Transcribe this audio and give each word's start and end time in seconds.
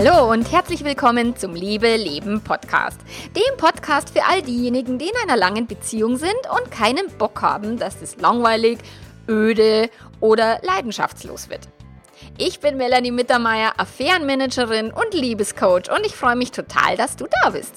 Hallo 0.00 0.30
und 0.30 0.52
herzlich 0.52 0.84
willkommen 0.84 1.34
zum 1.34 1.56
Liebe 1.56 1.96
Leben 1.96 2.40
Podcast. 2.40 3.00
Dem 3.34 3.56
Podcast 3.56 4.10
für 4.10 4.24
all 4.26 4.42
diejenigen, 4.42 4.96
die 4.96 5.06
in 5.06 5.16
einer 5.24 5.36
langen 5.36 5.66
Beziehung 5.66 6.16
sind 6.16 6.38
und 6.52 6.70
keinen 6.70 7.08
Bock 7.18 7.42
haben, 7.42 7.80
dass 7.80 8.00
es 8.00 8.16
langweilig, 8.16 8.78
öde 9.28 9.90
oder 10.20 10.60
leidenschaftslos 10.62 11.50
wird. 11.50 11.68
Ich 12.36 12.60
bin 12.60 12.76
Melanie 12.76 13.10
Mittermeier, 13.10 13.72
Affärenmanagerin 13.76 14.92
und 14.92 15.14
Liebescoach 15.14 15.90
und 15.90 16.06
ich 16.06 16.14
freue 16.14 16.36
mich 16.36 16.52
total, 16.52 16.96
dass 16.96 17.16
du 17.16 17.26
da 17.42 17.50
bist. 17.50 17.74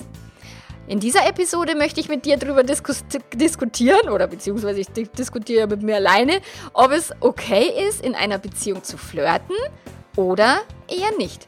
In 0.87 0.99
dieser 0.99 1.27
Episode 1.27 1.73
möchte 1.73 2.01
ich 2.01 2.07
mit 2.07 2.25
dir 2.25 2.37
darüber 2.37 2.61
diskus 2.61 3.03
diskutieren 3.33 4.09
oder 4.09 4.27
beziehungsweise 4.27 4.81
ich 4.81 4.91
diskutiere 4.91 5.65
mit 5.65 5.81
mir 5.81 5.95
alleine, 5.95 6.39
ob 6.73 6.91
es 6.91 7.13
okay 7.19 7.65
ist, 7.87 8.05
in 8.05 8.13
einer 8.13 8.37
Beziehung 8.37 8.83
zu 8.83 8.97
flirten 8.97 9.55
oder 10.15 10.59
eher 10.87 11.17
nicht. 11.17 11.47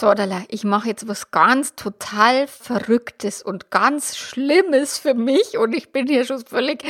Sordala, 0.00 0.44
ich 0.48 0.64
mache 0.64 0.88
jetzt 0.88 1.08
was 1.08 1.30
ganz 1.30 1.74
total 1.74 2.46
Verrücktes 2.46 3.42
und 3.42 3.70
ganz 3.70 4.16
Schlimmes 4.16 4.96
für 4.96 5.12
mich 5.12 5.58
und 5.58 5.74
ich 5.74 5.92
bin 5.92 6.06
hier 6.06 6.24
schon 6.24 6.42
völlig, 6.42 6.82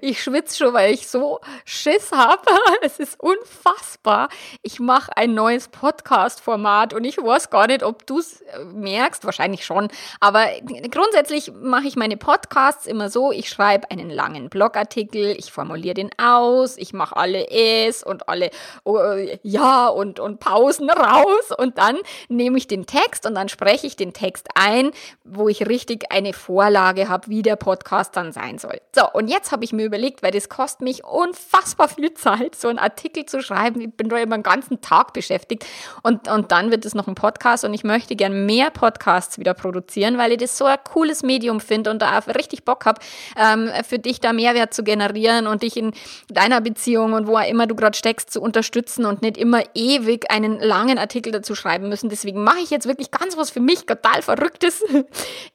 ich 0.00 0.22
schwitze 0.22 0.56
schon, 0.56 0.72
weil 0.72 0.94
ich 0.94 1.06
so 1.06 1.40
Schiss 1.66 2.10
habe. 2.10 2.40
Es 2.82 2.98
ist 2.98 3.20
unfassbar. 3.20 4.28
Ich 4.62 4.80
mache 4.80 5.16
ein 5.16 5.34
neues 5.34 5.68
Podcast-Format 5.68 6.94
und 6.94 7.04
ich 7.04 7.18
weiß 7.18 7.50
gar 7.50 7.66
nicht, 7.66 7.82
ob 7.82 8.06
du 8.06 8.18
es 8.18 8.40
äh, 8.40 8.64
merkst, 8.64 9.24
wahrscheinlich 9.24 9.66
schon, 9.66 9.88
aber 10.20 10.46
grundsätzlich 10.90 11.52
mache 11.52 11.86
ich 11.86 11.96
meine 11.96 12.16
Podcasts 12.16 12.86
immer 12.86 13.10
so, 13.10 13.30
ich 13.30 13.50
schreibe 13.50 13.90
einen 13.90 14.08
langen 14.08 14.48
Blogartikel, 14.48 15.36
ich 15.38 15.52
formuliere 15.52 15.94
den 15.94 16.10
aus, 16.18 16.78
ich 16.78 16.94
mache 16.94 17.16
alle 17.16 17.50
Es 17.50 18.02
und 18.02 18.28
alle 18.28 18.50
oh, 18.84 18.98
Ja 19.42 19.88
und, 19.88 20.18
und 20.18 20.40
Pausen 20.40 20.88
raus 20.88 21.52
und 21.58 21.76
dann 21.76 21.98
nehme 22.28 22.53
nehme 22.54 22.58
ich 22.58 22.68
den 22.68 22.86
Text 22.86 23.26
und 23.26 23.34
dann 23.34 23.48
spreche 23.48 23.84
ich 23.84 23.96
den 23.96 24.12
Text 24.12 24.46
ein, 24.54 24.92
wo 25.24 25.48
ich 25.48 25.66
richtig 25.66 26.12
eine 26.12 26.32
Vorlage 26.32 27.08
habe, 27.08 27.26
wie 27.26 27.42
der 27.42 27.56
Podcast 27.56 28.14
dann 28.16 28.30
sein 28.30 28.58
soll. 28.58 28.80
So, 28.94 29.10
und 29.12 29.26
jetzt 29.26 29.50
habe 29.50 29.64
ich 29.64 29.72
mir 29.72 29.84
überlegt, 29.84 30.22
weil 30.22 30.30
das 30.30 30.48
kostet 30.48 30.82
mich 30.82 31.04
unfassbar 31.04 31.88
viel 31.88 32.14
Zeit, 32.14 32.54
so 32.54 32.68
einen 32.68 32.78
Artikel 32.78 33.26
zu 33.26 33.42
schreiben. 33.42 33.80
Ich 33.80 33.92
bin 33.92 34.08
da 34.08 34.18
immer 34.18 34.34
einen 34.34 34.44
ganzen 34.44 34.80
Tag 34.80 35.12
beschäftigt 35.14 35.66
und, 36.04 36.28
und 36.28 36.52
dann 36.52 36.70
wird 36.70 36.84
es 36.84 36.94
noch 36.94 37.08
ein 37.08 37.16
Podcast 37.16 37.64
und 37.64 37.74
ich 37.74 37.82
möchte 37.82 38.14
gern 38.14 38.46
mehr 38.46 38.70
Podcasts 38.70 39.36
wieder 39.38 39.54
produzieren, 39.54 40.16
weil 40.16 40.30
ich 40.30 40.38
das 40.38 40.56
so 40.56 40.66
ein 40.66 40.78
cooles 40.84 41.24
Medium 41.24 41.58
finde 41.58 41.90
und 41.90 42.00
da 42.02 42.16
richtig 42.18 42.64
Bock 42.64 42.86
habe, 42.86 43.00
ähm, 43.36 43.68
für 43.82 43.98
dich 43.98 44.20
da 44.20 44.32
Mehrwert 44.32 44.72
zu 44.72 44.84
generieren 44.84 45.48
und 45.48 45.64
dich 45.64 45.76
in 45.76 45.92
deiner 46.28 46.60
Beziehung 46.60 47.14
und 47.14 47.26
wo 47.26 47.36
auch 47.36 47.48
immer 47.48 47.66
du 47.66 47.74
gerade 47.74 47.98
steckst, 47.98 48.30
zu 48.30 48.40
unterstützen 48.40 49.06
und 49.06 49.22
nicht 49.22 49.38
immer 49.38 49.62
ewig 49.74 50.30
einen 50.30 50.60
langen 50.60 50.98
Artikel 50.98 51.32
dazu 51.32 51.56
schreiben 51.56 51.88
müssen. 51.88 52.10
Deswegen 52.10 52.43
mache 52.44 52.60
ich 52.60 52.70
jetzt 52.70 52.86
wirklich 52.86 53.10
ganz 53.10 53.36
was 53.36 53.50
für 53.50 53.60
mich 53.60 53.86
total 53.86 54.22
Verrücktes. 54.22 54.84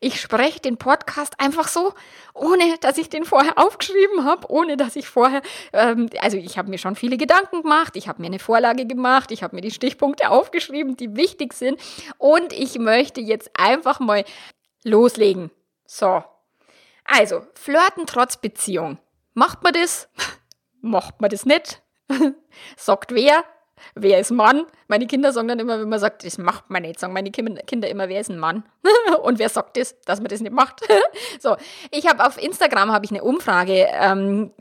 Ich 0.02 0.22
spreche 0.22 0.62
den 0.62 0.78
Podcast 0.78 1.34
einfach 1.40 1.68
so, 1.68 1.94
ohne 2.34 2.78
dass 2.80 2.98
ich 2.98 3.10
den 3.10 3.26
vorher 3.26 3.58
aufgeschrieben 3.58 4.24
habe, 4.24 4.50
ohne 4.50 4.78
dass 4.78 4.96
ich 4.96 5.10
vorher, 5.10 5.42
ähm, 5.74 6.10
also 6.22 6.38
ich 6.38 6.58
habe 6.58 6.70
mir 6.70 6.78
schon 6.78 6.96
viele 6.96 7.18
Gedanken 7.18 7.64
gemacht, 7.64 7.98
ich 7.98 8.08
habe 8.08 8.22
mir 8.22 8.28
eine 8.28 8.40
Vorlage 8.40 8.86
gemacht, 8.86 9.32
ich 9.32 9.44
habe 9.44 9.56
mir 9.56 9.62
die 9.62 9.72
Stichpunkte 9.72 10.30
aufgeschrieben, 10.30 10.96
die 10.96 11.16
wichtig 11.18 11.54
sind 11.54 11.80
und 12.18 12.54
ich 12.54 12.80
möchte 12.80 13.20
jetzt 13.20 13.52
einfach 13.60 14.00
mal 14.00 14.24
loslegen. 14.84 15.52
So. 15.86 16.24
Also, 17.04 17.46
flirten 17.56 18.06
trotz 18.06 18.38
Beziehung. 18.38 19.00
Macht 19.34 19.64
man 19.64 19.74
das? 19.74 20.08
Macht 20.82 21.20
man 21.20 21.30
das 21.30 21.46
nicht? 21.46 21.82
Sagt 22.78 23.14
wer? 23.14 23.44
Wer 23.96 24.20
ist 24.20 24.32
Mann? 24.32 24.66
Meine 24.88 25.08
Kinder 25.08 25.32
sagen 25.32 25.48
dann 25.48 25.60
immer, 25.60 25.80
wenn 25.80 25.90
man 25.90 26.00
sagt, 26.00 26.26
das 26.26 26.38
macht 26.38 26.70
man 26.70 26.84
nicht, 26.84 27.00
sagen 27.00 27.14
meine 27.14 27.32
Kinder 27.32 27.88
immer, 27.90 28.10
wer 28.10 28.22
ist 28.22 28.30
ein 28.30 28.40
Mann? 28.40 28.64
Und 29.24 29.40
wer 29.40 29.50
sagt 29.50 29.78
das, 29.78 30.00
dass 30.02 30.20
man 30.20 30.30
das 30.30 30.42
nicht 30.42 30.54
macht? 30.54 30.82
so, 31.40 31.56
ich 31.92 32.08
habe 32.08 32.26
auf 32.26 32.42
Instagram 32.42 32.92
habe 32.92 33.06
ich 33.06 33.12
eine 33.12 33.24
Umfrage 33.24 33.88
ähm, 33.92 34.52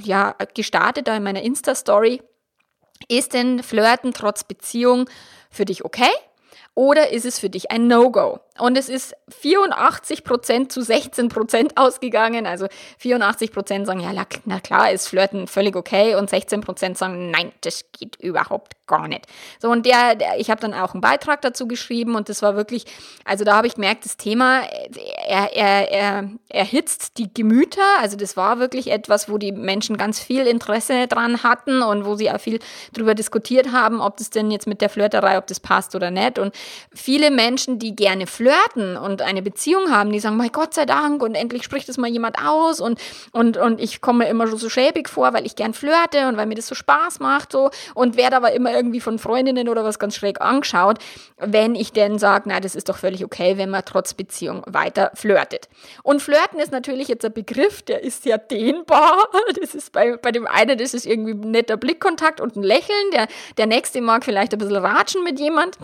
ja, 0.00 0.34
gestartet, 0.54 1.08
da 1.08 1.16
in 1.16 1.22
meiner 1.22 1.42
Insta-Story. 1.42 2.22
Ist 3.08 3.34
denn 3.34 3.62
Flirten 3.62 4.12
trotz 4.12 4.44
Beziehung 4.44 5.08
für 5.50 5.64
dich 5.64 5.84
okay? 5.84 6.10
Oder 6.74 7.10
ist 7.10 7.24
es 7.24 7.38
für 7.38 7.50
dich 7.50 7.70
ein 7.70 7.86
No-Go? 7.86 8.40
Und 8.56 8.78
es 8.78 8.88
ist 8.88 9.16
84 9.40 10.22
Prozent 10.22 10.70
zu 10.70 10.80
16 10.80 11.28
Prozent 11.28 11.76
ausgegangen. 11.76 12.46
Also 12.46 12.68
84 12.98 13.50
Prozent 13.50 13.86
sagen, 13.86 13.98
ja, 13.98 14.12
na 14.44 14.60
klar, 14.60 14.92
ist 14.92 15.08
Flirten 15.08 15.48
völlig 15.48 15.74
okay. 15.74 16.14
Und 16.14 16.30
16 16.30 16.60
Prozent 16.60 16.96
sagen, 16.96 17.32
nein, 17.32 17.50
das 17.62 17.84
geht 17.90 18.14
überhaupt 18.16 18.74
gar 18.86 19.08
nicht. 19.08 19.26
So, 19.60 19.70
und 19.70 19.86
der, 19.86 20.14
der 20.14 20.38
ich 20.38 20.50
habe 20.50 20.60
dann 20.60 20.72
auch 20.72 20.92
einen 20.94 21.00
Beitrag 21.00 21.42
dazu 21.42 21.66
geschrieben 21.66 22.14
und 22.14 22.28
das 22.28 22.42
war 22.42 22.54
wirklich, 22.54 22.84
also 23.24 23.42
da 23.42 23.56
habe 23.56 23.66
ich 23.66 23.74
gemerkt, 23.74 24.04
das 24.04 24.18
Thema, 24.18 24.60
er, 25.26 25.56
er, 25.56 25.90
er 25.90 26.30
erhitzt 26.48 27.18
die 27.18 27.32
Gemüter. 27.32 27.82
Also 28.00 28.16
das 28.16 28.36
war 28.36 28.60
wirklich 28.60 28.92
etwas, 28.92 29.28
wo 29.28 29.38
die 29.38 29.50
Menschen 29.50 29.96
ganz 29.96 30.20
viel 30.20 30.46
Interesse 30.46 31.08
dran 31.08 31.42
hatten 31.42 31.82
und 31.82 32.04
wo 32.04 32.14
sie 32.14 32.30
auch 32.30 32.40
viel 32.40 32.60
drüber 32.92 33.16
diskutiert 33.16 33.72
haben, 33.72 34.00
ob 34.00 34.18
das 34.18 34.30
denn 34.30 34.52
jetzt 34.52 34.68
mit 34.68 34.80
der 34.80 34.90
Flirterei, 34.90 35.38
ob 35.38 35.48
das 35.48 35.58
passt 35.58 35.96
oder 35.96 36.12
nicht. 36.12 36.38
Und 36.38 36.54
viele 36.94 37.32
Menschen, 37.32 37.80
die 37.80 37.96
gerne 37.96 38.28
flirten, 38.28 38.43
flirten 38.44 38.98
und 38.98 39.22
eine 39.22 39.40
Beziehung 39.40 39.90
haben, 39.90 40.12
die 40.12 40.20
sagen, 40.20 40.36
mein 40.36 40.52
Gott 40.52 40.74
sei 40.74 40.84
Dank 40.84 41.22
und 41.22 41.34
endlich 41.34 41.64
spricht 41.64 41.88
es 41.88 41.96
mal 41.96 42.10
jemand 42.10 42.38
aus 42.44 42.78
und, 42.78 43.00
und, 43.32 43.56
und 43.56 43.80
ich 43.80 44.02
komme 44.02 44.24
mir 44.24 44.30
immer 44.30 44.46
so 44.48 44.68
schäbig 44.68 45.08
vor, 45.08 45.32
weil 45.32 45.46
ich 45.46 45.56
gern 45.56 45.72
flirte 45.72 46.28
und 46.28 46.36
weil 46.36 46.44
mir 46.44 46.54
das 46.54 46.66
so 46.66 46.74
Spaß 46.74 47.20
macht 47.20 47.52
so 47.52 47.70
und 47.94 48.18
werde 48.18 48.36
aber 48.36 48.52
immer 48.52 48.72
irgendwie 48.72 49.00
von 49.00 49.18
Freundinnen 49.18 49.70
oder 49.70 49.82
was 49.82 49.98
ganz 49.98 50.14
schräg 50.16 50.42
angeschaut, 50.42 50.98
wenn 51.38 51.74
ich 51.74 51.92
denn 51.92 52.18
sage, 52.18 52.44
na, 52.48 52.60
das 52.60 52.74
ist 52.74 52.90
doch 52.90 52.98
völlig 52.98 53.24
okay, 53.24 53.56
wenn 53.56 53.70
man 53.70 53.82
trotz 53.86 54.12
Beziehung 54.12 54.62
weiter 54.66 55.10
flirtet. 55.14 55.70
Und 56.02 56.20
flirten 56.20 56.60
ist 56.60 56.70
natürlich 56.70 57.08
jetzt 57.08 57.24
ein 57.24 57.32
Begriff, 57.32 57.80
der 57.80 58.02
ist 58.02 58.26
ja 58.26 58.36
dehnbar. 58.36 59.28
Das 59.60 59.74
ist 59.74 59.92
bei, 59.92 60.16
bei 60.16 60.32
dem 60.32 60.46
einen, 60.46 60.76
das 60.76 60.94
ist 60.94 61.06
irgendwie 61.06 61.34
netter 61.34 61.76
Blickkontakt 61.76 62.40
und 62.40 62.56
ein 62.56 62.62
Lächeln. 62.62 63.10
Der, 63.12 63.28
der 63.56 63.66
nächste 63.66 64.00
mag 64.00 64.24
vielleicht 64.24 64.52
ein 64.52 64.58
bisschen 64.58 64.76
ratschen 64.76 65.22
mit 65.22 65.38
jemand 65.38 65.78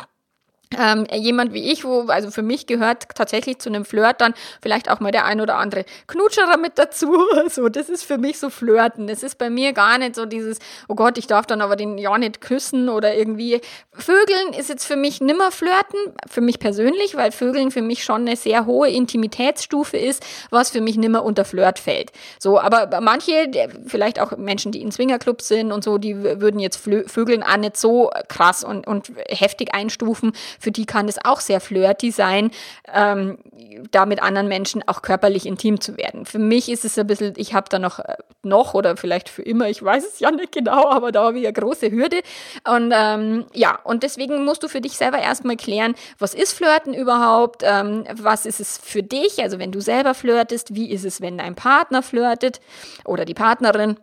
ähm, 0.78 1.06
jemand 1.12 1.52
wie 1.52 1.72
ich, 1.72 1.84
wo, 1.84 2.02
also 2.02 2.30
für 2.30 2.42
mich 2.42 2.66
gehört 2.66 3.08
tatsächlich 3.14 3.58
zu 3.58 3.68
einem 3.68 3.84
Flirt 3.84 4.20
dann 4.20 4.34
vielleicht 4.62 4.88
auch 4.88 5.00
mal 5.00 5.10
der 5.10 5.24
ein 5.24 5.40
oder 5.40 5.56
andere 5.56 5.84
Knutscherer 6.06 6.56
mit 6.56 6.78
dazu. 6.78 7.10
So, 7.50 7.68
das 7.68 7.88
ist 7.88 8.04
für 8.04 8.18
mich 8.18 8.38
so 8.38 8.48
Flirten. 8.48 9.06
Das 9.08 9.22
ist 9.22 9.36
bei 9.36 9.50
mir 9.50 9.72
gar 9.72 9.98
nicht 9.98 10.14
so 10.14 10.24
dieses, 10.24 10.58
oh 10.88 10.94
Gott, 10.94 11.18
ich 11.18 11.26
darf 11.26 11.46
dann 11.46 11.62
aber 11.62 11.74
den 11.74 11.98
ja 11.98 12.16
nicht 12.16 12.40
küssen 12.40 12.88
oder 12.88 13.14
irgendwie. 13.14 13.60
Vögeln 13.92 14.52
ist 14.56 14.68
jetzt 14.68 14.84
für 14.84 14.94
mich 14.94 15.20
nimmer 15.20 15.50
Flirten, 15.50 15.98
für 16.28 16.40
mich 16.40 16.60
persönlich, 16.60 17.16
weil 17.16 17.32
Vögeln 17.32 17.70
für 17.70 17.82
mich 17.82 18.04
schon 18.04 18.22
eine 18.22 18.36
sehr 18.36 18.66
hohe 18.66 18.88
Intimitätsstufe 18.88 19.96
ist, 19.96 20.24
was 20.50 20.70
für 20.70 20.80
mich 20.80 20.96
nimmer 20.96 21.24
unter 21.24 21.44
Flirt 21.44 21.78
fällt. 21.78 22.12
So, 22.38 22.60
aber 22.60 23.00
manche, 23.00 23.50
vielleicht 23.86 24.20
auch 24.20 24.36
Menschen, 24.36 24.70
die 24.70 24.82
in 24.82 24.92
Swingerclubs 24.92 25.48
sind 25.48 25.72
und 25.72 25.82
so, 25.82 25.98
die 25.98 26.22
würden 26.22 26.60
jetzt 26.60 26.76
Vögeln 26.76 27.42
auch 27.42 27.56
nicht 27.56 27.76
so 27.76 28.10
krass 28.28 28.62
und, 28.62 28.86
und 28.86 29.10
heftig 29.28 29.74
einstufen 29.74 30.32
für 30.60 30.70
die 30.70 30.86
kann 30.86 31.08
es 31.08 31.18
auch 31.24 31.40
sehr 31.40 31.60
flirty 31.60 32.10
sein, 32.10 32.50
ähm, 32.92 33.38
da 33.90 34.06
mit 34.06 34.22
anderen 34.22 34.46
Menschen 34.46 34.86
auch 34.86 35.02
körperlich 35.02 35.46
intim 35.46 35.80
zu 35.80 35.96
werden. 35.96 36.26
Für 36.26 36.38
mich 36.38 36.68
ist 36.68 36.84
es 36.84 36.98
ein 36.98 37.06
bisschen, 37.06 37.32
ich 37.36 37.54
habe 37.54 37.66
da 37.70 37.78
noch, 37.78 37.98
äh, 37.98 38.16
noch 38.42 38.74
oder 38.74 38.96
vielleicht 38.96 39.28
für 39.28 39.42
immer, 39.42 39.68
ich 39.68 39.82
weiß 39.82 40.04
es 40.04 40.20
ja 40.20 40.30
nicht 40.30 40.52
genau, 40.52 40.88
aber 40.90 41.12
da 41.12 41.24
habe 41.24 41.38
ich 41.38 41.46
eine 41.46 41.52
große 41.52 41.90
Hürde. 41.90 42.20
Und 42.68 42.92
ähm, 42.94 43.46
ja, 43.54 43.78
und 43.82 44.02
deswegen 44.02 44.44
musst 44.44 44.62
du 44.62 44.68
für 44.68 44.80
dich 44.80 44.96
selber 44.96 45.18
erstmal 45.18 45.56
klären, 45.56 45.94
was 46.18 46.34
ist 46.34 46.52
Flirten 46.52 46.94
überhaupt? 46.94 47.62
Ähm, 47.64 48.04
was 48.12 48.46
ist 48.46 48.60
es 48.60 48.78
für 48.78 49.02
dich? 49.02 49.42
Also 49.42 49.58
wenn 49.58 49.72
du 49.72 49.80
selber 49.80 50.14
flirtest, 50.14 50.74
wie 50.74 50.90
ist 50.90 51.04
es, 51.04 51.20
wenn 51.20 51.38
dein 51.38 51.54
Partner 51.54 52.02
flirtet 52.02 52.60
oder 53.04 53.24
die 53.24 53.34
Partnerin? 53.34 53.96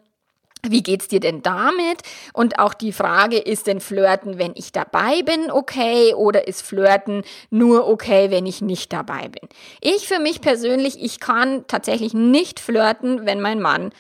Wie 0.72 0.84
geht's 0.84 1.08
dir 1.08 1.20
denn 1.20 1.42
damit? 1.42 2.02
Und 2.34 2.60
auch 2.60 2.74
die 2.74 2.92
Frage, 2.92 3.38
ist 3.38 3.68
denn 3.68 3.80
Flirten, 3.80 4.38
wenn 4.38 4.54
ich 4.56 4.72
dabei 4.72 5.22
bin, 5.24 5.52
okay? 5.52 6.14
Oder 6.14 6.48
ist 6.48 6.62
Flirten 6.62 7.24
nur 7.50 7.88
okay, 7.88 8.30
wenn 8.32 8.46
ich 8.46 8.62
nicht 8.62 8.94
dabei 8.94 9.30
bin? 9.30 9.50
Ich 9.82 10.08
für 10.08 10.20
mich 10.20 10.42
persönlich, 10.42 11.02
ich 11.02 11.20
kann 11.20 11.66
tatsächlich 11.68 12.14
nicht 12.14 12.60
flirten, 12.60 13.26
wenn 13.26 13.42
mein 13.42 13.62
Mann 13.62 13.92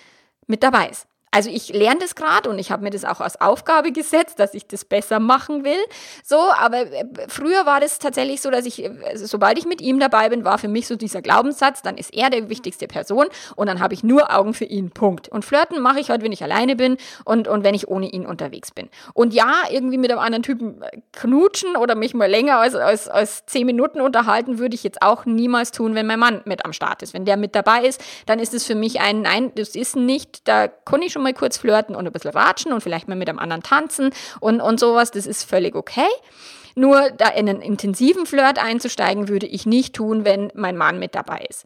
mit 0.47 0.63
dabei 0.63 0.89
ist. 0.89 1.06
Also 1.31 1.49
ich 1.49 1.69
lerne 1.69 1.99
das 1.99 2.15
gerade 2.15 2.49
und 2.49 2.57
ich 2.57 2.71
habe 2.71 2.83
mir 2.83 2.89
das 2.89 3.03
auch 3.03 3.19
als 3.19 3.39
Aufgabe 3.41 3.91
gesetzt, 3.91 4.39
dass 4.39 4.53
ich 4.53 4.65
das 4.67 4.85
besser 4.85 5.19
machen 5.19 5.63
will. 5.63 5.79
So, 6.23 6.37
aber 6.37 6.91
äh, 6.91 7.05
früher 7.27 7.65
war 7.65 7.79
das 7.79 7.99
tatsächlich 7.99 8.41
so, 8.41 8.49
dass 8.49 8.65
ich, 8.65 8.83
äh, 8.83 8.91
sobald 9.15 9.57
ich 9.57 9.65
mit 9.65 9.81
ihm 9.81 9.99
dabei 9.99 10.29
bin, 10.29 10.45
war 10.45 10.57
für 10.57 10.67
mich 10.67 10.87
so 10.87 10.95
dieser 10.95 11.21
Glaubenssatz, 11.21 11.81
dann 11.81 11.97
ist 11.97 12.13
er 12.13 12.29
die 12.29 12.49
wichtigste 12.49 12.87
Person 12.87 13.27
und 13.55 13.67
dann 13.67 13.79
habe 13.81 13.93
ich 13.93 14.03
nur 14.03 14.33
Augen 14.33 14.53
für 14.53 14.65
ihn. 14.65 14.91
Punkt. 14.91 15.27
Und 15.27 15.43
flirten 15.43 15.81
mache 15.81 15.99
ich 15.99 16.09
halt, 16.09 16.23
wenn 16.23 16.31
ich 16.31 16.43
alleine 16.43 16.75
bin 16.75 16.97
und, 17.25 17.47
und 17.47 17.63
wenn 17.63 17.75
ich 17.75 17.87
ohne 17.87 18.09
ihn 18.09 18.25
unterwegs 18.25 18.71
bin. 18.71 18.89
Und 19.13 19.33
ja, 19.33 19.53
irgendwie 19.69 19.97
mit 19.97 20.11
einem 20.11 20.21
anderen 20.21 20.43
Typen 20.43 20.81
äh, 20.81 21.01
knutschen 21.11 21.75
oder 21.75 21.95
mich 21.95 22.13
mal 22.13 22.29
länger 22.29 22.57
als, 22.57 22.73
als, 22.73 23.07
als 23.09 23.45
zehn 23.45 23.65
Minuten 23.65 23.99
unterhalten, 23.99 24.59
würde 24.59 24.75
ich 24.75 24.83
jetzt 24.83 25.01
auch 25.01 25.25
niemals 25.25 25.71
tun, 25.71 25.93
wenn 25.93 26.07
mein 26.07 26.19
Mann 26.19 26.41
mit 26.45 26.65
am 26.65 26.73
Start 26.73 27.03
ist. 27.03 27.13
Wenn 27.13 27.25
der 27.25 27.37
mit 27.37 27.53
dabei 27.53 27.83
ist, 27.85 28.01
dann 28.25 28.39
ist 28.39 28.53
es 28.53 28.65
für 28.65 28.75
mich 28.75 29.01
ein, 29.01 29.21
nein, 29.21 29.51
das 29.55 29.75
ist 29.75 29.95
nicht, 29.95 30.47
da 30.47 30.67
kann 30.67 31.01
ich 31.01 31.13
schon 31.13 31.16
mal 31.17 31.33
kurz 31.33 31.57
flirten 31.57 31.95
und 31.95 32.05
ein 32.05 32.11
bisschen 32.11 32.31
ratschen 32.31 32.73
und 32.73 32.81
vielleicht 32.81 33.07
mal 33.07 33.15
mit 33.15 33.29
einem 33.29 33.39
anderen 33.39 33.63
tanzen 33.63 34.11
und, 34.39 34.61
und 34.61 34.79
sowas. 34.79 35.11
Das 35.11 35.25
ist 35.25 35.43
völlig 35.43 35.75
okay. 35.75 36.07
Nur 36.75 37.09
da 37.09 37.29
in 37.29 37.49
einen 37.49 37.61
intensiven 37.61 38.25
Flirt 38.25 38.63
einzusteigen, 38.63 39.27
würde 39.27 39.47
ich 39.47 39.65
nicht 39.65 39.95
tun, 39.95 40.25
wenn 40.25 40.51
mein 40.53 40.77
Mann 40.77 40.99
mit 40.99 41.15
dabei 41.15 41.45
ist 41.49 41.65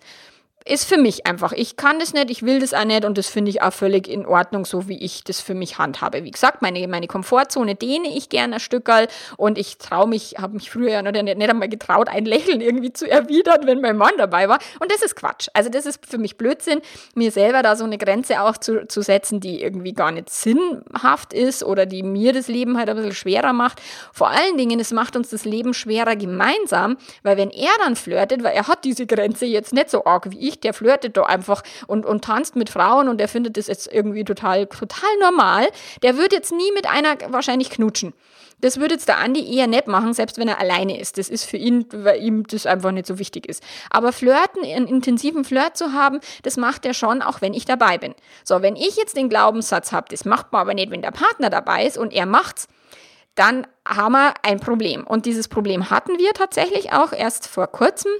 ist 0.65 0.85
für 0.87 0.97
mich 0.97 1.25
einfach. 1.25 1.53
Ich 1.53 1.75
kann 1.75 1.99
das 1.99 2.13
nicht, 2.13 2.29
ich 2.29 2.43
will 2.43 2.59
das 2.59 2.73
auch 2.73 2.85
nicht 2.85 3.05
und 3.05 3.17
das 3.17 3.27
finde 3.27 3.49
ich 3.49 3.61
auch 3.61 3.73
völlig 3.73 4.07
in 4.07 4.25
Ordnung, 4.25 4.65
so 4.65 4.87
wie 4.87 4.97
ich 4.97 5.23
das 5.23 5.41
für 5.41 5.55
mich 5.55 5.77
handhabe. 5.77 6.23
Wie 6.23 6.31
gesagt, 6.31 6.61
meine, 6.61 6.87
meine 6.87 7.07
Komfortzone 7.07 7.75
dehne 7.75 8.15
ich 8.15 8.29
gerne 8.29 8.55
ein 8.55 8.59
Stückerl 8.59 9.07
und 9.37 9.57
ich 9.57 9.77
traue 9.77 10.07
mich, 10.07 10.35
habe 10.37 10.53
mich 10.53 10.69
früher 10.69 10.91
ja 10.91 11.01
nicht, 11.01 11.23
nicht 11.23 11.49
einmal 11.49 11.69
getraut, 11.69 12.09
ein 12.09 12.25
Lächeln 12.25 12.61
irgendwie 12.61 12.93
zu 12.93 13.09
erwidern, 13.09 13.61
wenn 13.65 13.81
mein 13.81 13.97
Mann 13.97 14.13
dabei 14.17 14.49
war. 14.49 14.59
Und 14.79 14.91
das 14.91 15.01
ist 15.01 15.15
Quatsch. 15.15 15.47
Also 15.53 15.69
das 15.69 15.85
ist 15.85 16.05
für 16.05 16.17
mich 16.17 16.37
Blödsinn, 16.37 16.81
mir 17.15 17.31
selber 17.31 17.63
da 17.63 17.75
so 17.75 17.83
eine 17.83 17.97
Grenze 17.97 18.41
auch 18.41 18.57
zu, 18.57 18.87
zu 18.87 19.01
setzen, 19.01 19.39
die 19.39 19.61
irgendwie 19.61 19.93
gar 19.93 20.11
nicht 20.11 20.29
sinnhaft 20.29 21.33
ist 21.33 21.63
oder 21.63 21.85
die 21.85 22.03
mir 22.03 22.33
das 22.33 22.47
Leben 22.47 22.77
halt 22.77 22.89
ein 22.89 22.95
bisschen 22.95 23.13
schwerer 23.13 23.53
macht. 23.53 23.81
Vor 24.13 24.29
allen 24.29 24.57
Dingen, 24.57 24.79
es 24.79 24.91
macht 24.91 25.15
uns 25.15 25.29
das 25.29 25.45
Leben 25.45 25.73
schwerer 25.73 26.15
gemeinsam, 26.15 26.97
weil 27.23 27.37
wenn 27.37 27.49
er 27.49 27.71
dann 27.79 27.95
flirtet, 27.95 28.43
weil 28.43 28.53
er 28.53 28.67
hat 28.67 28.83
diese 28.83 29.07
Grenze 29.07 29.45
jetzt 29.45 29.73
nicht 29.73 29.89
so 29.89 30.05
arg 30.05 30.29
wie 30.29 30.47
ich, 30.47 30.50
ich, 30.51 30.59
der 30.59 30.73
flirtet 30.73 31.17
da 31.17 31.23
einfach 31.23 31.63
und, 31.87 32.05
und 32.05 32.23
tanzt 32.23 32.55
mit 32.55 32.69
Frauen 32.69 33.09
und 33.09 33.19
der 33.19 33.27
findet 33.27 33.57
das 33.57 33.67
jetzt 33.67 33.91
irgendwie 33.91 34.23
total, 34.23 34.67
total 34.67 35.09
normal. 35.21 35.67
Der 36.03 36.17
wird 36.17 36.33
jetzt 36.33 36.51
nie 36.51 36.71
mit 36.73 36.87
einer 36.87 37.17
wahrscheinlich 37.31 37.69
knutschen. 37.69 38.13
Das 38.61 38.79
würde 38.79 38.93
jetzt 38.93 39.07
der 39.07 39.17
Andi 39.17 39.55
eher 39.55 39.67
nicht 39.67 39.87
machen, 39.87 40.13
selbst 40.13 40.37
wenn 40.37 40.47
er 40.47 40.59
alleine 40.59 40.99
ist. 40.99 41.17
Das 41.17 41.29
ist 41.29 41.45
für 41.45 41.57
ihn, 41.57 41.85
weil 41.91 42.21
ihm 42.21 42.45
das 42.45 42.65
einfach 42.65 42.91
nicht 42.91 43.07
so 43.07 43.17
wichtig 43.17 43.47
ist. 43.47 43.63
Aber 43.89 44.13
Flirten, 44.13 44.63
einen 44.63 44.87
intensiven 44.87 45.43
Flirt 45.43 45.75
zu 45.75 45.93
haben, 45.93 46.19
das 46.43 46.57
macht 46.57 46.85
er 46.85 46.93
schon, 46.93 47.21
auch 47.21 47.41
wenn 47.41 47.53
ich 47.53 47.65
dabei 47.65 47.97
bin. 47.97 48.13
So, 48.43 48.61
wenn 48.61 48.75
ich 48.75 48.95
jetzt 48.97 49.17
den 49.17 49.29
Glaubenssatz 49.29 49.91
habe, 49.91 50.07
das 50.09 50.25
macht 50.25 50.51
man 50.51 50.61
aber 50.61 50.73
nicht, 50.75 50.91
wenn 50.91 51.01
der 51.01 51.11
Partner 51.11 51.49
dabei 51.49 51.85
ist 51.85 51.97
und 51.97 52.13
er 52.13 52.27
macht's, 52.27 52.67
dann 53.35 53.65
haben 53.87 54.13
wir 54.13 54.33
ein 54.43 54.59
Problem. 54.59 55.07
Und 55.07 55.25
dieses 55.25 55.47
Problem 55.47 55.89
hatten 55.89 56.19
wir 56.19 56.33
tatsächlich 56.33 56.93
auch 56.93 57.13
erst 57.13 57.47
vor 57.47 57.67
kurzem 57.67 58.11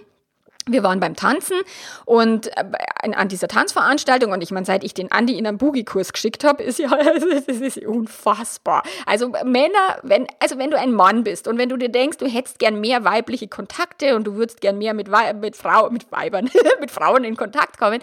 wir 0.67 0.83
waren 0.83 0.99
beim 0.99 1.15
Tanzen 1.15 1.57
und 2.05 2.47
äh, 2.55 3.13
an 3.13 3.27
dieser 3.29 3.47
Tanzveranstaltung 3.47 4.31
und 4.31 4.41
ich 4.43 4.51
meine, 4.51 4.65
seit 4.65 4.83
ich 4.83 4.93
den 4.93 5.11
Andi 5.11 5.37
in 5.37 5.47
einen 5.47 5.57
Boogie-Kurs 5.57 6.13
geschickt 6.13 6.43
habe, 6.43 6.63
ist 6.63 6.79
ja, 6.79 6.91
es 7.47 7.47
ist 7.47 7.77
unfassbar. 7.79 8.83
Also 9.05 9.29
Männer, 9.43 9.99
wenn, 10.03 10.27
also 10.39 10.57
wenn 10.57 10.71
du 10.71 10.77
ein 10.77 10.93
Mann 10.93 11.23
bist 11.23 11.47
und 11.47 11.57
wenn 11.57 11.69
du 11.69 11.77
dir 11.77 11.89
denkst, 11.89 12.17
du 12.17 12.27
hättest 12.27 12.59
gern 12.59 12.79
mehr 12.79 13.03
weibliche 13.03 13.47
Kontakte 13.47 14.15
und 14.15 14.25
du 14.25 14.35
würdest 14.35 14.61
gern 14.61 14.77
mehr 14.77 14.93
mit, 14.93 15.09
mit, 15.39 15.55
Frau, 15.55 15.89
mit 15.89 16.11
Weibern, 16.11 16.49
mit 16.79 16.91
Frauen 16.91 17.23
in 17.23 17.35
Kontakt 17.35 17.77
kommen, 17.77 18.01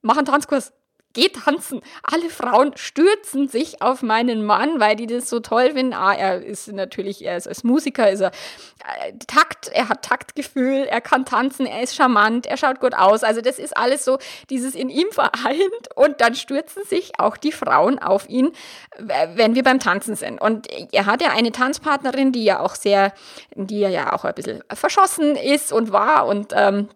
mach 0.00 0.16
einen 0.16 0.26
Tanzkurs 0.26 0.72
geh 1.12 1.28
tanzen. 1.28 1.80
Alle 2.02 2.30
Frauen 2.30 2.72
stürzen 2.76 3.48
sich 3.48 3.82
auf 3.82 4.02
meinen 4.02 4.44
Mann, 4.44 4.80
weil 4.80 4.96
die 4.96 5.06
das 5.06 5.28
so 5.28 5.40
toll 5.40 5.72
finden. 5.72 5.92
Ah, 5.92 6.14
er 6.14 6.42
ist 6.42 6.72
natürlich, 6.72 7.24
er 7.24 7.36
ist 7.36 7.48
als 7.48 7.64
Musiker, 7.64 8.10
ist 8.10 8.20
er 8.20 8.30
äh, 8.30 9.12
Takt, 9.26 9.68
er 9.68 9.88
hat 9.88 10.02
Taktgefühl, 10.02 10.84
er 10.84 11.00
kann 11.00 11.24
tanzen, 11.24 11.66
er 11.66 11.82
ist 11.82 11.94
charmant, 11.94 12.46
er 12.46 12.56
schaut 12.56 12.80
gut 12.80 12.94
aus. 12.94 13.22
Also 13.24 13.40
das 13.40 13.58
ist 13.58 13.76
alles 13.76 14.04
so 14.04 14.18
dieses 14.50 14.74
in 14.74 14.88
ihm 14.88 15.10
vereint 15.10 15.88
und 15.94 16.20
dann 16.20 16.34
stürzen 16.34 16.84
sich 16.84 17.18
auch 17.18 17.36
die 17.36 17.52
Frauen 17.52 17.98
auf 17.98 18.28
ihn, 18.28 18.52
wenn 18.98 19.54
wir 19.54 19.62
beim 19.62 19.78
Tanzen 19.78 20.16
sind. 20.16 20.40
Und 20.40 20.68
er 20.92 21.06
hat 21.06 21.22
ja 21.22 21.30
eine 21.30 21.52
Tanzpartnerin, 21.52 22.32
die 22.32 22.44
ja 22.44 22.60
auch 22.60 22.74
sehr, 22.74 23.12
die 23.54 23.80
ja 23.80 24.12
auch 24.12 24.24
ein 24.24 24.34
bisschen 24.34 24.62
verschossen 24.72 25.36
ist 25.36 25.72
und 25.72 25.92
war 25.92 26.26
und 26.26 26.52
ähm, 26.56 26.88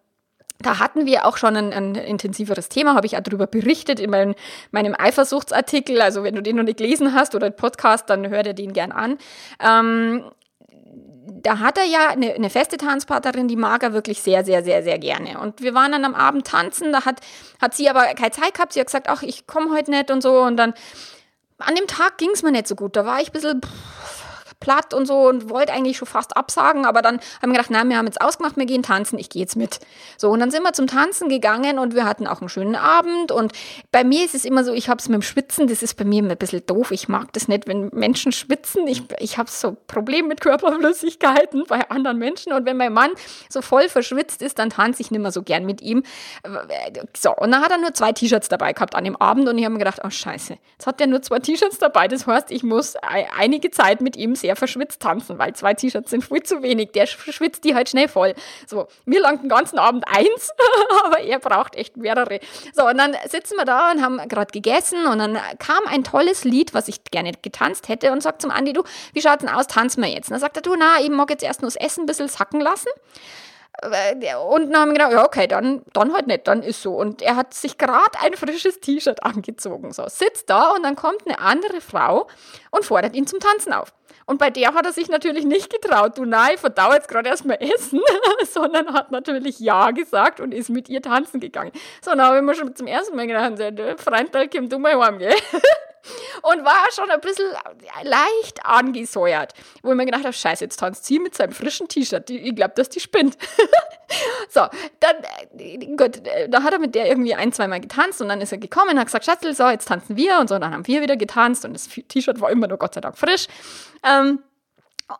da 0.61 0.79
hatten 0.79 1.07
wir 1.07 1.27
auch 1.27 1.37
schon 1.37 1.57
ein, 1.57 1.73
ein 1.73 1.95
intensiveres 1.95 2.69
Thema, 2.69 2.95
habe 2.95 3.07
ich 3.07 3.17
auch 3.17 3.23
darüber 3.23 3.47
berichtet 3.47 4.01
in 4.01 4.11
mein, 4.11 4.35
meinem 4.71 4.95
Eifersuchtsartikel. 4.97 6.01
Also 6.01 6.23
wenn 6.23 6.35
du 6.35 6.43
den 6.43 6.57
noch 6.57 6.63
nicht 6.63 6.79
gelesen 6.79 7.15
hast 7.15 7.35
oder 7.35 7.47
einen 7.47 7.57
Podcast, 7.57 8.09
dann 8.09 8.29
hör 8.29 8.43
dir 8.43 8.55
den 8.55 8.73
gern 8.73 8.93
an. 8.93 9.19
Ähm, 9.61 10.25
da 11.29 11.59
hat 11.59 11.77
er 11.79 11.85
ja 11.85 12.09
eine, 12.09 12.35
eine, 12.35 12.51
feste 12.51 12.77
Tanzpartnerin, 12.77 13.49
die 13.49 13.57
mag 13.57 13.83
er 13.83 13.93
wirklich 13.93 14.23
sehr, 14.23 14.45
sehr, 14.45 14.63
sehr, 14.65 14.83
sehr 14.83 14.99
gerne. 14.99 15.39
Und 15.41 15.61
wir 15.61 15.75
waren 15.75 15.93
dann 15.93 16.05
am 16.05 16.15
Abend 16.15 16.47
tanzen, 16.47 16.93
da 16.93 17.05
hat, 17.05 17.21
hat 17.61 17.75
sie 17.75 17.89
aber 17.89 18.05
keine 18.15 18.31
Zeit 18.31 18.55
gehabt. 18.55 18.73
Sie 18.73 18.81
hat 18.81 18.87
gesagt, 18.87 19.09
ach, 19.09 19.23
ich 19.23 19.47
komme 19.47 19.75
heute 19.75 19.91
nicht 19.91 20.11
und 20.11 20.23
so. 20.23 20.41
Und 20.41 20.57
dann 20.57 20.75
an 21.59 21.75
dem 21.75 21.87
Tag 21.87 22.19
ging 22.19 22.31
es 22.33 22.43
mir 22.43 22.53
nicht 22.53 22.69
so 22.69 22.75
gut. 22.75 22.97
Da 22.97 23.05
war 23.05 23.21
ich 23.21 23.29
ein 23.29 23.33
bisschen 23.33 23.61
pff, 23.61 23.71
platt 24.61 24.95
und 24.95 25.07
so 25.07 25.29
und 25.29 25.51
wollte 25.51 25.73
eigentlich 25.73 25.97
schon 25.97 26.09
fast 26.09 26.37
absagen, 26.37 26.87
aber 26.87 27.03
dann 27.03 27.21
haben 27.43 27.51
wir 27.51 27.59
gedacht, 27.59 27.71
na, 27.71 27.85
wir 27.85 27.97
haben 27.97 28.07
jetzt 28.07 28.21
ausgemacht, 28.21 28.57
wir 28.57 28.67
gehen 28.67 28.83
tanzen, 28.83 29.19
ich 29.19 29.29
gehe 29.29 29.43
jetzt 29.43 29.57
mit. 29.57 29.81
So, 30.17 30.31
und 30.31 30.41
dann 30.41 30.51
sind 30.51 30.63
wir 30.63 30.73
zum 30.73 30.87
Tanzen 30.87 31.29
gegangen 31.29 31.79
und 31.79 31.95
wir 31.95 32.05
hatten 32.05 32.27
auch 32.27 32.41
einen 32.41 32.49
schönen 32.49 32.75
Abend 32.75 33.33
und 33.33 33.53
bei 33.93 34.05
mir 34.05 34.25
ist 34.25 34.35
es 34.35 34.45
immer 34.45 34.65
so, 34.65 34.73
ich 34.73 34.89
habe 34.89 34.99
es 34.99 35.09
mit 35.09 35.15
dem 35.17 35.23
Schwitzen, 35.23 35.67
das 35.67 35.83
ist 35.83 35.95
bei 35.95 36.05
mir 36.05 36.23
ein 36.23 36.37
bisschen 36.37 36.65
doof, 36.65 36.91
ich 36.91 37.09
mag 37.09 37.33
das 37.33 37.49
nicht, 37.49 37.67
wenn 37.67 37.91
Menschen 37.93 38.33
schwitzen, 38.33 38.87
ich, 38.87 39.03
ich 39.19 39.39
habe 39.39 39.51
so 39.51 39.77
Probleme 39.87 40.29
mit 40.29 40.41
Körperflüssigkeiten 40.41 41.65
bei 41.69 41.89
anderen 41.91 42.19
Menschen 42.19 42.53
und 42.53 42.65
wenn 42.65 42.77
mein 42.77 42.93
Mann 42.93 43.11
so 43.49 43.61
voll 43.61 43.89
verschwitzt 43.89 44.43
ist, 44.43 44.59
dann 44.59 44.71
tanze 44.71 45.03
ich 45.03 45.11
nicht 45.11 45.21
mehr 45.21 45.33
so 45.33 45.43
gern 45.43 45.67
mit 45.67 45.83
ihm. 45.83 46.03
So, 47.17 47.35
und 47.35 47.51
dann 47.51 47.63
hat 47.63 47.71
er 47.71 47.79
nur 47.79 47.93
zwei 47.93 48.13
T-Shirts 48.13 48.49
dabei 48.49 48.73
gehabt 48.73 48.95
an 48.95 49.05
dem 49.05 49.17
Abend 49.17 49.49
und 49.49 49.59
ich 49.59 49.65
habe 49.65 49.75
mir 49.75 49.81
gedacht, 49.81 50.01
oh 50.03 50.11
scheiße, 50.11 50.57
jetzt 50.73 50.87
hat 50.87 51.01
er 51.01 51.07
nur 51.07 51.23
zwei 51.23 51.41
T-Shirts 51.41 51.79
dabei, 51.79 52.09
das 52.09 52.27
heißt, 52.27 52.51
ich 52.51 52.63
muss 52.63 52.95
einige 53.39 53.71
Zeit 53.71 54.01
mit 54.01 54.17
ihm 54.17 54.35
sehr 54.47 54.55
verschwitzt 54.55 55.03
tanzen, 55.03 55.39
weil 55.41 55.55
zwei 55.55 55.75
T-Shirts 55.75 56.11
sind 56.11 56.25
viel 56.25 56.43
zu 56.45 56.63
wenig. 56.63 56.93
Der 56.93 57.07
schwitzt 57.07 57.65
die 57.65 57.75
halt 57.75 57.89
schnell 57.89 58.07
voll. 58.07 58.35
So, 58.69 58.87
mir 59.05 59.21
langt 59.21 59.43
den 59.43 59.49
ganzen 59.49 59.79
Abend 59.79 60.05
eins, 60.07 60.53
aber 61.05 61.19
er 61.19 61.41
braucht 61.41 61.75
echt 61.75 61.97
mehrere. 61.97 62.39
So, 62.73 62.87
und 62.87 62.97
dann 62.97 63.17
sitzen 63.29 63.57
wir 63.57 63.65
da 63.65 63.91
und 63.91 64.03
haben 64.03 64.19
gerade 64.29 64.53
gegessen 64.53 65.05
und 65.07 65.19
dann 65.19 65.37
kam 65.59 65.85
ein 65.89 66.05
tolles 66.05 66.45
Lied, 66.45 66.75
was 66.75 66.87
ich 66.87 67.03
gerne 67.11 67.33
getanzt 67.43 67.89
hätte 67.89 68.13
und 68.13 68.23
sagt 68.23 68.41
zum 68.41 68.53
Andi, 68.53 68.73
du, 68.73 68.85
wie 69.15 69.21
schaut's 69.21 69.45
denn 69.45 69.53
aus, 69.53 69.67
tanzen 69.67 70.01
wir 70.03 70.11
jetzt? 70.11 70.29
Und 70.29 70.35
dann 70.35 70.41
sagt 70.41 70.57
er, 70.57 70.63
du, 70.63 70.77
na, 70.79 71.01
ich 71.03 71.11
mag 71.11 71.29
jetzt 71.31 71.43
erst 71.43 71.63
nur 71.63 71.71
das 71.71 71.77
Essen 71.77 72.05
ein 72.05 72.07
bisschen 72.07 72.29
sacken 72.29 72.61
lassen. 72.61 72.91
Äh, 73.83 74.35
und 74.37 74.71
dann 74.71 74.81
haben 74.81 74.89
wir 74.89 74.95
gedacht, 74.95 75.13
ja, 75.13 75.25
okay, 75.25 75.47
dann, 75.47 75.83
dann 75.93 76.13
halt 76.13 76.27
nicht, 76.27 76.47
dann 76.47 76.63
ist 76.63 76.83
so. 76.83 76.95
Und 76.95 77.23
er 77.23 77.37
hat 77.37 77.55
sich 77.55 77.79
gerade 77.79 78.19
ein 78.21 78.35
frisches 78.35 78.81
T-Shirt 78.81 79.23
angezogen, 79.23 79.93
so, 79.93 80.05
sitzt 80.09 80.49
da 80.51 80.71
und 80.71 80.83
dann 80.83 80.97
kommt 80.97 81.27
eine 81.27 81.39
andere 81.39 81.81
Frau 81.81 82.27
und 82.71 82.85
fordert 82.85 83.15
ihn 83.15 83.27
zum 83.27 83.41
Tanzen 83.41 83.73
auf. 83.73 83.93
Und 84.29 84.39
bei 84.39 84.51
der 84.51 84.75
hat 84.75 84.85
er 84.85 84.93
sich 84.93 85.09
natürlich 85.09 85.45
nicht 85.45 85.71
getraut, 85.71 86.19
du 86.19 86.25
nein, 86.25 86.59
verdau 86.59 86.93
jetzt 86.93 87.07
gerade 87.09 87.29
erstmal 87.29 87.59
Essen, 87.61 88.01
sondern 88.51 88.93
hat 88.93 89.13
natürlich 89.13 89.61
Ja 89.61 89.93
gesagt 89.93 90.41
und 90.41 90.53
ist 90.53 90.69
mit 90.69 90.89
ihr 90.89 91.01
tanzen 91.01 91.39
gegangen. 91.39 91.71
So, 92.03 92.11
dann 92.11 92.23
habe 92.23 92.39
ich 92.39 92.43
mir 92.43 92.55
schon 92.55 92.75
zum 92.75 92.89
ersten 92.89 93.15
Mal 93.15 93.29
gedacht, 93.29 94.01
Freund, 94.01 94.31
komm 94.53 94.69
du 94.69 94.79
mal 94.79 94.99
heim, 95.01 95.19
gell? 95.19 95.35
und 96.43 96.65
war 96.65 96.87
schon 96.95 97.11
ein 97.11 97.21
bisschen 97.21 97.47
leicht 98.03 98.65
angesäuert, 98.65 99.53
wo 99.83 99.91
ich 99.91 99.97
mir 99.97 100.07
gedacht 100.07 100.25
habe, 100.25 100.33
scheiße, 100.33 100.65
jetzt 100.65 100.79
tanzt 100.79 101.05
sie 101.05 101.19
mit 101.19 101.35
seinem 101.35 101.53
frischen 101.53 101.89
T-Shirt. 101.89 102.29
Ich 102.31 102.55
glaube, 102.55 102.75
dass 102.75 102.89
die 102.89 103.01
spinnt. 103.01 103.37
so, 104.49 104.61
dann, 105.01 105.17
äh, 105.59 105.79
gut, 105.97 106.27
äh, 106.27 106.49
da 106.49 106.63
hat 106.63 106.73
er 106.73 106.79
mit 106.79 106.95
der 106.95 107.07
irgendwie 107.07 107.35
ein, 107.35 107.53
zweimal 107.53 107.81
getanzt 107.81 108.21
und 108.21 108.29
dann 108.29 108.41
ist 108.41 108.53
er 108.53 108.59
gekommen 108.59 108.93
und 108.93 108.99
hat 108.99 109.07
gesagt, 109.07 109.25
Schatzel, 109.25 109.55
so, 109.55 109.69
jetzt 109.69 109.89
tanzen 109.89 110.17
wir 110.17 110.39
und 110.39 110.49
so, 110.49 110.55
und 110.55 110.61
dann 110.61 110.73
haben 110.73 110.87
wir 110.87 111.03
wieder 111.03 111.17
getanzt 111.17 111.65
und 111.65 111.75
das 111.75 111.89
T-Shirt 111.89 112.41
war 112.41 112.51
immer 112.51 112.69
noch 112.69 112.79
Gott 112.79 112.95
sei 112.95 113.01
Dank 113.01 113.19
frisch. 113.19 113.47
Ähm, 114.03 114.41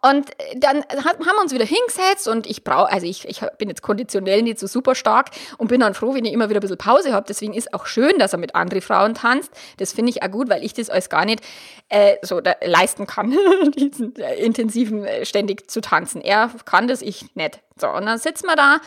und 0.03 0.31
dann 0.57 0.83
haben 0.83 1.21
wir 1.21 1.41
uns 1.41 1.55
wieder 1.55 1.65
hingesetzt 1.65 2.27
und 2.27 2.49
ich 2.49 2.65
brauche, 2.65 2.91
also 2.91 3.07
ich, 3.07 3.29
ich 3.29 3.41
bin 3.59 3.69
jetzt 3.69 3.83
konditionell 3.83 4.43
nicht 4.43 4.59
so 4.59 4.67
super 4.67 4.97
stark 4.97 5.31
und 5.59 5.69
bin 5.69 5.81
dann 5.81 5.95
froh, 5.95 6.13
wenn 6.13 6.25
ich 6.25 6.33
immer 6.33 6.49
wieder 6.49 6.59
ein 6.59 6.63
bisschen 6.63 6.77
Pause 6.77 7.13
habe. 7.13 7.27
Deswegen 7.29 7.55
ist 7.55 7.73
auch 7.73 7.87
schön, 7.87 8.19
dass 8.19 8.33
er 8.33 8.41
mit 8.41 8.57
anderen 8.57 8.83
Frauen 8.83 9.15
tanzt. 9.15 9.53
Das 9.77 9.93
finde 9.93 10.11
ich 10.11 10.25
auch 10.25 10.31
gut, 10.31 10.49
weil 10.49 10.65
ich 10.65 10.75
das 10.75 10.91
alles 10.91 11.09
gar 11.09 11.25
nicht 11.25 11.41
äh, 11.89 12.17
so 12.23 12.41
leisten 12.65 13.07
kann, 13.07 13.37
diesen 13.77 14.17
äh, 14.17 14.35
intensiven 14.35 15.05
äh, 15.05 15.25
ständig 15.25 15.71
zu 15.71 15.81
tanzen. 15.81 16.21
Er 16.21 16.51
kann 16.65 16.89
das, 16.89 17.01
ich 17.01 17.37
nicht. 17.37 17.61
So, 17.79 17.91
und 17.91 18.07
dann 18.07 18.17
sitzen 18.17 18.47
wir 18.47 18.57
da 18.57 18.79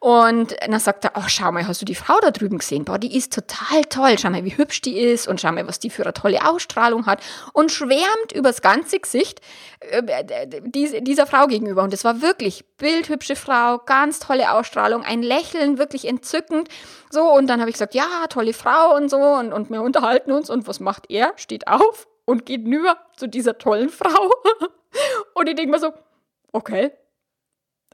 und 0.00 0.56
dann 0.66 0.80
sagt 0.80 1.04
er, 1.04 1.12
oh, 1.16 1.24
schau 1.26 1.52
mal, 1.52 1.68
hast 1.68 1.82
du 1.82 1.84
die 1.84 1.94
Frau 1.94 2.18
da 2.22 2.30
drüben 2.30 2.56
gesehen? 2.56 2.86
Boah, 2.86 2.98
die 2.98 3.14
ist 3.14 3.34
total 3.34 3.84
toll. 3.90 4.16
Schau 4.18 4.30
mal, 4.30 4.42
wie 4.42 4.56
hübsch 4.56 4.80
die 4.80 4.98
ist 4.98 5.28
und 5.28 5.38
schau 5.38 5.52
mal, 5.52 5.68
was 5.68 5.80
die 5.80 5.90
für 5.90 6.04
eine 6.04 6.14
tolle 6.14 6.48
Ausstrahlung 6.48 7.04
hat. 7.04 7.22
Und 7.52 7.70
schwärmt 7.70 8.32
übers 8.34 8.62
ganze 8.62 9.00
Gesicht 9.00 9.42
äh, 9.80 10.02
dieser 11.02 11.26
Frau 11.26 11.46
gegenüber. 11.46 11.82
Und 11.82 11.92
es 11.92 12.04
war 12.04 12.22
wirklich 12.22 12.64
bildhübsche 12.78 13.36
Frau, 13.36 13.80
ganz 13.84 14.18
tolle 14.18 14.50
Ausstrahlung, 14.50 15.02
ein 15.02 15.22
Lächeln, 15.22 15.76
wirklich 15.76 16.08
entzückend. 16.08 16.70
So, 17.10 17.30
und 17.30 17.48
dann 17.48 17.60
habe 17.60 17.68
ich 17.68 17.74
gesagt, 17.74 17.94
ja, 17.94 18.28
tolle 18.30 18.54
Frau 18.54 18.96
und 18.96 19.10
so. 19.10 19.18
Und, 19.18 19.52
und 19.52 19.68
wir 19.68 19.82
unterhalten 19.82 20.32
uns. 20.32 20.48
Und 20.48 20.66
was 20.66 20.80
macht 20.80 21.10
er? 21.10 21.34
Steht 21.36 21.68
auf 21.68 22.08
und 22.24 22.46
geht 22.46 22.66
nüber 22.66 22.96
zu 23.14 23.26
dieser 23.26 23.58
tollen 23.58 23.90
Frau. 23.90 24.32
und 25.34 25.50
ich 25.50 25.54
denke 25.54 25.70
mir 25.70 25.80
so, 25.80 25.92
okay, 26.52 26.92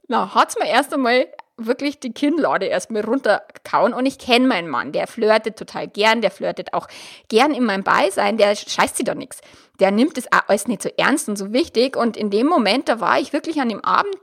na, 0.07 0.33
hat's 0.35 0.57
mir 0.57 0.67
erst 0.67 0.93
einmal 0.93 1.27
wirklich 1.57 1.99
die 1.99 2.11
Kinnlade 2.11 2.65
erstmal 2.65 3.03
runterkauen. 3.03 3.93
Und 3.93 4.05
ich 4.05 4.19
kenne 4.19 4.47
meinen 4.47 4.67
Mann, 4.67 4.91
der 4.91 5.07
flirtet 5.07 5.57
total 5.57 5.87
gern, 5.87 6.21
der 6.21 6.31
flirtet 6.31 6.73
auch 6.73 6.87
gern 7.29 7.53
in 7.53 7.63
meinem 7.63 7.83
Beisein, 7.83 8.37
der 8.37 8.55
scheißt 8.55 8.97
sich 8.97 9.05
da 9.05 9.15
nichts. 9.15 9.41
Der 9.79 9.91
nimmt 9.91 10.17
das 10.17 10.27
alles 10.27 10.67
nicht 10.67 10.81
so 10.81 10.89
ernst 10.97 11.29
und 11.29 11.37
so 11.37 11.53
wichtig. 11.53 11.95
Und 11.95 12.17
in 12.17 12.29
dem 12.29 12.47
Moment, 12.47 12.89
da 12.89 12.99
war 12.99 13.19
ich 13.19 13.33
wirklich 13.33 13.61
an 13.61 13.69
dem 13.69 13.83
Abend 13.83 14.15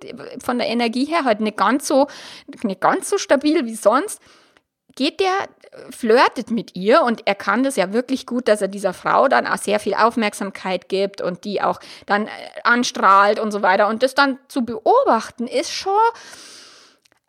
von 0.43 0.59
der 0.59 0.69
Energie 0.69 1.07
her 1.07 1.25
halt 1.25 1.41
nicht 1.41 1.57
ganz 1.57 1.87
so, 1.87 2.07
nicht 2.63 2.81
ganz 2.81 3.09
so 3.09 3.19
stabil 3.19 3.65
wie 3.67 3.75
sonst 3.75 4.21
geht 4.95 5.21
der, 5.21 5.33
flirtet 5.91 6.51
mit 6.51 6.77
ihr 6.77 7.03
und 7.03 7.27
er 7.27 7.35
kann 7.35 7.63
das 7.63 7.77
ja 7.77 7.93
wirklich 7.93 8.27
gut, 8.27 8.47
dass 8.49 8.61
er 8.61 8.69
dieser 8.69 8.93
Frau 8.93 9.29
dann 9.29 9.47
auch 9.47 9.57
sehr 9.57 9.81
viel 9.81 9.95
Aufmerksamkeit 9.95 10.89
gibt 10.89 11.23
und 11.23 11.45
die 11.45 11.63
auch 11.63 11.81
dann 12.07 12.27
äh, 12.27 12.31
anstrahlt 12.65 13.41
und 13.41 13.53
so 13.53 13.63
weiter. 13.63 13.89
Und 13.89 14.03
das 14.03 14.15
dann 14.15 14.39
zu 14.49 14.65
beobachten 14.65 15.47
ist 15.47 15.73
schon, 15.73 15.93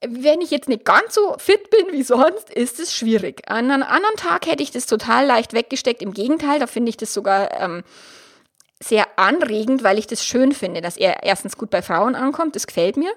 wenn 0.06 0.42
ich 0.42 0.52
jetzt 0.52 0.68
nicht 0.68 0.84
ganz 0.84 1.16
so 1.16 1.36
fit 1.38 1.70
bin 1.70 1.94
wie 1.94 2.04
sonst, 2.04 2.50
ist 2.50 2.80
es 2.80 2.94
schwierig. 2.94 3.50
An 3.50 3.72
einem 3.72 3.84
anderen 3.84 4.18
Tag 4.18 4.46
hätte 4.46 4.62
ich 4.62 4.72
das 4.72 4.86
total 4.86 5.26
leicht 5.26 5.54
weggesteckt. 5.54 6.02
Im 6.02 6.14
Gegenteil, 6.14 6.60
da 6.60 6.68
finde 6.68 6.90
ich 6.90 6.98
das 6.98 7.14
sogar 7.14 7.50
ähm, 7.62 7.84
sehr 8.82 9.08
anregend, 9.18 9.84
weil 9.84 9.98
ich 9.98 10.08
das 10.08 10.26
schön 10.26 10.52
finde, 10.52 10.82
dass 10.82 10.98
er 10.98 11.24
erstens 11.24 11.58
gut 11.58 11.70
bei 11.70 11.82
Frauen 11.82 12.16
ankommt. 12.16 12.58
Das 12.58 12.68
gefällt 12.68 12.98
mir. 12.98 13.14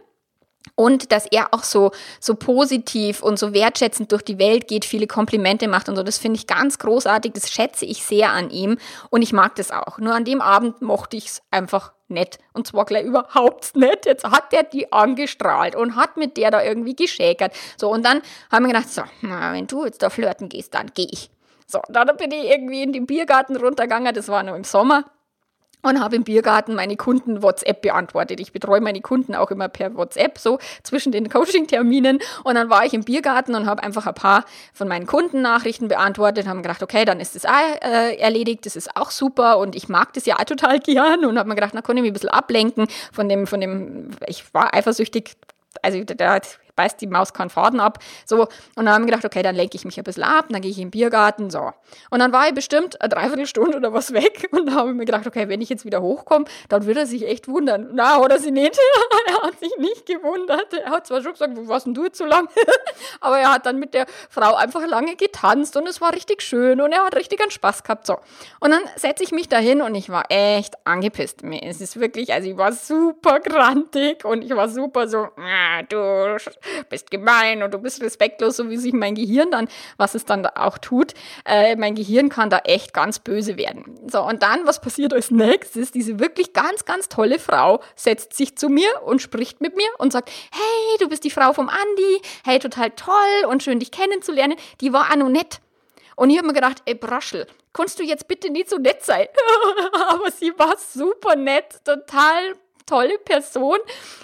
Und 0.74 1.12
dass 1.12 1.26
er 1.26 1.54
auch 1.54 1.64
so, 1.64 1.92
so 2.20 2.34
positiv 2.34 3.22
und 3.22 3.38
so 3.38 3.54
wertschätzend 3.54 4.12
durch 4.12 4.22
die 4.22 4.38
Welt 4.38 4.68
geht, 4.68 4.84
viele 4.84 5.06
Komplimente 5.06 5.68
macht 5.68 5.88
und 5.88 5.96
so. 5.96 6.02
Das 6.02 6.18
finde 6.18 6.38
ich 6.38 6.46
ganz 6.46 6.78
großartig. 6.78 7.32
Das 7.32 7.50
schätze 7.50 7.86
ich 7.86 8.02
sehr 8.02 8.30
an 8.30 8.50
ihm. 8.50 8.78
Und 9.10 9.22
ich 9.22 9.32
mag 9.32 9.54
das 9.54 9.70
auch. 9.70 9.98
Nur 9.98 10.14
an 10.14 10.24
dem 10.24 10.40
Abend 10.40 10.82
mochte 10.82 11.16
ich 11.16 11.26
es 11.26 11.42
einfach 11.50 11.92
nett. 12.08 12.38
Und 12.52 12.66
zwar 12.66 12.84
gleich 12.84 13.04
überhaupt 13.04 13.76
nicht. 13.76 14.06
Jetzt 14.06 14.24
hat 14.24 14.52
der 14.52 14.64
die 14.64 14.92
angestrahlt 14.92 15.76
und 15.76 15.96
hat 15.96 16.16
mit 16.16 16.36
der 16.36 16.50
da 16.50 16.62
irgendwie 16.62 16.94
geschäkert. 16.94 17.52
So, 17.76 17.90
und 17.90 18.04
dann 18.04 18.22
haben 18.50 18.66
wir 18.66 18.72
gedacht, 18.72 18.90
so, 18.90 19.02
na, 19.22 19.52
wenn 19.52 19.66
du 19.66 19.84
jetzt 19.84 20.02
da 20.02 20.10
flirten 20.10 20.48
gehst, 20.48 20.74
dann 20.74 20.90
gehe 20.94 21.08
ich. 21.10 21.30
So, 21.66 21.80
dann 21.88 22.16
bin 22.16 22.30
ich 22.30 22.44
irgendwie 22.50 22.82
in 22.82 22.92
den 22.92 23.06
Biergarten 23.06 23.56
runtergegangen. 23.56 24.14
Das 24.14 24.28
war 24.28 24.42
noch 24.42 24.54
im 24.54 24.64
Sommer 24.64 25.04
und 25.86 26.00
habe 26.00 26.16
im 26.16 26.24
Biergarten 26.24 26.74
meine 26.74 26.96
Kunden 26.96 27.42
WhatsApp 27.42 27.82
beantwortet. 27.82 28.40
Ich 28.40 28.52
betreue 28.52 28.80
meine 28.80 29.00
Kunden 29.00 29.34
auch 29.34 29.50
immer 29.50 29.68
per 29.68 29.94
WhatsApp, 29.94 30.38
so 30.38 30.58
zwischen 30.82 31.12
den 31.12 31.28
Coaching-Terminen. 31.28 32.18
Und 32.44 32.54
dann 32.54 32.70
war 32.70 32.84
ich 32.84 32.94
im 32.94 33.04
Biergarten 33.04 33.54
und 33.54 33.66
habe 33.66 33.82
einfach 33.82 34.06
ein 34.06 34.14
paar 34.14 34.44
von 34.72 34.88
meinen 34.88 35.06
Kunden 35.06 35.42
Nachrichten 35.42 35.88
beantwortet, 35.88 36.46
haben 36.46 36.62
gedacht, 36.62 36.82
okay, 36.82 37.04
dann 37.04 37.20
ist 37.20 37.34
das 37.34 37.44
äh, 37.44 38.16
erledigt, 38.16 38.66
das 38.66 38.76
ist 38.76 38.96
auch 38.96 39.10
super 39.10 39.58
und 39.58 39.74
ich 39.74 39.88
mag 39.88 40.12
das 40.12 40.26
ja 40.26 40.36
auch 40.36 40.44
total 40.44 40.80
gern 40.80 41.24
und 41.24 41.38
habe 41.38 41.48
mir 41.48 41.54
gedacht, 41.54 41.72
na, 41.74 41.82
kann 41.82 41.96
ich 41.96 42.02
mich 42.02 42.10
ein 42.10 42.14
bisschen 42.14 42.28
ablenken 42.30 42.86
von 43.12 43.28
dem, 43.28 43.46
von 43.46 43.60
dem, 43.60 44.10
ich 44.26 44.52
war 44.52 44.74
eifersüchtig, 44.74 45.36
also 45.82 46.02
da 46.04 46.40
beißt 46.76 47.00
die 47.00 47.06
Maus 47.06 47.32
keinen 47.32 47.50
Faden 47.50 47.80
ab. 47.80 47.98
So, 48.24 48.42
und 48.42 48.50
dann 48.76 48.90
haben 48.90 49.02
wir 49.02 49.10
gedacht, 49.10 49.24
okay, 49.24 49.42
dann 49.42 49.56
lenke 49.56 49.76
ich 49.76 49.84
mich 49.84 49.98
ein 49.98 50.04
bisschen 50.04 50.22
ab, 50.22 50.46
dann 50.50 50.60
gehe 50.60 50.70
ich 50.70 50.78
in 50.78 50.84
den 50.86 50.90
Biergarten, 50.90 51.50
so. 51.50 51.72
Und 52.10 52.20
dann 52.20 52.32
war 52.32 52.46
ich 52.46 52.54
bestimmt 52.54 53.00
eine 53.00 53.08
Dreiviertelstunde 53.08 53.76
oder 53.76 53.92
was 53.92 54.12
weg 54.12 54.48
und 54.52 54.66
dann 54.66 54.76
habe 54.76 54.90
ich 54.90 54.96
mir 54.96 55.04
gedacht, 55.04 55.26
okay, 55.26 55.48
wenn 55.48 55.60
ich 55.60 55.68
jetzt 55.68 55.84
wieder 55.84 56.02
hochkomme, 56.02 56.44
dann 56.68 56.86
wird 56.86 56.98
er 56.98 57.06
sich 57.06 57.26
echt 57.26 57.48
wundern. 57.48 57.90
Na, 57.92 58.20
oder 58.20 58.38
sie 58.38 58.50
nicht. 58.50 58.78
er 59.26 59.42
hat 59.42 59.58
sich 59.58 59.72
nicht 59.78 60.06
gewundert. 60.06 60.72
Er 60.72 60.90
hat 60.90 61.06
zwar 61.06 61.22
schon 61.22 61.32
gesagt, 61.32 61.52
warst 61.68 61.86
denn 61.86 61.94
du 61.94 62.04
jetzt 62.04 62.18
so 62.18 62.24
lang? 62.24 62.48
Aber 63.20 63.38
er 63.38 63.52
hat 63.52 63.66
dann 63.66 63.78
mit 63.78 63.94
der 63.94 64.06
Frau 64.28 64.54
einfach 64.54 64.86
lange 64.86 65.16
getanzt 65.16 65.76
und 65.76 65.88
es 65.88 66.00
war 66.00 66.12
richtig 66.12 66.42
schön 66.42 66.80
und 66.80 66.92
er 66.92 67.04
hat 67.04 67.16
richtig 67.16 67.40
einen 67.40 67.50
Spaß 67.50 67.82
gehabt, 67.82 68.06
so. 68.06 68.18
Und 68.60 68.70
dann 68.70 68.82
setze 68.96 69.24
ich 69.24 69.32
mich 69.32 69.48
dahin 69.48 69.82
und 69.82 69.94
ich 69.94 70.10
war 70.10 70.24
echt 70.28 70.74
angepisst. 70.84 71.42
Es 71.62 71.80
ist 71.80 71.98
wirklich, 71.98 72.32
also 72.32 72.48
ich 72.48 72.56
war 72.56 72.72
super 72.72 73.40
grantig 73.40 74.24
und 74.24 74.42
ich 74.42 74.54
war 74.54 74.68
super 74.68 75.08
so, 75.08 75.28
ah, 75.36 75.82
du 75.88 76.38
bist 76.88 77.10
gemein 77.10 77.62
und 77.62 77.72
du 77.74 77.78
bist 77.78 78.02
respektlos, 78.02 78.56
so 78.56 78.70
wie 78.70 78.76
sich 78.76 78.92
mein 78.92 79.14
Gehirn 79.14 79.50
dann, 79.50 79.68
was 79.96 80.14
es 80.14 80.24
dann 80.24 80.46
auch 80.46 80.78
tut, 80.78 81.14
äh, 81.44 81.76
mein 81.76 81.94
Gehirn 81.94 82.28
kann 82.28 82.50
da 82.50 82.58
echt 82.58 82.92
ganz 82.92 83.18
böse 83.18 83.56
werden. 83.56 83.84
So, 84.10 84.22
und 84.22 84.42
dann, 84.42 84.66
was 84.66 84.80
passiert 84.80 85.12
als 85.12 85.30
nächstes? 85.30 85.90
Diese 85.90 86.18
wirklich 86.18 86.52
ganz, 86.52 86.84
ganz 86.84 87.08
tolle 87.08 87.38
Frau 87.38 87.80
setzt 87.94 88.34
sich 88.34 88.56
zu 88.56 88.68
mir 88.68 88.88
und 89.04 89.22
spricht 89.22 89.60
mit 89.60 89.76
mir 89.76 89.88
und 89.98 90.12
sagt, 90.12 90.30
hey, 90.30 90.98
du 91.00 91.08
bist 91.08 91.24
die 91.24 91.30
Frau 91.30 91.52
vom 91.52 91.68
Andi, 91.68 92.22
hey, 92.44 92.58
total 92.58 92.90
toll 92.90 93.14
und 93.48 93.62
schön 93.62 93.78
dich 93.78 93.90
kennenzulernen. 93.90 94.56
Die 94.80 94.92
war 94.92 95.10
auch 95.10 95.16
noch 95.16 95.28
nett. 95.28 95.60
Und 96.16 96.30
ich 96.30 96.38
habe 96.38 96.46
mir 96.46 96.54
gedacht, 96.54 96.82
ey 96.86 96.94
Braschel, 96.94 97.46
kannst 97.74 97.98
du 97.98 98.02
jetzt 98.02 98.26
bitte 98.26 98.50
nicht 98.50 98.70
so 98.70 98.78
nett 98.78 99.04
sein? 99.04 99.26
Aber 100.08 100.30
sie 100.30 100.52
war 100.56 100.76
super 100.78 101.36
nett, 101.36 101.84
total 101.84 102.56
tolle 102.86 103.18
Person. 103.18 103.78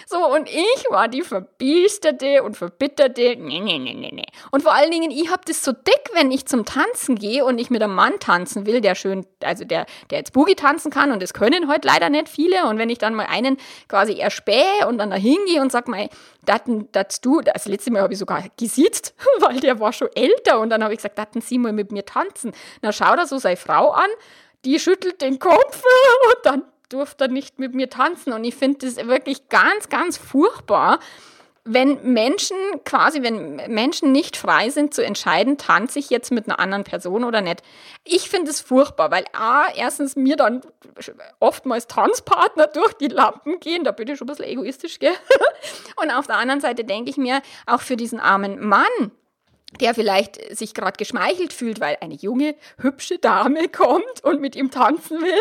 So, 0.07 0.25
und 0.33 0.49
ich 0.49 0.85
war 0.91 1.09
die 1.09 1.23
verbiesterte 1.23 2.43
und 2.43 2.57
verbitterte. 2.57 3.37
Nee, 3.37 3.61
nee, 3.61 3.79
nee, 3.79 3.95
nee, 3.95 4.11
nee. 4.13 4.27
Und 4.51 4.63
vor 4.63 4.73
allen 4.73 4.91
Dingen, 4.91 5.11
ich 5.11 5.31
hab 5.31 5.45
das 5.47 5.63
so 5.65 5.73
dick, 5.73 6.11
wenn 6.15 6.31
ich 6.31 6.47
zum 6.47 6.65
Tanzen 6.65 7.17
gehe 7.17 7.45
und 7.45 7.59
ich 7.59 7.71
mit 7.71 7.83
einem 7.83 7.95
Mann 7.95 8.19
tanzen 8.21 8.67
will, 8.67 8.81
der 8.81 8.95
schön, 8.95 9.27
also 9.43 9.65
der, 9.65 9.87
der 10.11 10.19
jetzt 10.19 10.33
Boogie 10.33 10.55
tanzen 10.55 10.91
kann 10.91 11.13
und 11.13 11.23
das 11.23 11.35
können 11.35 11.69
heute 11.69 11.89
leider 11.89 12.09
nicht 12.09 12.29
viele. 12.29 12.67
Und 12.67 12.79
wenn 12.79 12.89
ich 12.89 12.99
dann 12.99 13.15
mal 13.15 13.27
einen 13.27 13.57
quasi 13.89 14.19
erspähe 14.19 14.87
und 14.87 14.99
dann 14.99 15.11
da 15.11 15.17
hingehe 15.17 15.61
und 15.61 15.73
sag 15.73 15.89
mal, 15.89 16.09
das 16.45 17.21
du, 17.21 17.41
das 17.41 17.67
letzte 17.67 17.91
Mal 17.91 18.03
habe 18.03 18.13
ich 18.13 18.19
sogar 18.19 18.45
gesiezt, 18.57 19.15
weil 19.41 19.61
der 19.61 19.81
war 19.81 19.93
schon 19.93 20.09
älter 20.15 20.61
und 20.61 20.71
dann 20.71 20.83
habe 20.83 20.93
ich 20.93 20.99
gesagt, 20.99 21.19
daten 21.19 21.41
sie 21.41 21.59
mal 21.59 21.73
mit 21.73 21.93
mir 21.93 22.05
tanzen. 22.05 22.53
Na, 22.81 22.93
schau 22.93 23.17
da 23.17 23.27
so 23.27 23.39
seine 23.39 23.57
Frau 23.57 23.91
an, 23.91 24.09
die 24.65 24.79
schüttelt 24.79 25.21
den 25.21 25.39
Kopf 25.39 25.83
und 26.33 26.47
dann 26.47 26.63
durfte 26.93 27.29
nicht 27.29 27.59
mit 27.59 27.75
mir 27.75 27.89
tanzen. 27.89 28.33
Und 28.33 28.45
ich 28.45 28.55
finde 28.55 28.87
das 28.87 28.97
wirklich 29.07 29.49
ganz, 29.49 29.89
ganz 29.89 30.17
furchtbar, 30.17 30.99
wenn 31.65 32.13
Menschen 32.13 32.57
quasi, 32.85 33.23
wenn 33.23 33.57
Menschen 33.73 34.11
nicht 34.11 34.37
frei 34.37 34.69
sind 34.71 34.95
zu 34.95 35.05
entscheiden, 35.05 35.59
tanze 35.59 36.01
ich 36.01 36.11
jetzt 36.11 36.33
mit 36.33 36.49
einer 36.49 36.59
anderen 36.59 36.83
Person 36.83 37.23
oder 37.23 37.41
nicht. 37.41 37.63
Ich 38.03 38.29
finde 38.29 38.51
es 38.51 38.61
furchtbar, 38.61 39.13
weil 39.13 39.25
A, 39.33 39.67
erstens 39.77 40.17
mir 40.17 40.35
dann 40.35 40.63
oftmals 41.39 41.87
Tanzpartner 41.87 42.67
durch 42.67 42.95
die 42.95 43.07
Lampen 43.09 43.61
gehen, 43.61 43.85
da 43.85 43.93
bin 43.93 44.09
ich 44.09 44.19
schon 44.19 44.27
ein 44.27 44.35
bisschen 44.35 44.51
egoistisch, 44.51 44.99
gell? 44.99 45.15
Und 46.03 46.11
auf 46.11 46.27
der 46.27 46.39
anderen 46.39 46.61
Seite 46.61 46.83
denke 46.83 47.11
ich 47.11 47.17
mir, 47.17 47.43
auch 47.67 47.81
für 47.81 47.97
diesen 47.97 48.19
armen 48.19 48.59
Mann, 48.67 49.13
der 49.81 49.95
vielleicht 49.95 50.57
sich 50.57 50.75
gerade 50.75 50.97
geschmeichelt 50.97 51.53
fühlt, 51.53 51.81
weil 51.81 51.97
eine 52.01 52.15
junge, 52.15 52.55
hübsche 52.79 53.19
Dame 53.19 53.69
kommt 53.73 54.23
und 54.23 54.41
mit 54.41 54.57
ihm 54.57 54.71
tanzen 54.71 55.21
will 55.21 55.33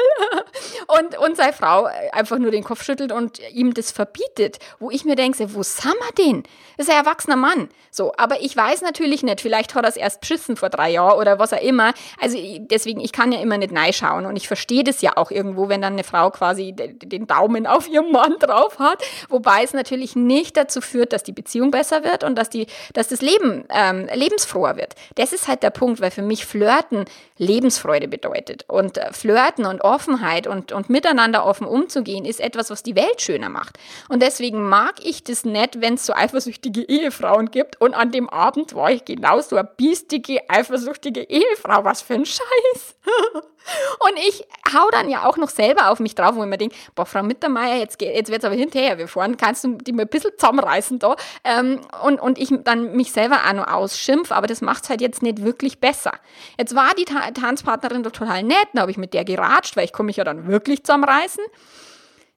und, 0.99 1.17
und 1.17 1.37
seine 1.37 1.53
Frau 1.53 1.87
einfach 2.11 2.37
nur 2.37 2.51
den 2.51 2.63
Kopf 2.63 2.83
schüttelt 2.83 3.11
und 3.11 3.39
ihm 3.53 3.73
das 3.73 3.91
verbietet, 3.91 4.59
wo 4.79 4.91
ich 4.91 5.05
mir 5.05 5.15
denke, 5.15 5.53
wo 5.53 5.63
sind 5.63 5.95
wir 5.99 6.25
denn? 6.25 6.43
Das 6.77 6.87
ist 6.87 6.93
ein 6.93 7.03
erwachsener 7.03 7.35
Mann. 7.35 7.69
So, 7.91 8.13
aber 8.17 8.41
ich 8.41 8.55
weiß 8.55 8.81
natürlich 8.81 9.21
nicht, 9.21 9.41
vielleicht 9.41 9.75
hat 9.75 9.83
er 9.83 9.89
es 9.89 9.97
erst 9.97 10.21
beschissen 10.21 10.55
vor 10.55 10.69
drei 10.69 10.91
Jahren 10.91 11.19
oder 11.19 11.39
was 11.39 11.51
auch 11.51 11.61
immer. 11.61 11.93
Also 12.19 12.37
deswegen, 12.59 13.01
ich 13.01 13.11
kann 13.11 13.31
ja 13.31 13.41
immer 13.41 13.57
nicht 13.57 13.73
schauen 13.95 14.25
und 14.25 14.35
ich 14.37 14.47
verstehe 14.47 14.83
das 14.83 15.01
ja 15.01 15.17
auch 15.17 15.29
irgendwo, 15.29 15.67
wenn 15.67 15.81
dann 15.81 15.93
eine 15.93 16.03
Frau 16.03 16.29
quasi 16.31 16.73
den 16.73 17.27
Daumen 17.27 17.67
auf 17.71 17.89
ihrem 17.89 18.11
Mann 18.11 18.35
drauf 18.39 18.79
hat, 18.79 19.03
wobei 19.29 19.63
es 19.63 19.73
natürlich 19.73 20.15
nicht 20.15 20.55
dazu 20.55 20.81
führt, 20.81 21.13
dass 21.13 21.23
die 21.23 21.33
Beziehung 21.33 21.71
besser 21.71 22.03
wird 22.03 22.23
und 22.23 22.35
dass, 22.35 22.49
die, 22.49 22.67
dass 22.93 23.09
das 23.09 23.21
Leben 23.21 23.65
ähm, 23.69 24.07
lebensfroher 24.21 24.77
wird. 24.77 24.95
Das 25.15 25.33
ist 25.33 25.47
halt 25.47 25.63
der 25.63 25.71
Punkt, 25.71 25.99
weil 25.99 26.11
für 26.11 26.21
mich 26.21 26.45
Flirten 26.45 27.05
Lebensfreude 27.37 28.07
bedeutet. 28.07 28.65
Und 28.67 28.97
äh, 28.97 29.11
Flirten 29.11 29.65
und 29.65 29.81
Offenheit 29.81 30.47
und, 30.47 30.71
und 30.71 30.89
miteinander 30.89 31.45
offen 31.45 31.67
umzugehen, 31.67 32.25
ist 32.25 32.39
etwas, 32.39 32.69
was 32.69 32.83
die 32.83 32.95
Welt 32.95 33.21
schöner 33.21 33.49
macht. 33.49 33.77
Und 34.09 34.21
deswegen 34.21 34.67
mag 34.69 35.03
ich 35.03 35.23
das 35.23 35.43
nicht, 35.43 35.81
wenn 35.81 35.95
es 35.95 36.05
so 36.05 36.13
eifersüchtige 36.13 36.83
Ehefrauen 36.83 37.51
gibt. 37.51 37.81
Und 37.81 37.93
an 37.93 38.11
dem 38.11 38.29
Abend 38.29 38.75
war 38.75 38.91
ich 38.91 39.05
genauso 39.05 39.57
eine 39.57 39.67
biestige, 39.75 40.49
eifersüchtige 40.49 41.21
Ehefrau. 41.23 41.83
Was 41.83 42.01
für 42.01 42.13
ein 42.13 42.25
Scheiß. 42.25 42.95
Und 43.99 44.17
ich 44.17 44.45
hau 44.73 44.89
dann 44.91 45.09
ja 45.09 45.25
auch 45.25 45.37
noch 45.37 45.49
selber 45.49 45.89
auf 45.89 45.99
mich 45.99 46.15
drauf, 46.15 46.35
wo 46.35 46.43
ich 46.43 46.49
mir 46.49 46.57
denke, 46.57 46.75
boah, 46.95 47.05
Frau 47.05 47.23
Mittermeier, 47.23 47.77
jetzt, 47.77 48.01
jetzt 48.01 48.29
wird 48.29 48.39
es 48.39 48.45
aber 48.45 48.55
hinterher, 48.55 48.97
wir 48.97 49.07
fahren, 49.07 49.37
kannst 49.37 49.63
du 49.63 49.77
die 49.77 49.93
mal 49.93 50.03
ein 50.03 50.09
bisschen 50.09 50.31
zusammenreißen 50.37 50.99
da? 50.99 51.15
Ähm, 51.43 51.81
und, 52.03 52.19
und 52.19 52.37
ich 52.37 52.53
dann 52.63 52.95
mich 52.95 53.11
selber 53.11 53.39
auch 53.47 53.53
noch 53.53 53.67
ausschimpf, 53.67 54.31
aber 54.31 54.47
das 54.47 54.61
macht 54.61 54.83
es 54.83 54.89
halt 54.89 55.01
jetzt 55.01 55.21
nicht 55.21 55.43
wirklich 55.43 55.79
besser. 55.79 56.13
Jetzt 56.57 56.75
war 56.75 56.93
die 56.97 57.05
Ta 57.05 57.31
Tanzpartnerin 57.31 58.03
doch 58.03 58.11
total 58.11 58.43
nett, 58.43 58.67
da 58.73 58.81
habe 58.81 58.91
ich 58.91 58.97
mit 58.97 59.13
der 59.13 59.25
geratscht, 59.25 59.75
weil 59.75 59.85
ich 59.85 59.93
komme 59.93 60.07
mich 60.07 60.17
ja 60.17 60.23
dann 60.23 60.47
wirklich 60.47 60.83
zusammenreißen. 60.83 61.43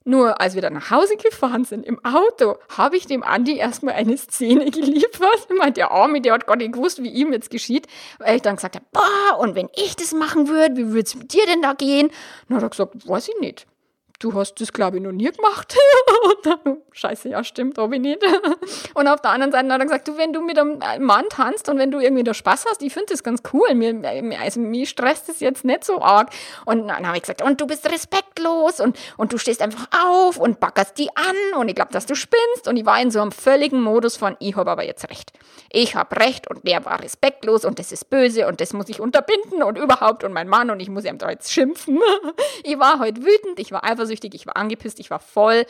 Nur 0.04 0.40
als 0.40 0.54
wir 0.54 0.62
dann 0.62 0.75
nach 0.75 0.90
Hause 0.90 1.16
gefahren 1.16 1.64
sind, 1.64 1.87
im 1.87 1.99
Auto, 2.04 2.56
habe 2.76 2.96
ich 2.96 3.06
dem 3.06 3.23
Andi 3.23 3.56
erstmal 3.56 3.94
eine 3.94 4.16
Szene 4.18 4.70
geliefert. 4.70 5.46
Ich 5.49 5.58
meinte, 5.58 5.80
der 5.80 5.90
Arme, 5.90 6.20
der 6.20 6.34
hat 6.34 6.46
gar 6.46 6.56
nicht 6.56 6.73
gewusst, 6.73 7.02
wie 7.02 7.08
ihm 7.08 7.32
jetzt 7.32 7.50
geschieht. 7.50 7.87
Weil 8.18 8.37
ich 8.37 8.42
dann 8.42 8.56
gesagt 8.56 8.76
habe, 8.76 8.84
boah, 8.92 9.38
und 9.38 9.54
wenn 9.54 9.68
ich 9.75 9.96
das 9.96 10.12
machen 10.12 10.49
würde, 10.49 10.76
wie 10.76 10.88
würde 10.88 11.06
es 11.06 11.14
mit 11.14 11.32
dir 11.32 11.46
denn 11.46 11.62
da 11.62 11.73
gehen? 11.73 12.11
Dann 12.49 12.58
hat 12.58 12.64
er 12.64 12.70
gesagt, 12.70 13.08
weiß 13.08 13.28
ich 13.28 13.40
nicht 13.40 13.66
du 14.25 14.33
hast 14.35 14.61
das, 14.61 14.73
glaube 14.73 14.97
ich, 14.97 15.02
noch 15.02 15.12
nie 15.12 15.31
gemacht. 15.31 15.76
und 16.25 16.47
dann, 16.47 16.78
scheiße, 16.93 17.28
ja, 17.28 17.45
stimmt, 17.45 17.76
habe 17.78 17.97
ich 17.97 18.00
nicht. 18.00 18.23
und 18.95 19.07
auf 19.07 19.21
der 19.21 19.31
anderen 19.31 19.52
Seite 19.52 19.71
hat 19.71 19.81
er 19.81 19.85
gesagt, 19.85 20.09
du, 20.09 20.16
wenn 20.16 20.33
du 20.33 20.40
mit 20.40 20.59
einem 20.59 20.81
Mann 21.00 21.26
tanzt 21.28 21.69
und 21.69 21.78
wenn 21.78 21.90
du 21.90 22.00
irgendwie 22.00 22.25
da 22.25 22.33
Spaß 22.33 22.64
hast, 22.69 22.83
ich 22.83 22.93
finde 22.93 23.09
das 23.11 23.23
ganz 23.23 23.43
cool. 23.52 23.75
Mir, 23.75 24.02
also, 24.40 24.61
mir 24.61 24.87
stresst 24.87 25.28
das 25.28 25.40
jetzt 25.40 25.64
nicht 25.64 25.85
so 25.85 26.00
arg. 26.00 26.31
Und 26.64 26.88
dann 26.88 27.07
habe 27.07 27.16
ich 27.16 27.23
gesagt, 27.23 27.43
und 27.43 27.61
du 27.61 27.66
bist 27.66 27.90
respektlos 27.90 28.81
und, 28.81 28.99
und 29.16 29.33
du 29.33 29.38
stehst 29.38 29.61
einfach 29.61 29.87
auf 30.07 30.38
und 30.38 30.59
backerst 30.59 30.99
die 30.99 31.11
an 31.14 31.61
und 31.61 31.69
ich 31.69 31.75
glaube, 31.75 31.93
dass 31.93 32.07
du 32.07 32.14
spinnst. 32.14 32.66
Und 32.66 32.76
ich 32.76 32.87
war 32.87 33.00
in 33.00 33.11
so 33.11 33.21
einem 33.21 33.33
völligen 33.33 33.83
Modus 33.83 34.16
von, 34.16 34.37
ich 34.40 34.57
habe 34.57 34.71
aber 34.71 34.85
jetzt 34.85 35.11
recht. 35.11 35.33
Ich 35.71 35.97
habe 35.97 36.16
recht 36.16 36.49
und 36.49 36.66
der 36.66 36.85
war 36.85 37.02
respektlos 37.02 37.64
und 37.64 37.78
das 37.78 37.93
ist 37.93 38.09
böse 38.09 38.47
und 38.47 38.61
das 38.61 38.73
muss 38.73 38.88
ich 38.88 39.00
unterbinden 39.00 39.62
und 39.62 39.76
überhaupt 39.76 40.25
und 40.25 40.33
mein 40.33 40.49
Mann 40.49 40.71
und 40.71 40.81
ich 40.81 40.88
muss 40.88 41.04
ihm 41.04 41.19
da 41.19 41.31
jetzt 41.31 41.52
schimpfen. 41.52 42.00
ich 42.62 42.78
war 42.78 43.00
heute 43.00 43.23
wütend, 43.23 43.59
ich 43.59 43.73
war 43.73 43.85
eifersüchtig 43.85 44.13
eifersüchtig, 44.14 44.35
ich 44.35 44.47
war 44.47 44.56
angepisst, 44.56 45.00
ich 45.00 45.11
war 45.11 45.18
voll 45.18 45.66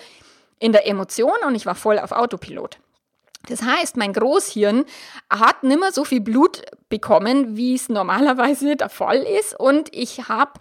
in 0.58 0.72
der 0.72 0.86
Emotion 0.86 1.34
und 1.46 1.54
ich 1.54 1.66
war 1.66 1.74
voll 1.74 1.98
auf 1.98 2.12
Autopilot. 2.12 2.78
Das 3.48 3.62
heißt, 3.62 3.96
mein 3.96 4.12
Großhirn 4.14 4.84
hat 5.28 5.62
nimmer 5.62 5.92
so 5.92 6.04
viel 6.04 6.20
Blut 6.20 6.62
bekommen, 6.88 7.56
wie 7.56 7.74
es 7.74 7.88
normalerweise 7.88 8.76
der 8.76 8.88
Fall 8.88 9.18
ist 9.18 9.58
und 9.58 9.94
ich 9.94 10.28
habe 10.28 10.52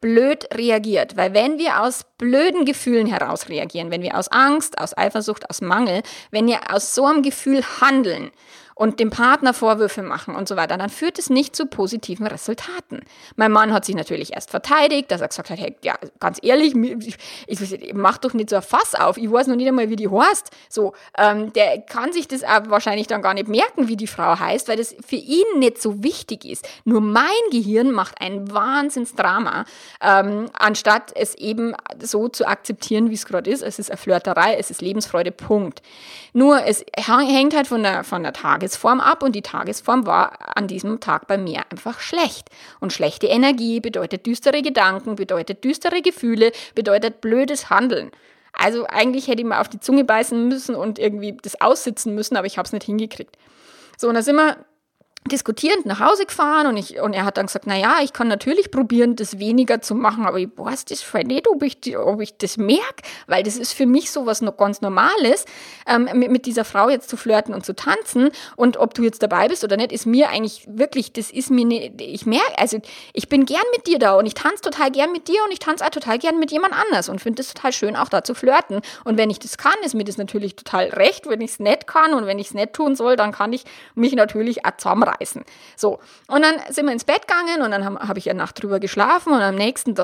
blöd 0.00 0.48
reagiert, 0.52 1.16
weil 1.16 1.32
wenn 1.34 1.58
wir 1.58 1.80
aus 1.82 2.04
blöden 2.22 2.64
Gefühlen 2.64 3.08
heraus 3.08 3.48
reagieren, 3.48 3.90
wenn 3.90 4.02
wir 4.02 4.16
aus 4.16 4.28
Angst, 4.28 4.78
aus 4.78 4.96
Eifersucht, 4.96 5.50
aus 5.50 5.60
Mangel, 5.60 6.02
wenn 6.30 6.46
wir 6.46 6.72
aus 6.72 6.94
so 6.94 7.04
einem 7.04 7.24
Gefühl 7.24 7.64
handeln, 7.80 8.30
und 8.74 9.00
dem 9.00 9.10
Partner 9.10 9.54
Vorwürfe 9.54 10.02
machen 10.02 10.34
und 10.34 10.48
so 10.48 10.56
weiter, 10.56 10.76
dann 10.76 10.90
führt 10.90 11.18
es 11.18 11.30
nicht 11.30 11.54
zu 11.54 11.66
positiven 11.66 12.26
Resultaten. 12.26 13.00
Mein 13.36 13.52
Mann 13.52 13.72
hat 13.72 13.84
sich 13.84 13.94
natürlich 13.94 14.34
erst 14.34 14.50
verteidigt, 14.50 15.10
dass 15.10 15.20
er 15.20 15.28
gesagt 15.28 15.50
hat, 15.50 15.58
hey, 15.58 15.76
ja, 15.82 15.94
ganz 16.20 16.38
ehrlich, 16.42 16.74
ich, 16.74 17.16
ich, 17.46 17.94
mach 17.94 18.18
doch 18.18 18.34
nicht 18.34 18.50
so 18.50 18.56
ein 18.56 18.62
Fass 18.62 18.94
auf, 18.94 19.16
ich 19.18 19.30
weiß 19.30 19.46
noch 19.46 19.56
nicht 19.56 19.68
einmal, 19.68 19.88
wie 19.88 19.96
die 19.96 20.08
heißt. 20.08 20.50
So, 20.68 20.94
ähm, 21.18 21.52
der 21.52 21.82
kann 21.82 22.12
sich 22.12 22.28
das 22.28 22.42
auch 22.42 22.68
wahrscheinlich 22.68 23.06
dann 23.06 23.22
gar 23.22 23.34
nicht 23.34 23.48
merken, 23.48 23.88
wie 23.88 23.96
die 23.96 24.06
Frau 24.06 24.38
heißt, 24.38 24.68
weil 24.68 24.76
das 24.76 24.94
für 25.06 25.16
ihn 25.16 25.58
nicht 25.58 25.80
so 25.80 26.02
wichtig 26.02 26.44
ist. 26.44 26.68
Nur 26.84 27.00
mein 27.00 27.26
Gehirn 27.50 27.92
macht 27.92 28.20
ein 28.20 28.52
Wahnsinnsdrama, 28.52 29.64
ähm, 30.00 30.46
anstatt 30.54 31.12
es 31.14 31.34
eben 31.34 31.74
so 32.12 32.28
zu 32.28 32.46
akzeptieren, 32.46 33.10
wie 33.10 33.14
es 33.14 33.26
gerade 33.26 33.50
ist. 33.50 33.62
Es 33.62 33.80
ist 33.80 33.90
eine 33.90 33.96
Flirterei, 33.96 34.54
es 34.54 34.70
ist 34.70 34.80
Lebensfreude, 34.80 35.32
Punkt. 35.32 35.82
Nur 36.32 36.64
es 36.64 36.84
hängt 36.96 37.56
halt 37.56 37.66
von 37.66 37.82
der, 37.82 38.04
von 38.04 38.22
der 38.22 38.32
Tages 38.32 38.52
Tagesform 38.62 39.00
ab 39.00 39.22
und 39.22 39.34
die 39.34 39.42
Tagesform 39.42 40.06
war 40.06 40.56
an 40.56 40.68
diesem 40.68 41.00
Tag 41.00 41.26
bei 41.26 41.36
mir 41.36 41.62
einfach 41.70 42.00
schlecht. 42.00 42.48
Und 42.80 42.92
schlechte 42.92 43.26
Energie 43.26 43.80
bedeutet 43.80 44.26
düstere 44.26 44.62
Gedanken, 44.62 45.16
bedeutet 45.16 45.64
düstere 45.64 46.00
Gefühle, 46.00 46.52
bedeutet 46.74 47.20
blödes 47.20 47.70
Handeln. 47.70 48.10
Also 48.52 48.86
eigentlich 48.86 49.28
hätte 49.28 49.40
ich 49.40 49.46
mal 49.46 49.60
auf 49.60 49.68
die 49.68 49.80
Zunge 49.80 50.04
beißen 50.04 50.48
müssen 50.48 50.74
und 50.74 50.98
irgendwie 50.98 51.36
das 51.42 51.60
aussitzen 51.60 52.14
müssen, 52.14 52.36
aber 52.36 52.46
ich 52.46 52.58
habe 52.58 52.66
es 52.66 52.72
nicht 52.72 52.84
hingekriegt. 52.84 53.36
So, 53.96 54.08
und 54.08 54.14
da 54.14 54.22
sind 54.22 54.36
wir 54.36 54.56
diskutierend 55.30 55.86
nach 55.86 56.00
Hause 56.00 56.26
gefahren 56.26 56.66
und, 56.66 56.76
ich, 56.76 57.00
und 57.00 57.12
er 57.12 57.24
hat 57.24 57.36
dann 57.36 57.46
gesagt, 57.46 57.66
na 57.68 57.76
ja, 57.76 57.98
ich 58.02 58.12
kann 58.12 58.26
natürlich 58.26 58.72
probieren, 58.72 59.14
das 59.14 59.38
weniger 59.38 59.80
zu 59.80 59.94
machen, 59.94 60.26
aber 60.26 60.38
ich 60.38 60.48
weiß 60.56 60.84
das 60.86 61.00
voll 61.00 61.22
nicht, 61.22 61.48
ob 61.48 61.62
ich, 61.62 61.96
ob 61.96 62.20
ich 62.20 62.36
das 62.36 62.56
merke, 62.56 63.02
weil 63.28 63.44
das 63.44 63.56
ist 63.56 63.72
für 63.72 63.86
mich 63.86 64.10
so 64.10 64.26
was 64.26 64.42
noch 64.42 64.56
ganz 64.56 64.80
Normales, 64.80 65.44
ähm, 65.86 66.08
mit, 66.14 66.32
mit 66.32 66.46
dieser 66.46 66.64
Frau 66.64 66.88
jetzt 66.88 67.08
zu 67.08 67.16
flirten 67.16 67.54
und 67.54 67.64
zu 67.64 67.76
tanzen. 67.76 68.30
Und 68.56 68.78
ob 68.78 68.94
du 68.94 69.04
jetzt 69.04 69.22
dabei 69.22 69.46
bist 69.46 69.62
oder 69.62 69.76
nicht, 69.76 69.92
ist 69.92 70.06
mir 70.06 70.28
eigentlich 70.28 70.66
wirklich, 70.68 71.12
das 71.12 71.30
ist 71.30 71.50
mir 71.50 71.66
nicht, 71.66 72.00
ich 72.00 72.26
merke, 72.26 72.58
also 72.58 72.80
ich 73.12 73.28
bin 73.28 73.46
gern 73.46 73.62
mit 73.76 73.86
dir 73.86 74.00
da 74.00 74.16
und 74.16 74.26
ich 74.26 74.34
tanze 74.34 74.62
total 74.62 74.90
gern 74.90 75.12
mit 75.12 75.28
dir 75.28 75.38
und 75.44 75.52
ich 75.52 75.60
tanze 75.60 75.84
auch 75.84 75.90
total 75.90 76.18
gern 76.18 76.40
mit 76.40 76.50
jemand 76.50 76.74
anders 76.74 77.08
und 77.08 77.20
finde 77.20 77.42
es 77.42 77.54
total 77.54 77.72
schön, 77.72 77.94
auch 77.94 78.08
da 78.08 78.24
zu 78.24 78.34
flirten. 78.34 78.80
Und 79.04 79.18
wenn 79.18 79.30
ich 79.30 79.38
das 79.38 79.56
kann, 79.56 79.74
ist 79.84 79.94
mir 79.94 80.04
das 80.04 80.18
natürlich 80.18 80.56
total 80.56 80.86
recht, 80.88 81.28
wenn 81.28 81.40
ich 81.40 81.52
es 81.52 81.58
nicht 81.60 81.86
kann 81.86 82.12
und 82.12 82.26
wenn 82.26 82.40
ich 82.40 82.48
es 82.48 82.54
nicht 82.54 82.72
tun 82.72 82.96
soll, 82.96 83.14
dann 83.14 83.30
kann 83.30 83.52
ich 83.52 83.62
mich 83.94 84.14
natürlich 84.14 84.64
auch 84.64 84.76
zusammenreißen 84.76 85.11
reißen. 85.18 85.44
So, 85.76 86.00
und 86.28 86.42
dann 86.42 86.56
sind 86.70 86.86
wir 86.86 86.92
ins 86.92 87.04
Bett 87.04 87.26
gegangen 87.26 87.62
und 87.62 87.70
dann 87.70 87.84
habe 87.84 88.08
hab 88.08 88.16
ich 88.16 88.28
eine 88.28 88.38
Nacht 88.38 88.62
drüber 88.62 88.80
geschlafen 88.80 89.32
und 89.32 89.40
am 89.40 89.54
nächsten 89.54 89.94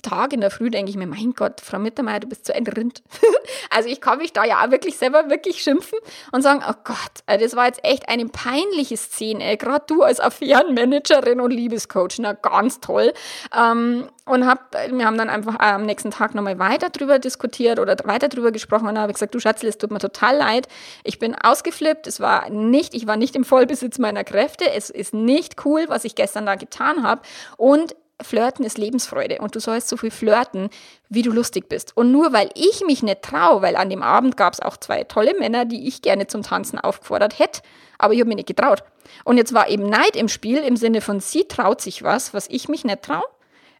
Tag 0.00 0.32
in 0.32 0.40
der 0.40 0.50
Früh 0.50 0.70
denke 0.70 0.90
ich 0.90 0.96
mir, 0.96 1.06
mein 1.06 1.34
Gott, 1.34 1.60
Frau 1.60 1.78
Mittermeier, 1.78 2.20
du 2.20 2.26
bist 2.26 2.46
so 2.46 2.54
ein 2.54 2.66
Rind. 2.66 3.02
also 3.70 3.88
ich 3.88 4.00
kann 4.00 4.18
mich 4.18 4.32
da 4.32 4.44
ja 4.44 4.64
auch 4.64 4.70
wirklich 4.70 4.96
selber 4.96 5.28
wirklich 5.28 5.62
schimpfen 5.62 5.98
und 6.32 6.40
sagen, 6.40 6.62
oh 6.66 6.74
Gott, 6.84 6.96
äh, 7.26 7.36
das 7.36 7.54
war 7.54 7.66
jetzt 7.66 7.84
echt 7.84 8.08
eine 8.08 8.26
peinliche 8.26 8.96
Szene. 8.96 9.58
Gerade 9.58 9.84
du 9.86 10.02
als 10.02 10.20
Affärenmanagerin 10.20 11.38
und 11.38 11.50
Liebescoach, 11.50 12.18
na 12.18 12.32
ganz 12.32 12.80
toll. 12.80 13.12
Ähm, 13.54 14.08
und 14.24 14.46
hab, 14.46 14.72
wir 14.72 15.04
haben 15.04 15.18
dann 15.18 15.28
einfach 15.28 15.56
äh, 15.56 15.72
am 15.72 15.84
nächsten 15.84 16.10
Tag 16.10 16.34
nochmal 16.34 16.58
weiter 16.58 16.88
drüber 16.88 17.18
diskutiert 17.18 17.78
oder 17.78 17.94
weiter 18.04 18.28
drüber 18.28 18.52
gesprochen 18.52 18.88
und 18.88 18.98
habe 18.98 19.12
ich 19.12 19.16
gesagt, 19.16 19.34
du 19.34 19.40
Schatzel, 19.40 19.68
es 19.68 19.76
tut 19.76 19.90
mir 19.90 19.98
total 19.98 20.38
leid. 20.38 20.66
Ich 21.02 21.18
bin 21.18 21.34
ausgeflippt, 21.34 22.06
es 22.06 22.20
war 22.20 22.48
nicht, 22.48 22.94
ich 22.94 23.06
war 23.06 23.16
nicht 23.16 23.36
im 23.36 23.44
Vollbesitz 23.44 23.98
meiner 23.98 24.24
Kräfte, 24.24 24.70
es 24.70 24.88
ist 24.88 25.12
nicht 25.12 25.66
cool, 25.66 25.84
was 25.88 26.06
ich 26.06 26.14
gestern 26.14 26.46
da 26.46 26.54
getan 26.54 27.02
habe 27.02 27.20
und 27.58 27.94
Flirten 28.24 28.64
ist 28.64 28.78
Lebensfreude 28.78 29.38
und 29.38 29.54
du 29.54 29.60
sollst 29.60 29.88
so 29.88 29.96
viel 29.96 30.10
flirten, 30.10 30.70
wie 31.08 31.22
du 31.22 31.30
lustig 31.30 31.68
bist. 31.68 31.96
Und 31.96 32.10
nur 32.10 32.32
weil 32.32 32.50
ich 32.54 32.82
mich 32.86 33.02
nicht 33.02 33.22
traue, 33.22 33.62
weil 33.62 33.76
an 33.76 33.90
dem 33.90 34.02
Abend 34.02 34.36
gab 34.36 34.54
es 34.54 34.60
auch 34.60 34.76
zwei 34.76 35.04
tolle 35.04 35.34
Männer, 35.38 35.64
die 35.64 35.86
ich 35.86 36.02
gerne 36.02 36.26
zum 36.26 36.42
Tanzen 36.42 36.78
aufgefordert 36.78 37.38
hätte, 37.38 37.60
aber 37.98 38.14
ich 38.14 38.20
habe 38.20 38.28
mich 38.28 38.36
nicht 38.36 38.48
getraut. 38.48 38.82
Und 39.24 39.36
jetzt 39.36 39.54
war 39.54 39.68
eben 39.68 39.88
Neid 39.88 40.16
im 40.16 40.28
Spiel 40.28 40.58
im 40.58 40.76
Sinne 40.76 41.00
von, 41.00 41.20
sie 41.20 41.44
traut 41.44 41.80
sich 41.80 42.02
was, 42.02 42.34
was 42.34 42.48
ich 42.48 42.68
mich 42.68 42.84
nicht 42.84 43.02
traue. 43.02 43.24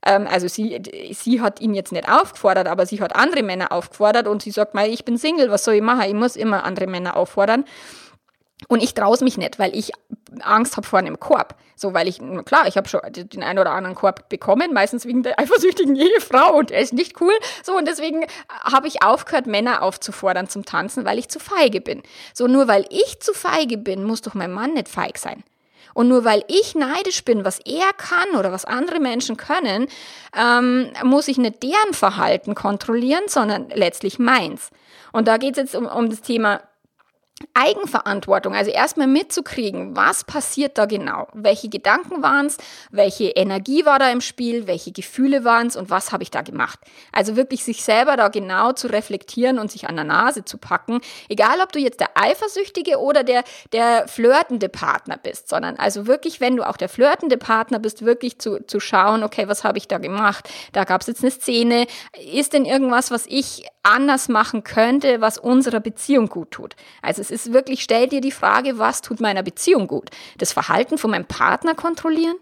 Ähm, 0.04 0.26
also 0.30 0.48
sie, 0.48 0.80
sie 1.12 1.40
hat 1.40 1.60
ihn 1.60 1.74
jetzt 1.74 1.92
nicht 1.92 2.08
aufgefordert, 2.08 2.68
aber 2.68 2.86
sie 2.86 3.00
hat 3.00 3.16
andere 3.16 3.42
Männer 3.42 3.72
aufgefordert 3.72 4.28
und 4.28 4.42
sie 4.42 4.50
sagt 4.50 4.74
mal, 4.74 4.88
ich 4.88 5.04
bin 5.04 5.16
Single, 5.16 5.50
was 5.50 5.64
soll 5.64 5.74
ich 5.74 5.82
machen? 5.82 6.02
Ich 6.06 6.14
muss 6.14 6.36
immer 6.36 6.64
andere 6.64 6.86
Männer 6.86 7.16
auffordern. 7.16 7.64
Und 8.68 8.82
ich 8.82 8.94
traue 8.94 9.16
mich 9.22 9.36
nicht, 9.36 9.58
weil 9.58 9.76
ich 9.76 9.92
Angst 10.40 10.76
habe 10.76 10.86
vor 10.86 10.98
einem 10.98 11.20
Korb. 11.20 11.56
So, 11.76 11.92
weil 11.92 12.08
ich, 12.08 12.20
klar, 12.44 12.66
ich 12.66 12.76
habe 12.76 12.88
schon 12.88 13.00
den 13.12 13.42
einen 13.42 13.58
oder 13.58 13.72
anderen 13.72 13.96
Korb 13.96 14.28
bekommen, 14.28 14.72
meistens 14.72 15.06
wegen 15.06 15.22
der 15.22 15.38
eifersüchtigen 15.38 15.96
Ehefrau 15.96 16.54
und 16.54 16.70
er 16.70 16.80
ist 16.80 16.92
nicht 16.92 17.20
cool. 17.20 17.34
So, 17.62 17.76
und 17.76 17.86
deswegen 17.86 18.26
habe 18.48 18.88
ich 18.88 19.02
aufgehört, 19.02 19.46
Männer 19.46 19.82
aufzufordern 19.82 20.48
zum 20.48 20.64
Tanzen, 20.64 21.04
weil 21.04 21.18
ich 21.18 21.28
zu 21.28 21.40
feige 21.40 21.80
bin. 21.80 22.02
So, 22.32 22.46
nur 22.46 22.68
weil 22.68 22.86
ich 22.90 23.20
zu 23.20 23.34
feige 23.34 23.78
bin, 23.78 24.04
muss 24.04 24.22
doch 24.22 24.34
mein 24.34 24.52
Mann 24.52 24.74
nicht 24.74 24.88
feig 24.88 25.18
sein. 25.18 25.42
Und 25.94 26.08
nur 26.08 26.24
weil 26.24 26.44
ich 26.48 26.74
neidisch 26.74 27.24
bin, 27.24 27.44
was 27.44 27.60
er 27.60 27.92
kann 27.96 28.36
oder 28.36 28.50
was 28.50 28.64
andere 28.64 28.98
Menschen 28.98 29.36
können, 29.36 29.86
ähm, 30.36 30.90
muss 31.04 31.28
ich 31.28 31.38
nicht 31.38 31.62
deren 31.62 31.92
Verhalten 31.92 32.56
kontrollieren, 32.56 33.22
sondern 33.28 33.68
letztlich 33.70 34.18
meins. 34.18 34.70
Und 35.12 35.28
da 35.28 35.36
geht 35.36 35.52
es 35.56 35.58
jetzt 35.58 35.76
um, 35.76 35.86
um 35.86 36.10
das 36.10 36.20
Thema 36.20 36.60
Eigenverantwortung, 37.52 38.54
also 38.54 38.70
erstmal 38.70 39.08
mitzukriegen, 39.08 39.96
was 39.96 40.22
passiert 40.22 40.78
da 40.78 40.86
genau? 40.86 41.26
Welche 41.34 41.68
Gedanken 41.68 42.22
waren 42.22 42.46
es? 42.46 42.58
Welche 42.92 43.24
Energie 43.30 43.84
war 43.84 43.98
da 43.98 44.10
im 44.10 44.20
Spiel? 44.20 44.68
Welche 44.68 44.92
Gefühle 44.92 45.44
waren 45.44 45.66
es? 45.66 45.74
Und 45.74 45.90
was 45.90 46.12
habe 46.12 46.22
ich 46.22 46.30
da 46.30 46.42
gemacht? 46.42 46.78
Also 47.10 47.34
wirklich 47.34 47.64
sich 47.64 47.82
selber 47.82 48.16
da 48.16 48.28
genau 48.28 48.72
zu 48.72 48.86
reflektieren 48.86 49.58
und 49.58 49.72
sich 49.72 49.88
an 49.88 49.96
der 49.96 50.04
Nase 50.04 50.44
zu 50.44 50.58
packen. 50.58 51.00
Egal, 51.28 51.60
ob 51.60 51.72
du 51.72 51.80
jetzt 51.80 51.98
der 51.98 52.10
eifersüchtige 52.16 52.98
oder 53.00 53.24
der, 53.24 53.42
der 53.72 54.06
flirtende 54.06 54.68
Partner 54.68 55.16
bist, 55.16 55.48
sondern 55.48 55.76
also 55.76 56.06
wirklich, 56.06 56.40
wenn 56.40 56.54
du 56.54 56.62
auch 56.62 56.76
der 56.76 56.88
flirtende 56.88 57.36
Partner 57.36 57.80
bist, 57.80 58.04
wirklich 58.04 58.38
zu, 58.38 58.64
zu 58.64 58.78
schauen, 58.78 59.24
okay, 59.24 59.48
was 59.48 59.64
habe 59.64 59.78
ich 59.78 59.88
da 59.88 59.98
gemacht? 59.98 60.48
Da 60.72 60.84
gab 60.84 61.00
es 61.00 61.08
jetzt 61.08 61.22
eine 61.22 61.32
Szene. 61.32 61.86
Ist 62.32 62.52
denn 62.52 62.64
irgendwas, 62.64 63.10
was 63.10 63.26
ich 63.26 63.66
anders 63.82 64.28
machen 64.28 64.62
könnte, 64.62 65.20
was 65.20 65.36
unserer 65.36 65.80
Beziehung 65.80 66.28
gut 66.28 66.52
tut? 66.52 66.76
Also 67.02 67.23
es 67.24 67.30
ist 67.30 67.52
wirklich, 67.52 67.82
stell 67.82 68.08
dir 68.08 68.20
die 68.20 68.30
Frage, 68.30 68.78
was 68.78 69.00
tut 69.00 69.20
meiner 69.20 69.42
Beziehung 69.42 69.86
gut? 69.86 70.10
Das 70.38 70.52
Verhalten 70.52 70.98
von 70.98 71.10
meinem 71.10 71.24
Partner 71.24 71.74
kontrollieren? 71.74 72.36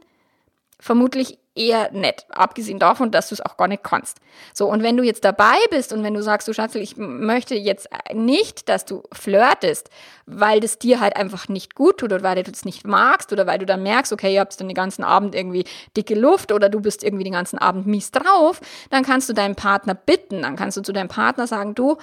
Vermutlich 0.80 1.38
eher 1.54 1.92
nett, 1.92 2.24
abgesehen 2.30 2.78
davon, 2.78 3.10
dass 3.10 3.28
du 3.28 3.34
es 3.34 3.40
auch 3.42 3.58
gar 3.58 3.68
nicht 3.68 3.82
kannst. 3.82 4.18
So, 4.54 4.66
und 4.68 4.82
wenn 4.82 4.96
du 4.96 5.02
jetzt 5.02 5.24
dabei 5.24 5.56
bist 5.70 5.92
und 5.92 6.02
wenn 6.02 6.14
du 6.14 6.22
sagst, 6.22 6.48
du 6.48 6.54
Schatzel, 6.54 6.80
ich 6.80 6.96
möchte 6.96 7.54
jetzt 7.54 7.88
nicht, 8.14 8.70
dass 8.70 8.86
du 8.86 9.02
flirtest, 9.12 9.90
weil 10.24 10.60
das 10.60 10.78
dir 10.78 10.98
halt 11.00 11.14
einfach 11.14 11.48
nicht 11.48 11.74
gut 11.74 11.98
tut 11.98 12.12
oder 12.12 12.22
weil 12.22 12.42
du 12.42 12.50
es 12.50 12.64
nicht 12.64 12.86
magst 12.86 13.32
oder 13.32 13.46
weil 13.46 13.58
du 13.58 13.66
dann 13.66 13.82
merkst, 13.82 14.12
okay, 14.12 14.32
ihr 14.32 14.40
habt 14.40 14.58
dann 14.58 14.68
den 14.68 14.74
ganzen 14.74 15.04
Abend 15.04 15.34
irgendwie 15.34 15.64
dicke 15.94 16.14
Luft 16.14 16.52
oder 16.52 16.70
du 16.70 16.80
bist 16.80 17.04
irgendwie 17.04 17.24
den 17.24 17.34
ganzen 17.34 17.58
Abend 17.58 17.86
mies 17.86 18.10
drauf, 18.12 18.60
dann 18.88 19.04
kannst 19.04 19.28
du 19.28 19.34
deinen 19.34 19.54
Partner 19.54 19.94
bitten, 19.94 20.42
dann 20.42 20.56
kannst 20.56 20.78
du 20.78 20.82
zu 20.82 20.92
deinem 20.92 21.08
Partner 21.08 21.46
sagen, 21.46 21.74
du, 21.74 21.98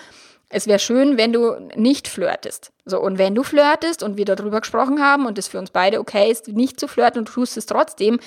es 0.49 0.67
wäre 0.67 0.79
schön, 0.79 1.17
wenn 1.17 1.31
du 1.31 1.55
nicht 1.75 2.07
flirtest. 2.07 2.71
So, 2.85 2.99
und 2.99 3.17
wenn 3.17 3.35
du 3.35 3.43
flirtest 3.43 4.01
und 4.01 4.17
wir 4.17 4.25
darüber 4.25 4.61
gesprochen 4.61 5.01
haben 5.01 5.25
und 5.27 5.37
es 5.37 5.47
für 5.47 5.59
uns 5.59 5.69
beide 5.69 5.99
okay 5.99 6.31
ist, 6.31 6.47
nicht 6.47 6.79
zu 6.79 6.87
flirten 6.87 7.19
und 7.19 7.29
du 7.29 7.33
tust 7.33 7.55
es 7.55 7.67
trotzdem, 7.67 8.19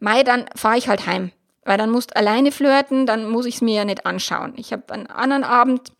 Mai, 0.00 0.22
dann 0.22 0.46
fahre 0.56 0.78
ich 0.78 0.88
halt 0.88 1.06
heim. 1.06 1.30
Weil 1.64 1.78
dann 1.78 1.90
musst 1.90 2.16
alleine 2.16 2.52
flirten, 2.52 3.06
dann 3.06 3.28
muss 3.28 3.46
ich 3.46 3.56
es 3.56 3.60
mir 3.60 3.74
ja 3.76 3.84
nicht 3.84 4.06
anschauen. 4.06 4.54
Ich 4.56 4.72
habe 4.72 4.92
einen 4.92 5.06
anderen 5.06 5.44
Abend, 5.44 5.92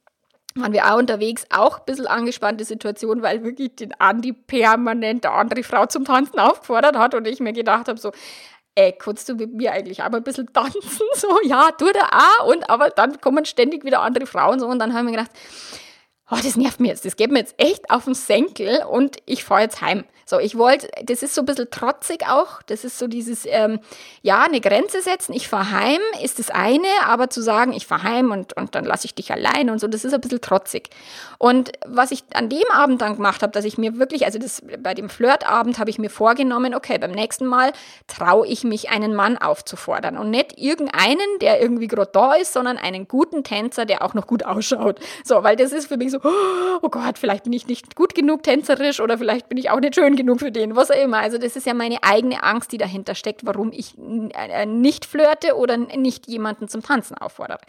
waren 0.55 0.73
wir 0.73 0.93
auch 0.93 0.99
unterwegs, 0.99 1.45
auch 1.51 1.79
ein 1.79 1.85
bisschen 1.85 2.07
angespannte 2.07 2.65
Situation, 2.65 3.23
weil 3.23 3.45
wirklich 3.45 3.77
den 3.77 3.93
Andi 4.01 4.33
permanent 4.33 5.25
eine 5.25 5.35
andere 5.35 5.63
Frau 5.63 5.87
zum 5.87 6.05
Tanzen 6.05 6.41
aufgefordert 6.41 6.97
hat 6.97 7.15
und 7.15 7.29
ich 7.29 7.41
mir 7.41 7.53
gedacht 7.53 7.89
habe, 7.89 8.01
so, 8.01 8.11
ey, 8.75 8.93
kannst 8.93 9.29
du 9.29 9.35
mit 9.35 9.53
mir 9.53 9.73
eigentlich 9.73 10.03
aber 10.03 10.19
ein 10.19 10.23
bisschen 10.23 10.53
tanzen? 10.53 10.81
So, 11.15 11.39
ja, 11.45 11.71
tu 11.73 11.87
da 11.93 12.09
auch. 12.13 12.47
Und 12.47 12.69
aber 12.71 12.91
dann 12.91 13.21
kommen 13.21 13.45
ständig 13.45 13.85
wieder 13.85 14.01
andere 14.01 14.27
Frauen 14.27 14.59
so 14.61 14.67
und 14.67 14.79
dann 14.79 14.95
haben 14.95 15.07
wir 15.07 15.13
gedacht, 15.13 15.31
oh, 16.31 16.39
das 16.43 16.57
nervt 16.57 16.81
mir 16.81 16.89
jetzt, 16.89 17.05
das 17.05 17.17
geht 17.17 17.31
mir 17.31 17.41
jetzt 17.41 17.55
echt 17.59 17.91
auf 17.91 18.05
den 18.05 18.15
Senkel 18.15 18.85
und 18.89 19.19
ich 19.27 19.45
fahre 19.45 19.63
jetzt 19.63 19.81
heim. 19.81 20.05
So, 20.31 20.39
ich 20.39 20.57
wollte, 20.57 20.89
das 21.03 21.25
ist 21.25 21.35
so 21.35 21.43
ein 21.43 21.45
bisschen 21.45 21.71
trotzig 21.73 22.25
auch, 22.29 22.63
das 22.63 22.85
ist 22.85 23.01
so 23.01 23.09
dieses, 23.09 23.47
ähm, 23.47 23.81
ja, 24.23 24.45
eine 24.45 24.61
Grenze 24.61 25.03
setzen, 25.03 25.33
ich 25.33 25.49
fahre 25.49 25.73
heim, 25.73 26.01
ist 26.23 26.39
das 26.39 26.51
eine, 26.51 26.87
aber 27.05 27.31
zu 27.31 27.43
sagen, 27.43 27.73
ich 27.73 27.89
fahre 27.89 28.05
heim 28.05 28.31
und, 28.31 28.57
und 28.57 28.77
dann 28.77 28.85
lasse 28.85 29.07
ich 29.07 29.15
dich 29.17 29.33
allein 29.33 29.71
und 29.71 29.81
so, 29.81 29.89
das 29.89 30.05
ist 30.05 30.15
ein 30.15 30.21
bisschen 30.21 30.41
trotzig. 30.41 30.91
Und 31.39 31.73
was 31.85 32.13
ich 32.13 32.23
an 32.33 32.49
dem 32.49 32.71
Abend 32.73 33.03
dann 33.03 33.17
gemacht 33.17 33.43
habe, 33.43 33.51
dass 33.51 33.65
ich 33.65 33.77
mir 33.77 33.99
wirklich, 33.99 34.25
also 34.25 34.39
das, 34.39 34.63
bei 34.79 34.95
dem 34.95 35.09
Flirtabend 35.09 35.81
habe 35.81 35.91
ich 35.91 35.99
mir 35.99 36.11
vorgenommen, 36.11 36.77
okay, 36.77 36.99
beim 36.99 37.11
nächsten 37.11 37.47
Mal 37.47 37.73
traue 38.07 38.47
ich 38.47 38.63
mich, 38.63 38.91
einen 38.91 39.15
Mann 39.15 39.37
aufzufordern 39.37 40.17
und 40.17 40.31
nicht 40.31 40.59
irgendeinen, 40.59 41.39
der 41.41 41.61
irgendwie 41.61 41.89
gerade 41.89 42.11
da 42.13 42.35
ist, 42.35 42.53
sondern 42.53 42.77
einen 42.77 43.09
guten 43.09 43.43
Tänzer, 43.43 43.85
der 43.85 44.05
auch 44.05 44.15
noch 44.15 44.29
gut 44.29 44.45
ausschaut. 44.45 45.01
So, 45.25 45.43
weil 45.43 45.57
das 45.57 45.73
ist 45.73 45.89
für 45.89 45.97
mich 45.97 46.13
so, 46.13 46.20
oh 46.23 46.89
Gott, 46.89 47.19
vielleicht 47.19 47.45
bin 47.45 47.53
ich 47.53 47.67
nicht 47.67 47.97
gut 47.97 48.15
genug 48.15 48.43
tänzerisch 48.43 49.01
oder 49.01 49.19
vielleicht 49.19 49.49
bin 49.49 49.59
ich 49.59 49.71
auch 49.71 49.81
nicht 49.81 49.95
schön 49.95 50.17
genug 50.17 50.41
für 50.41 50.53
den, 50.53 50.77
was 50.77 50.91
auch 50.91 51.03
immer. 51.03 51.19
Also 51.19 51.39
das 51.39 51.57
ist 51.57 51.67
ja 51.67 51.75
meine 51.75 52.03
eigene 52.03 52.43
Angst, 52.43 52.73
die 52.73 52.79
dahinter 52.79 53.15
steckt, 53.15 53.45
warum 53.45 53.73
ich 53.73 53.97
äh, 53.99 54.67
nicht 54.67 55.05
flirte 55.05 55.57
oder 55.57 55.77
nicht 55.77 56.29
jemanden 56.29 56.69
zum 56.69 56.83
Tanzen 56.83 57.17
auffordere. 57.17 57.61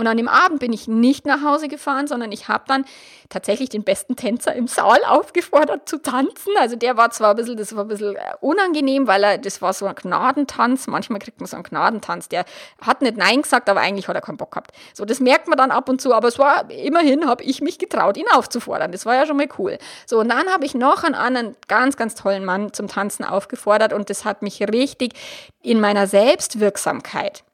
Und 0.00 0.06
an 0.06 0.16
dem 0.16 0.28
Abend 0.28 0.60
bin 0.60 0.72
ich 0.72 0.88
nicht 0.88 1.26
nach 1.26 1.44
Hause 1.44 1.68
gefahren, 1.68 2.06
sondern 2.06 2.32
ich 2.32 2.48
habe 2.48 2.64
dann 2.66 2.86
tatsächlich 3.28 3.68
den 3.68 3.84
besten 3.84 4.16
Tänzer 4.16 4.54
im 4.54 4.66
Saal 4.66 4.98
aufgefordert 5.06 5.86
zu 5.86 6.00
tanzen. 6.00 6.54
Also 6.58 6.74
der 6.74 6.96
war 6.96 7.10
zwar 7.10 7.32
ein 7.32 7.36
bisschen, 7.36 7.58
das 7.58 7.76
war 7.76 7.84
ein 7.84 7.88
bisschen 7.88 8.16
äh, 8.16 8.20
unangenehm, 8.40 9.06
weil 9.06 9.22
er, 9.22 9.36
das 9.36 9.60
war 9.60 9.74
so 9.74 9.84
ein 9.84 9.94
Gnadentanz. 9.94 10.86
Manchmal 10.86 11.18
kriegt 11.18 11.38
man 11.38 11.46
so 11.46 11.56
einen 11.56 11.64
Gnadentanz. 11.64 12.30
Der 12.30 12.46
hat 12.80 13.02
nicht 13.02 13.18
Nein 13.18 13.42
gesagt, 13.42 13.68
aber 13.68 13.80
eigentlich 13.80 14.08
hat 14.08 14.14
er 14.14 14.22
keinen 14.22 14.38
Bock 14.38 14.52
gehabt. 14.52 14.72
So, 14.94 15.04
das 15.04 15.20
merkt 15.20 15.48
man 15.48 15.58
dann 15.58 15.70
ab 15.70 15.90
und 15.90 16.00
zu. 16.00 16.14
Aber 16.14 16.28
es 16.28 16.38
war, 16.38 16.70
immerhin 16.70 17.26
habe 17.26 17.44
ich 17.44 17.60
mich 17.60 17.78
getraut, 17.78 18.16
ihn 18.16 18.28
aufzufordern. 18.32 18.92
Das 18.92 19.04
war 19.04 19.16
ja 19.16 19.26
schon 19.26 19.36
mal 19.36 19.48
cool. 19.58 19.76
So, 20.06 20.20
und 20.20 20.30
dann 20.30 20.48
habe 20.48 20.64
ich 20.64 20.74
noch 20.74 21.04
einen 21.04 21.14
anderen 21.14 21.56
ganz, 21.68 21.98
ganz 21.98 22.14
tollen 22.14 22.46
Mann 22.46 22.72
zum 22.72 22.88
Tanzen 22.88 23.22
aufgefordert 23.22 23.92
und 23.92 24.08
das 24.08 24.24
hat 24.24 24.40
mich 24.40 24.62
richtig 24.62 25.12
in 25.60 25.78
meiner 25.78 26.06
Selbstwirksamkeit 26.06 27.44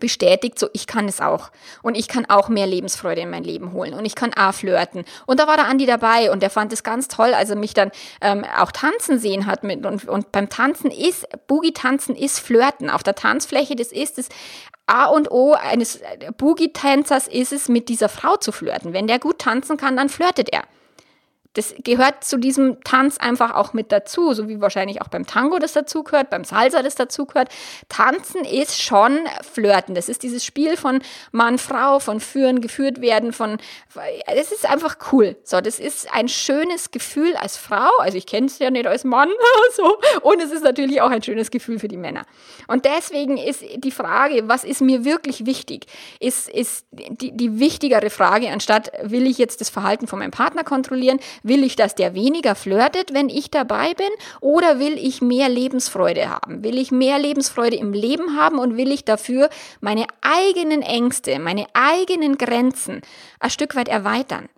bestätigt, 0.00 0.58
so 0.58 0.68
ich 0.72 0.86
kann 0.86 1.08
es 1.08 1.20
auch. 1.20 1.50
Und 1.82 1.96
ich 1.96 2.08
kann 2.08 2.26
auch 2.28 2.48
mehr 2.48 2.66
Lebensfreude 2.66 3.20
in 3.20 3.30
mein 3.30 3.44
Leben 3.44 3.72
holen. 3.72 3.94
Und 3.94 4.04
ich 4.04 4.14
kann 4.14 4.32
auch 4.34 4.52
flirten. 4.54 5.04
Und 5.26 5.40
da 5.40 5.46
war 5.46 5.56
der 5.56 5.66
Andi 5.66 5.86
dabei 5.86 6.30
und 6.30 6.42
der 6.42 6.50
fand 6.50 6.72
es 6.72 6.82
ganz 6.82 7.08
toll, 7.08 7.34
als 7.34 7.50
er 7.50 7.56
mich 7.56 7.74
dann 7.74 7.90
ähm, 8.20 8.44
auch 8.58 8.72
tanzen 8.72 9.18
sehen 9.18 9.46
hat. 9.46 9.64
Mit, 9.64 9.84
und, 9.86 10.08
und 10.08 10.32
beim 10.32 10.48
Tanzen 10.48 10.90
ist, 10.90 11.26
Boogie-Tanzen 11.46 12.16
ist 12.16 12.40
Flirten. 12.40 12.90
Auf 12.90 13.02
der 13.02 13.14
Tanzfläche, 13.14 13.76
das 13.76 13.92
ist 13.92 14.18
das 14.18 14.28
A 14.86 15.06
und 15.06 15.30
O 15.30 15.52
eines 15.52 16.00
Boogie-Tänzers 16.36 17.28
ist 17.28 17.52
es, 17.52 17.68
mit 17.68 17.88
dieser 17.88 18.08
Frau 18.08 18.36
zu 18.36 18.52
flirten. 18.52 18.92
Wenn 18.92 19.06
der 19.06 19.18
gut 19.18 19.38
tanzen 19.38 19.76
kann, 19.76 19.96
dann 19.96 20.08
flirtet 20.08 20.52
er 20.52 20.64
das 21.54 21.74
gehört 21.84 22.24
zu 22.24 22.38
diesem 22.38 22.82
Tanz 22.82 23.18
einfach 23.18 23.54
auch 23.54 23.74
mit 23.74 23.92
dazu, 23.92 24.32
so 24.32 24.48
wie 24.48 24.60
wahrscheinlich 24.60 25.02
auch 25.02 25.08
beim 25.08 25.26
Tango 25.26 25.58
das 25.58 25.72
dazugehört, 25.72 26.30
beim 26.30 26.44
Salsa 26.44 26.82
das 26.82 26.94
dazugehört. 26.94 27.48
Tanzen 27.88 28.44
ist 28.44 28.80
schon 28.80 29.18
Flirten. 29.52 29.94
Das 29.94 30.08
ist 30.08 30.22
dieses 30.22 30.44
Spiel 30.44 30.76
von 30.76 31.02
Mann, 31.30 31.58
Frau, 31.58 31.98
von 31.98 32.20
Führen, 32.20 32.60
geführt 32.62 33.00
werden, 33.00 33.32
von, 33.32 33.58
das 34.26 34.50
ist 34.50 34.68
einfach 34.68 34.96
cool. 35.12 35.36
So, 35.44 35.60
das 35.60 35.78
ist 35.78 36.12
ein 36.12 36.28
schönes 36.28 36.90
Gefühl 36.90 37.36
als 37.36 37.58
Frau. 37.58 37.90
Also 37.98 38.16
ich 38.16 38.26
kenne 38.26 38.46
es 38.46 38.58
ja 38.58 38.70
nicht 38.70 38.86
als 38.86 39.04
Mann, 39.04 39.28
so. 39.76 39.98
Und 40.22 40.40
es 40.40 40.52
ist 40.52 40.64
natürlich 40.64 41.02
auch 41.02 41.10
ein 41.10 41.22
schönes 41.22 41.50
Gefühl 41.50 41.78
für 41.78 41.88
die 41.88 41.98
Männer. 41.98 42.24
Und 42.66 42.86
deswegen 42.86 43.36
ist 43.36 43.62
die 43.76 43.90
Frage, 43.90 44.48
was 44.48 44.64
ist 44.64 44.80
mir 44.80 45.04
wirklich 45.04 45.44
wichtig, 45.44 45.86
ist, 46.18 46.48
ist 46.48 46.86
die, 46.92 47.36
die 47.36 47.58
wichtigere 47.58 48.08
Frage, 48.08 48.48
anstatt 48.48 48.90
will 49.02 49.26
ich 49.26 49.36
jetzt 49.36 49.60
das 49.60 49.68
Verhalten 49.68 50.06
von 50.06 50.18
meinem 50.18 50.30
Partner 50.30 50.64
kontrollieren, 50.64 51.20
Will 51.42 51.64
ich, 51.64 51.76
dass 51.76 51.94
der 51.94 52.14
weniger 52.14 52.54
flirtet, 52.54 53.12
wenn 53.12 53.28
ich 53.28 53.50
dabei 53.50 53.94
bin? 53.94 54.08
Oder 54.40 54.78
will 54.78 54.98
ich 54.98 55.22
mehr 55.22 55.48
Lebensfreude 55.48 56.28
haben? 56.28 56.62
Will 56.64 56.78
ich 56.78 56.90
mehr 56.90 57.18
Lebensfreude 57.18 57.76
im 57.76 57.92
Leben 57.92 58.36
haben 58.36 58.58
und 58.58 58.76
will 58.76 58.92
ich 58.92 59.04
dafür 59.04 59.48
meine 59.80 60.06
eigenen 60.20 60.82
Ängste, 60.82 61.38
meine 61.38 61.66
eigenen 61.74 62.38
Grenzen 62.38 63.02
ein 63.40 63.50
Stück 63.50 63.74
weit 63.74 63.88
erweitern? 63.88 64.48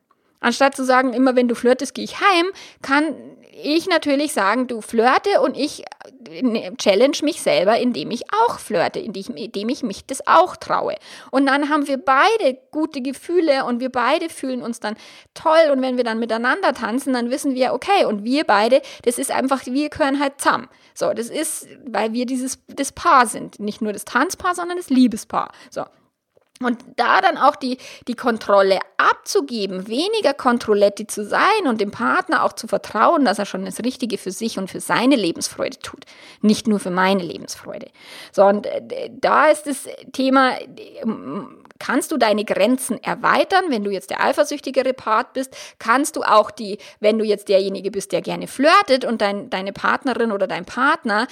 Anstatt 0.41 0.77
zu 0.77 0.85
sagen, 0.85 1.15
immer 1.15 1.37
wenn 1.37 1.49
du 1.49 1.55
flirtest, 1.55 1.95
gehe 1.95 2.05
ich 2.05 2.21
heim, 2.21 2.47
kann 2.83 3.15
ich 3.63 3.87
natürlich 3.87 4.33
sagen, 4.33 4.67
du 4.67 4.81
flirte 4.81 5.41
und 5.41 5.57
ich 5.57 5.85
äh, 6.29 6.75
challenge 6.77 7.19
mich 7.23 7.41
selber, 7.41 7.79
indem 7.79 8.11
ich 8.11 8.25
auch 8.33 8.59
flirte, 8.59 8.99
indem 8.99 9.69
ich 9.69 9.83
mich 9.83 10.07
das 10.07 10.27
auch 10.27 10.57
traue. 10.57 10.97
Und 11.31 11.47
dann 11.47 11.69
haben 11.69 11.87
wir 11.87 11.99
beide 11.99 12.59
gute 12.71 13.01
Gefühle 13.01 13.65
und 13.65 13.81
wir 13.81 13.91
beide 13.91 14.29
fühlen 14.29 14.63
uns 14.63 14.81
dann 14.81 14.97
toll. 15.35 15.71
Und 15.73 15.83
wenn 15.83 15.97
wir 15.97 16.05
dann 16.05 16.19
miteinander 16.19 16.73
tanzen, 16.75 17.13
dann 17.13 17.31
wissen 17.31 17.55
wir, 17.55 17.75
okay, 17.75 18.05
und 18.07 18.25
wir 18.25 18.45
beide, 18.45 18.83
das 19.05 19.19
ist 19.19 19.31
einfach, 19.31 19.65
wir 19.67 19.89
gehören 19.89 20.21
halt 20.21 20.41
zusammen. 20.41 20.69
So, 20.95 21.13
das 21.13 21.29
ist, 21.29 21.69
weil 21.87 22.13
wir 22.13 22.27
dieses, 22.27 22.59
das 22.69 22.93
Paar 22.93 23.27
sind. 23.27 23.61
Nicht 23.61 23.81
nur 23.81 23.93
das 23.93 24.05
Tanzpaar, 24.05 24.55
sondern 24.55 24.77
das 24.77 24.91
Liebespaar. 24.91 25.53
So. 25.71 25.85
Und 26.61 26.79
da 26.97 27.21
dann 27.21 27.37
auch 27.37 27.57
die, 27.57 27.79
die 28.07 28.15
Kontrolle 28.15 28.79
abzugeben, 28.97 29.89
weniger 29.89 30.35
Kontrolletti 30.35 31.07
zu 31.07 31.25
sein 31.25 31.67
und 31.67 31.81
dem 31.81 31.91
Partner 31.91 32.45
auch 32.45 32.53
zu 32.53 32.69
vertrauen, 32.69 33.25
dass 33.25 33.41
er 33.41 33.45
schon 33.45 33.65
das 33.65 33.81
Richtige 33.81 34.19
für 34.19 34.31
sich 34.31 34.57
und 34.57 34.71
für 34.71 34.79
seine 34.79 35.17
Lebensfreude 35.17 35.81
tut, 35.81 36.05
nicht 36.43 36.69
nur 36.69 36.79
für 36.79 36.93
meine 36.93 37.25
Lebensfreude. 37.25 37.89
So, 38.31 38.45
und 38.45 38.67
äh, 38.67 39.11
da 39.11 39.47
ist 39.49 39.67
das 39.67 39.89
Thema, 40.13 40.53
kannst 41.81 42.13
du 42.13 42.17
deine 42.17 42.45
Grenzen 42.45 43.03
erweitern, 43.03 43.65
wenn 43.69 43.83
du 43.83 43.91
jetzt 43.91 44.11
der 44.11 44.23
eifersüchtigere 44.23 44.95
Part 44.95 45.33
bist, 45.33 45.57
kannst 45.81 46.15
du 46.15 46.23
auch 46.23 46.53
die, 46.53 46.79
wenn 47.01 47.19
du 47.19 47.25
jetzt 47.25 47.49
derjenige 47.49 47.91
bist, 47.91 48.13
der 48.13 48.23
gerne 48.23 48.47
flirtet 48.47 49.05
und 49.05 49.21
dein, 49.21 49.51
deine 49.51 49.73
Partnerin 49.73 50.31
oder 50.31 50.47
dein 50.47 50.65
Partner 50.65 51.27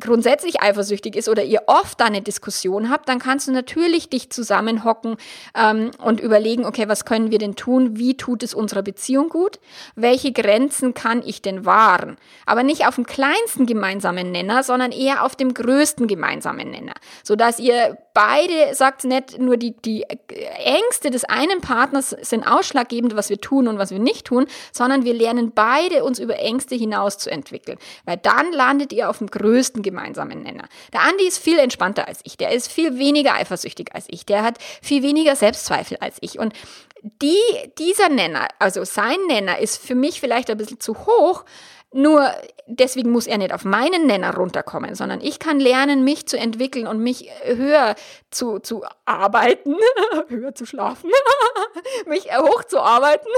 grundsätzlich 0.00 0.60
eifersüchtig 0.60 1.16
ist 1.16 1.28
oder 1.28 1.42
ihr 1.44 1.62
oft 1.66 2.00
eine 2.02 2.22
Diskussion 2.22 2.90
habt, 2.90 3.08
dann 3.08 3.18
kannst 3.18 3.48
du 3.48 3.52
natürlich 3.52 4.08
dich 4.08 4.30
zusammenhocken 4.30 5.16
ähm, 5.56 5.90
und 6.02 6.20
überlegen, 6.20 6.64
okay, 6.64 6.88
was 6.88 7.04
können 7.04 7.30
wir 7.30 7.38
denn 7.38 7.56
tun? 7.56 7.96
Wie 7.96 8.16
tut 8.16 8.42
es 8.42 8.54
unserer 8.54 8.82
Beziehung 8.82 9.28
gut? 9.28 9.58
Welche 9.94 10.32
Grenzen 10.32 10.94
kann 10.94 11.22
ich 11.24 11.42
denn 11.42 11.64
wahren? 11.64 12.16
Aber 12.46 12.62
nicht 12.62 12.86
auf 12.86 12.96
dem 12.96 13.06
kleinsten 13.06 13.66
gemeinsamen 13.66 14.30
Nenner, 14.30 14.62
sondern 14.62 14.92
eher 14.92 15.24
auf 15.24 15.36
dem 15.36 15.54
größten 15.54 16.06
gemeinsamen 16.06 16.70
Nenner, 16.70 16.94
sodass 17.22 17.58
ihr 17.58 17.98
beide 18.14 18.74
sagt 18.74 19.04
nicht 19.04 19.38
nur 19.38 19.56
die, 19.56 19.76
die 19.76 20.04
Ängste 20.04 21.10
des 21.10 21.24
einen 21.24 21.60
Partners 21.60 22.10
sind 22.10 22.46
ausschlaggebend, 22.46 23.16
was 23.16 23.28
wir 23.28 23.40
tun 23.40 23.66
und 23.66 23.78
was 23.78 23.90
wir 23.90 23.98
nicht 23.98 24.26
tun, 24.26 24.46
sondern 24.72 25.04
wir 25.04 25.14
lernen 25.14 25.52
beide 25.52 26.04
uns 26.04 26.18
über 26.20 26.38
Ängste 26.38 26.76
hinaus 26.76 27.18
zu 27.18 27.30
entwickeln, 27.30 27.78
weil 28.04 28.16
dann 28.16 28.52
landet 28.52 28.92
ihr 28.92 29.10
auf 29.10 29.18
dem 29.18 29.26
größten 29.26 29.43
größten 29.44 29.82
gemeinsamen 29.82 30.42
Nenner. 30.42 30.64
Der 30.92 31.02
Andi 31.02 31.26
ist 31.26 31.38
viel 31.38 31.58
entspannter 31.58 32.08
als 32.08 32.20
ich, 32.24 32.36
der 32.36 32.52
ist 32.52 32.72
viel 32.72 32.98
weniger 32.98 33.34
eifersüchtig 33.34 33.94
als 33.94 34.06
ich, 34.08 34.24
der 34.24 34.42
hat 34.42 34.58
viel 34.82 35.02
weniger 35.02 35.36
Selbstzweifel 35.36 35.98
als 36.00 36.16
ich. 36.22 36.38
Und 36.38 36.54
die, 37.02 37.36
dieser 37.78 38.08
Nenner, 38.08 38.48
also 38.58 38.84
sein 38.84 39.18
Nenner 39.28 39.58
ist 39.58 39.84
für 39.84 39.94
mich 39.94 40.20
vielleicht 40.20 40.50
ein 40.50 40.56
bisschen 40.56 40.80
zu 40.80 41.06
hoch, 41.06 41.44
nur 41.92 42.28
deswegen 42.66 43.10
muss 43.10 43.26
er 43.26 43.38
nicht 43.38 43.52
auf 43.52 43.64
meinen 43.64 44.06
Nenner 44.06 44.34
runterkommen, 44.34 44.94
sondern 44.94 45.20
ich 45.20 45.38
kann 45.38 45.60
lernen, 45.60 46.02
mich 46.02 46.26
zu 46.26 46.38
entwickeln 46.38 46.86
und 46.86 47.00
mich 47.00 47.30
höher 47.44 47.94
zu, 48.30 48.58
zu 48.58 48.82
arbeiten, 49.04 49.76
höher 50.28 50.54
zu 50.54 50.64
schlafen, 50.64 51.10
mich 52.06 52.36
hochzuarbeiten 52.36 53.28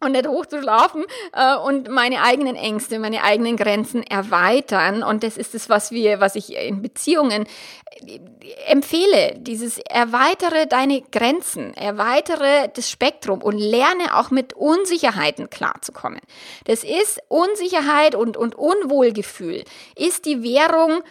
und 0.00 0.12
nicht 0.12 0.26
hochzuschlafen 0.26 1.04
äh, 1.32 1.56
und 1.56 1.88
meine 1.88 2.22
eigenen 2.22 2.56
Ängste, 2.56 2.98
meine 2.98 3.22
eigenen 3.22 3.56
Grenzen 3.56 4.02
erweitern. 4.02 5.02
Und 5.02 5.22
das 5.22 5.36
ist 5.36 5.54
es, 5.54 5.68
was 5.68 5.90
wir, 5.90 6.20
was 6.20 6.34
ich 6.34 6.54
in 6.54 6.82
Beziehungen 6.82 7.46
äh, 8.06 8.18
empfehle. 8.66 9.34
Dieses 9.38 9.78
erweitere 9.78 10.66
deine 10.66 11.02
Grenzen, 11.02 11.74
erweitere 11.74 12.68
das 12.74 12.90
Spektrum 12.90 13.42
und 13.42 13.58
lerne 13.58 14.16
auch 14.16 14.30
mit 14.30 14.54
Unsicherheiten 14.54 15.50
klarzukommen. 15.50 16.20
Das 16.64 16.82
ist 16.82 17.20
Unsicherheit 17.28 18.14
und, 18.14 18.36
und 18.36 18.54
Unwohlgefühl 18.54 19.64
ist 19.96 20.24
die 20.24 20.42
Währung 20.42 21.02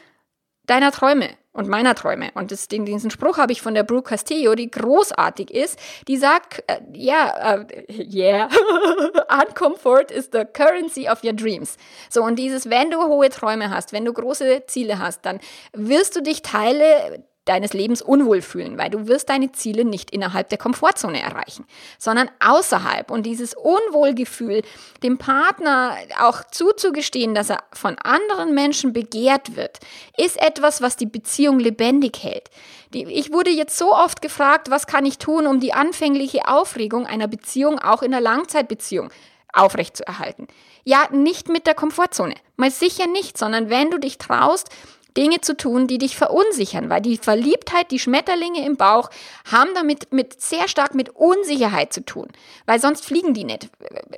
deiner 0.66 0.92
Träume. 0.92 1.30
Und 1.60 1.68
meiner 1.68 1.94
Träume. 1.94 2.32
Und 2.36 2.52
das, 2.52 2.70
den, 2.70 2.86
diesen 2.86 3.12
Spruch 3.12 3.38
habe 3.38 3.52
ich 3.52 3.62
von 3.62 3.74
der 3.74 3.84
Brooke 3.84 4.10
Castillo, 4.10 4.56
die 4.56 4.72
großartig 4.72 5.52
ist. 5.52 5.78
Die 6.08 6.16
sagt, 6.16 6.64
äh, 6.68 6.80
ja, 6.94 7.58
äh, 7.58 7.94
yeah, 8.14 8.50
uncomfort 9.30 10.10
is 10.10 10.30
the 10.32 10.46
currency 10.46 11.10
of 11.10 11.22
your 11.24 11.34
dreams. 11.34 11.76
So, 12.10 12.24
und 12.24 12.38
dieses, 12.38 12.70
wenn 12.70 12.90
du 12.90 13.04
hohe 13.04 13.30
Träume 13.30 13.70
hast, 13.70 13.92
wenn 13.92 14.06
du 14.06 14.14
große 14.14 14.64
Ziele 14.68 15.00
hast, 15.00 15.26
dann 15.26 15.40
wirst 15.74 16.16
du 16.16 16.22
dich 16.22 16.42
Teile 16.42 17.24
deines 17.50 17.74
Lebens 17.74 18.02
unwohl 18.02 18.42
fühlen, 18.42 18.78
weil 18.78 18.92
du 18.92 19.08
wirst 19.08 19.30
deine 19.30 19.52
Ziele 19.52 19.84
nicht 19.84 20.12
innerhalb 20.12 20.50
der 20.50 20.60
Komfortzone 20.60 21.20
erreichen, 21.20 21.66
sondern 21.98 22.30
außerhalb. 22.40 23.10
Und 23.10 23.26
dieses 23.26 23.56
Unwohlgefühl, 23.56 24.62
dem 25.02 25.18
Partner 25.18 25.98
auch 26.22 26.44
zuzugestehen, 26.52 27.34
dass 27.34 27.50
er 27.50 27.64
von 27.74 27.98
anderen 27.98 28.54
Menschen 28.54 28.94
begehrt 28.94 29.56
wird, 29.56 29.80
ist 30.16 30.40
etwas, 30.40 30.82
was 30.82 30.96
die 30.96 31.08
Beziehung 31.08 31.60
lebendig 31.60 32.20
hält. 32.22 32.50
ich 32.92 33.34
wurde 33.34 33.50
jetzt 33.50 33.78
so 33.78 33.94
oft 33.94 34.22
gefragt, 34.22 34.70
was 34.70 34.86
kann 34.86 35.06
ich 35.06 35.18
tun, 35.18 35.48
um 35.48 35.60
die 35.60 35.74
anfängliche 35.74 36.48
Aufregung 36.48 37.08
einer 37.08 37.28
Beziehung 37.28 37.80
auch 37.80 38.04
in 38.04 38.14
einer 38.14 38.22
Langzeitbeziehung 38.22 39.10
aufrechtzuerhalten. 39.54 40.48
Ja, 40.84 41.08
nicht 41.12 41.50
mit 41.50 41.66
der 41.66 41.74
Komfortzone. 41.74 42.36
Mal 42.58 42.70
sicher 42.70 43.08
nicht, 43.08 43.38
sondern 43.38 43.70
wenn 43.70 43.90
du 43.90 43.98
dich 43.98 44.20
traust, 44.20 44.70
Dinge 45.18 45.42
zu 45.42 45.56
tun, 45.56 45.88
die 45.88 45.98
dich 45.98 46.18
verunsichern, 46.18 46.90
weil 46.90 47.02
die 47.02 47.18
Verliebtheit, 47.18 47.92
die 47.92 48.00
Schmetterlinge 48.00 48.66
im 48.66 48.78
Bauch 48.78 49.10
haben 49.52 49.70
damit 49.74 50.12
mit 50.12 50.42
sehr 50.42 50.68
stark 50.68 50.94
mit 50.94 51.10
Unsicherheit 51.10 51.94
zu 51.94 52.06
tun, 52.06 52.28
weil 52.66 52.80
sonst 52.80 53.06
fliegen 53.06 53.34
die 53.34 53.44
nicht. 53.44 53.70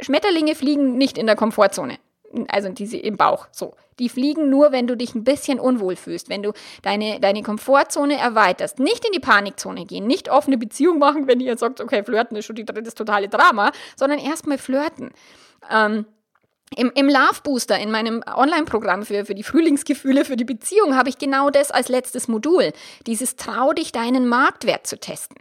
Schmetterlinge 0.01 0.56
fliegen 0.56 0.97
nicht 0.97 1.17
in 1.17 1.25
der 1.25 1.36
Komfortzone, 1.36 1.97
also 2.47 2.69
diese 2.69 2.97
im 2.97 3.17
Bauch, 3.17 3.47
so. 3.51 3.75
Die 3.99 4.10
fliegen 4.10 4.49
nur, 4.49 4.71
wenn 4.71 4.88
du 4.88 4.97
dich 4.97 5.13
ein 5.13 5.23
bisschen 5.23 5.60
unwohl 5.60 5.95
fühlst, 5.95 6.27
wenn 6.27 6.41
du 6.41 6.54
deine, 6.82 7.19
deine 7.19 7.43
Komfortzone 7.43 8.17
erweiterst. 8.17 8.80
Nicht 8.80 9.06
in 9.06 9.12
die 9.12 9.19
Panikzone 9.19 9.86
gehen, 9.86 10.08
nicht 10.08 10.27
offene 10.27 10.58
Beziehung 10.58 10.97
machen, 10.97 11.27
wenn 11.27 11.39
ihr 11.39 11.56
sagt, 11.56 11.82
okay, 11.82 12.04
flirten 12.04 12.36
ist 12.36 12.45
schon 12.45 12.56
die, 12.56 12.65
das 12.65 12.95
totale 12.95 13.27
Drama, 13.27 13.71
sondern 13.95 14.17
erstmal 14.17 14.58
flirten. 14.58 15.12
Ähm, 15.69 16.06
im, 16.76 16.92
Im 16.96 17.10
Love 17.10 17.42
Booster, 17.44 17.78
in 17.80 17.92
meinem 17.92 18.24
Online-Programm 18.26 19.06
für, 19.06 19.26
für 19.26 19.36
die 19.36 19.44
Frühlingsgefühle, 19.44 20.24
für 20.24 20.38
die 20.38 20.46
Beziehung, 20.46 20.96
habe 20.96 21.10
ich 21.10 21.18
genau 21.18 21.50
das 21.50 21.70
als 21.70 21.90
letztes 21.90 22.28
Modul. 22.28 22.72
Dieses 23.08 23.36
Trau 23.36 23.74
dich, 23.74 23.92
deinen 23.92 24.28
Marktwert 24.28 24.88
zu 24.88 24.98
testen. 24.98 25.36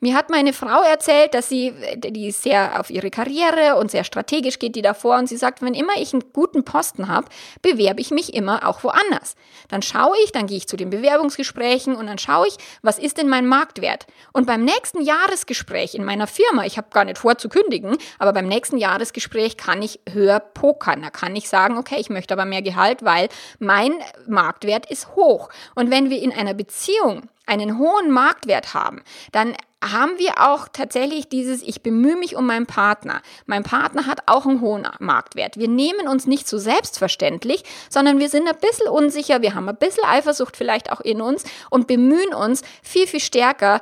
Mir 0.00 0.14
hat 0.14 0.30
meine 0.30 0.52
Frau 0.52 0.82
erzählt, 0.82 1.34
dass 1.34 1.48
sie, 1.48 1.74
die 1.96 2.28
ist 2.28 2.42
sehr 2.42 2.80
auf 2.80 2.90
ihre 2.90 3.10
Karriere 3.10 3.76
und 3.76 3.90
sehr 3.90 4.04
strategisch 4.04 4.58
geht 4.58 4.76
die 4.76 4.82
davor 4.82 5.18
und 5.18 5.28
sie 5.28 5.36
sagt, 5.36 5.62
wenn 5.62 5.74
immer 5.74 5.94
ich 5.96 6.12
einen 6.12 6.32
guten 6.32 6.64
Posten 6.64 7.08
habe, 7.08 7.26
bewerbe 7.62 8.00
ich 8.00 8.10
mich 8.10 8.34
immer 8.34 8.66
auch 8.66 8.82
woanders. 8.84 9.34
Dann 9.68 9.82
schaue 9.82 10.16
ich, 10.24 10.32
dann 10.32 10.46
gehe 10.46 10.56
ich 10.56 10.68
zu 10.68 10.76
den 10.76 10.90
Bewerbungsgesprächen 10.90 11.96
und 11.96 12.06
dann 12.06 12.18
schaue 12.18 12.48
ich, 12.48 12.56
was 12.82 12.98
ist 12.98 13.18
denn 13.18 13.28
mein 13.28 13.46
Marktwert? 13.46 14.06
Und 14.32 14.46
beim 14.46 14.64
nächsten 14.64 15.02
Jahresgespräch 15.02 15.94
in 15.94 16.04
meiner 16.04 16.26
Firma, 16.26 16.64
ich 16.64 16.76
habe 16.76 16.88
gar 16.90 17.04
nicht 17.04 17.18
vor 17.18 17.38
zu 17.38 17.48
kündigen, 17.48 17.96
aber 18.18 18.32
beim 18.32 18.48
nächsten 18.48 18.78
Jahresgespräch 18.78 19.56
kann 19.56 19.82
ich 19.82 20.00
höher 20.10 20.40
pokern. 20.40 21.02
Da 21.02 21.10
kann 21.10 21.36
ich 21.36 21.48
sagen, 21.48 21.78
okay, 21.78 21.96
ich 21.98 22.10
möchte 22.10 22.34
aber 22.34 22.44
mehr 22.44 22.62
Gehalt, 22.62 23.04
weil 23.04 23.28
mein 23.58 23.92
Marktwert 24.26 24.90
ist 24.90 25.14
hoch. 25.16 25.48
Und 25.74 25.90
wenn 25.90 26.10
wir 26.10 26.20
in 26.20 26.32
einer 26.32 26.54
Beziehung 26.54 27.28
einen 27.46 27.78
hohen 27.78 28.10
Marktwert 28.10 28.74
haben, 28.74 29.02
dann 29.32 29.54
haben 29.82 30.18
wir 30.18 30.50
auch 30.50 30.68
tatsächlich 30.68 31.28
dieses, 31.28 31.62
ich 31.62 31.82
bemühe 31.82 32.16
mich 32.16 32.36
um 32.36 32.46
meinen 32.46 32.66
Partner. 32.66 33.22
Mein 33.46 33.62
Partner 33.62 34.06
hat 34.06 34.20
auch 34.26 34.46
einen 34.46 34.60
hohen 34.60 34.86
Marktwert. 34.98 35.56
Wir 35.56 35.68
nehmen 35.68 36.06
uns 36.06 36.26
nicht 36.26 36.48
so 36.48 36.58
selbstverständlich, 36.58 37.64
sondern 37.88 38.18
wir 38.18 38.28
sind 38.28 38.46
ein 38.48 38.58
bisschen 38.60 38.88
unsicher, 38.88 39.42
wir 39.42 39.54
haben 39.54 39.68
ein 39.68 39.76
bisschen 39.76 40.04
Eifersucht 40.04 40.56
vielleicht 40.56 40.92
auch 40.92 41.00
in 41.00 41.20
uns 41.20 41.44
und 41.70 41.86
bemühen 41.86 42.34
uns 42.34 42.62
viel, 42.82 43.06
viel 43.06 43.20
stärker, 43.20 43.80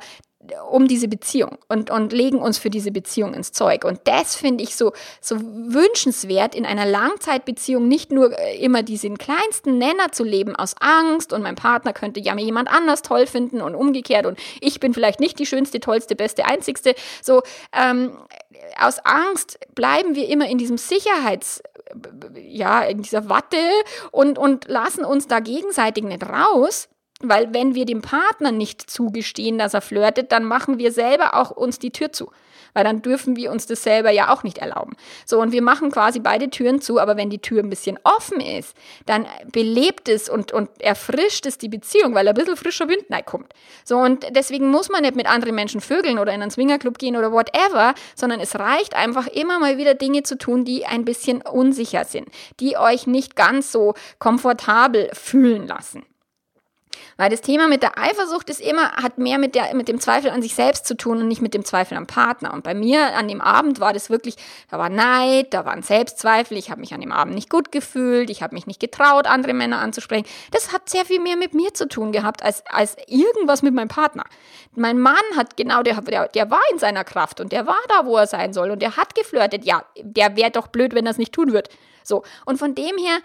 um 0.71 0.87
diese 0.87 1.09
Beziehung 1.09 1.57
und, 1.67 1.91
und 1.91 2.13
legen 2.13 2.39
uns 2.39 2.57
für 2.57 2.69
diese 2.69 2.91
Beziehung 2.91 3.33
ins 3.33 3.51
Zeug. 3.51 3.83
Und 3.83 3.99
das 4.05 4.35
finde 4.35 4.63
ich 4.63 4.75
so, 4.75 4.93
so 5.19 5.37
wünschenswert, 5.39 6.55
in 6.55 6.65
einer 6.65 6.85
Langzeitbeziehung 6.85 7.87
nicht 7.89 8.11
nur 8.11 8.37
äh, 8.37 8.57
immer 8.57 8.81
diesen 8.81 9.17
kleinsten 9.17 9.77
Nenner 9.77 10.11
zu 10.13 10.23
leben 10.23 10.55
aus 10.55 10.75
Angst 10.79 11.33
und 11.33 11.41
mein 11.41 11.55
Partner 11.55 11.91
könnte 11.91 12.21
ja 12.21 12.35
mir 12.35 12.45
jemand 12.45 12.69
anders 12.69 13.01
toll 13.01 13.27
finden 13.27 13.61
und 13.61 13.75
umgekehrt 13.75 14.25
und 14.25 14.39
ich 14.61 14.79
bin 14.79 14.93
vielleicht 14.93 15.19
nicht 15.19 15.39
die 15.39 15.45
schönste, 15.45 15.81
tollste, 15.81 16.15
beste, 16.15 16.45
einzigste. 16.45 16.95
So, 17.21 17.41
ähm, 17.73 18.17
aus 18.79 18.99
Angst 18.99 19.59
bleiben 19.75 20.15
wir 20.15 20.29
immer 20.29 20.49
in 20.49 20.57
diesem 20.57 20.77
Sicherheits, 20.77 21.61
ja, 22.35 22.81
in 22.83 23.01
dieser 23.01 23.29
Watte 23.29 23.57
und, 24.11 24.37
und 24.37 24.69
lassen 24.69 25.03
uns 25.03 25.27
da 25.27 25.41
gegenseitig 25.41 26.05
nicht 26.05 26.23
raus 26.23 26.87
weil 27.21 27.53
wenn 27.53 27.75
wir 27.75 27.85
dem 27.85 28.01
Partner 28.01 28.51
nicht 28.51 28.89
zugestehen, 28.89 29.57
dass 29.57 29.73
er 29.73 29.81
flirtet, 29.81 30.31
dann 30.31 30.45
machen 30.45 30.77
wir 30.77 30.91
selber 30.91 31.33
auch 31.35 31.51
uns 31.51 31.77
die 31.77 31.91
Tür 31.91 32.11
zu. 32.13 32.31
Weil 32.73 32.83
dann 32.83 33.01
dürfen 33.01 33.35
wir 33.35 33.51
uns 33.51 33.65
das 33.65 33.83
selber 33.83 34.11
ja 34.11 34.31
auch 34.31 34.43
nicht 34.43 34.59
erlauben. 34.59 34.95
So, 35.25 35.41
und 35.41 35.51
wir 35.51 35.61
machen 35.61 35.91
quasi 35.91 36.19
beide 36.19 36.49
Türen 36.49 36.81
zu, 36.81 36.99
aber 36.99 37.17
wenn 37.17 37.29
die 37.31 37.39
Tür 37.39 37.63
ein 37.63 37.69
bisschen 37.69 37.97
offen 38.03 38.39
ist, 38.39 38.75
dann 39.07 39.25
belebt 39.51 40.07
es 40.07 40.29
und, 40.29 40.51
und 40.51 40.69
erfrischt 40.79 41.47
es 41.47 41.57
die 41.57 41.67
Beziehung, 41.67 42.13
weil 42.13 42.27
ein 42.27 42.35
bisschen 42.35 42.55
frischer 42.55 42.87
Wind 42.87 43.05
kommt. 43.25 43.51
So, 43.83 43.97
und 43.97 44.25
deswegen 44.35 44.69
muss 44.69 44.89
man 44.89 45.01
nicht 45.01 45.15
mit 45.15 45.27
anderen 45.27 45.55
Menschen 45.55 45.81
vögeln 45.81 46.19
oder 46.19 46.31
in 46.31 46.41
einen 46.41 46.51
Swingerclub 46.51 46.99
gehen 46.99 47.17
oder 47.17 47.31
whatever, 47.31 47.95
sondern 48.15 48.39
es 48.39 48.57
reicht 48.57 48.95
einfach 48.95 49.27
immer 49.27 49.59
mal 49.59 49.77
wieder 49.77 49.95
Dinge 49.95 50.23
zu 50.23 50.37
tun, 50.37 50.63
die 50.63 50.85
ein 50.85 51.05
bisschen 51.05 51.41
unsicher 51.41 52.05
sind, 52.05 52.29
die 52.59 52.77
euch 52.77 53.07
nicht 53.07 53.35
ganz 53.35 53.71
so 53.71 53.95
komfortabel 54.19 55.09
fühlen 55.13 55.67
lassen. 55.67 56.05
Weil 57.17 57.29
das 57.29 57.41
Thema 57.41 57.67
mit 57.67 57.83
der 57.83 57.97
Eifersucht 57.97 58.49
ist 58.49 58.61
immer, 58.61 58.91
hat 58.93 59.17
mehr 59.17 59.37
mit, 59.37 59.55
der, 59.55 59.73
mit 59.75 59.87
dem 59.87 59.99
Zweifel 59.99 60.31
an 60.31 60.41
sich 60.41 60.55
selbst 60.55 60.85
zu 60.85 60.95
tun 60.95 61.19
und 61.19 61.27
nicht 61.27 61.41
mit 61.41 61.53
dem 61.53 61.65
Zweifel 61.65 61.97
am 61.97 62.07
Partner. 62.07 62.53
Und 62.53 62.63
bei 62.63 62.73
mir 62.73 63.15
an 63.15 63.27
dem 63.27 63.41
Abend 63.41 63.79
war 63.79 63.93
das 63.93 64.09
wirklich, 64.09 64.35
da 64.69 64.77
war 64.77 64.89
Neid, 64.89 65.53
da 65.53 65.65
waren 65.65 65.81
Selbstzweifel, 65.81 66.57
ich 66.57 66.71
habe 66.71 66.81
mich 66.81 66.93
an 66.93 67.01
dem 67.01 67.11
Abend 67.11 67.35
nicht 67.35 67.49
gut 67.49 67.71
gefühlt, 67.71 68.29
ich 68.29 68.41
habe 68.41 68.55
mich 68.55 68.67
nicht 68.67 68.79
getraut, 68.79 69.27
andere 69.27 69.53
Männer 69.53 69.79
anzusprechen. 69.79 70.25
Das 70.51 70.71
hat 70.73 70.89
sehr 70.89 71.05
viel 71.05 71.19
mehr 71.19 71.35
mit 71.35 71.53
mir 71.53 71.73
zu 71.73 71.87
tun 71.87 72.11
gehabt, 72.11 72.43
als, 72.43 72.63
als 72.67 72.95
irgendwas 73.07 73.61
mit 73.61 73.73
meinem 73.73 73.89
Partner. 73.89 74.23
Mein 74.75 74.99
Mann 74.99 75.15
hat 75.35 75.57
genau, 75.57 75.83
der, 75.83 75.99
der, 76.01 76.27
der 76.27 76.51
war 76.51 76.61
in 76.71 76.79
seiner 76.79 77.03
Kraft 77.03 77.39
und 77.41 77.51
der 77.51 77.67
war 77.67 77.79
da, 77.87 78.05
wo 78.05 78.17
er 78.17 78.27
sein 78.27 78.53
soll 78.53 78.71
und 78.71 78.81
der 78.81 78.97
hat 78.97 79.15
geflirtet. 79.15 79.65
Ja, 79.65 79.83
der 80.01 80.35
wäre 80.35 80.51
doch 80.51 80.67
blöd, 80.67 80.93
wenn 80.93 81.05
er 81.05 81.11
es 81.11 81.17
nicht 81.17 81.33
tun 81.33 81.53
wird. 81.53 81.69
So. 82.03 82.23
Und 82.45 82.57
von 82.57 82.75
dem 82.75 82.97
her, 82.97 83.19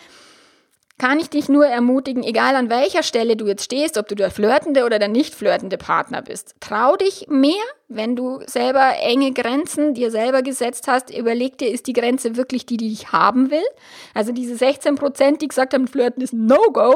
kann 1.04 1.20
ich 1.20 1.28
dich 1.28 1.50
nur 1.50 1.66
ermutigen, 1.66 2.22
egal 2.22 2.56
an 2.56 2.70
welcher 2.70 3.02
Stelle 3.02 3.36
du 3.36 3.46
jetzt 3.46 3.62
stehst, 3.62 3.98
ob 3.98 4.08
du 4.08 4.14
der 4.14 4.30
flirtende 4.30 4.86
oder 4.86 4.98
der 4.98 5.08
nicht 5.08 5.34
flirtende 5.34 5.76
Partner 5.76 6.22
bist. 6.22 6.54
Trau 6.60 6.96
dich 6.96 7.26
mehr, 7.28 7.62
wenn 7.88 8.16
du 8.16 8.40
selber 8.46 8.94
enge 9.02 9.32
Grenzen 9.32 9.92
dir 9.92 10.10
selber 10.10 10.40
gesetzt 10.40 10.88
hast. 10.88 11.14
Überleg 11.14 11.58
dir, 11.58 11.70
ist 11.70 11.88
die 11.88 11.92
Grenze 11.92 12.36
wirklich 12.36 12.64
die, 12.64 12.78
die 12.78 12.90
ich 12.90 13.12
haben 13.12 13.50
will? 13.50 13.66
Also 14.14 14.32
diese 14.32 14.56
16 14.56 14.94
Prozent, 14.94 15.42
die 15.42 15.48
gesagt 15.48 15.74
haben, 15.74 15.88
Flirten 15.88 16.22
ist 16.22 16.32
No-Go 16.32 16.94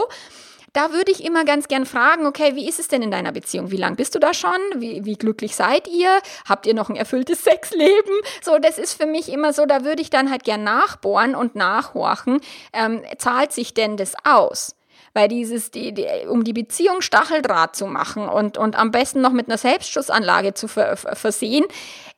da 0.79 0.93
würde 0.93 1.11
ich 1.11 1.25
immer 1.25 1.45
ganz 1.45 1.67
gern 1.67 1.87
fragen, 1.87 2.25
okay, 2.25 2.55
wie 2.55 2.69
ist 2.69 2.79
es 2.79 2.87
denn 2.87 3.03
in 3.03 3.11
deiner 3.11 3.33
Beziehung? 3.33 3.73
Wie 3.73 3.77
lang 3.77 3.97
bist 3.97 4.15
du 4.15 4.21
da 4.21 4.33
schon? 4.33 4.61
Wie, 4.77 5.05
wie 5.05 5.17
glücklich 5.17 5.57
seid 5.57 5.89
ihr? 5.89 6.21
Habt 6.49 6.67
ihr 6.67 6.75
noch 6.75 6.89
ein 6.89 6.95
erfülltes 6.95 7.43
Sexleben? 7.45 8.15
So, 8.43 8.59
das 8.59 8.79
ist 8.79 8.95
für 8.95 9.07
mich 9.07 9.29
immer 9.29 9.53
so, 9.53 9.67
da 9.67 9.85
würde 9.85 10.03
ich 10.03 10.11
dann 10.11 10.31
halt 10.31 10.45
gern 10.45 10.63
nachbohren 10.63 11.35
und 11.35 11.57
nachhorchen. 11.57 12.41
Ähm, 12.73 13.03
zahlt 13.19 13.51
sich 13.51 13.75
denn 13.75 13.97
das 13.97 14.15
aus? 14.23 14.77
Weil 15.19 15.27
dieses, 15.27 15.73
die, 15.73 15.93
die, 15.93 16.07
um 16.29 16.45
die 16.45 16.53
Beziehung 16.53 17.01
Stacheldraht 17.01 17.75
zu 17.75 17.89
machen 17.89 18.29
und, 18.29 18.57
und 18.57 18.77
am 18.77 18.93
besten 18.93 19.21
noch 19.21 19.33
mit 19.33 19.49
einer 19.49 19.59
Selbstschussanlage 19.59 20.55
zu 20.55 20.69
ver, 20.69 20.97
versehen, 20.97 21.65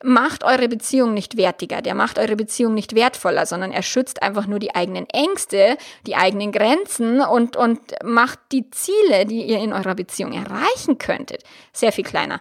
macht 0.03 0.43
eure 0.43 0.67
Beziehung 0.67 1.15
nicht 1.15 1.35
wertiger. 1.35 1.81
Der 1.81 1.95
macht 1.95 2.19
eure 2.19 2.35
Beziehung 2.35 2.75
nicht 2.75 2.93
wertvoller, 2.93 3.47
sondern 3.47 3.71
er 3.71 3.81
schützt 3.81 4.21
einfach 4.21 4.45
nur 4.45 4.59
die 4.59 4.75
eigenen 4.75 5.09
Ängste, 5.09 5.77
die 6.05 6.15
eigenen 6.15 6.51
Grenzen 6.51 7.21
und, 7.21 7.55
und 7.55 7.79
macht 8.03 8.37
die 8.51 8.69
Ziele, 8.69 9.25
die 9.25 9.45
ihr 9.45 9.57
in 9.57 9.73
eurer 9.73 9.95
Beziehung 9.95 10.33
erreichen 10.33 10.99
könntet, 10.99 11.43
sehr 11.73 11.91
viel 11.91 12.05
kleiner. 12.05 12.39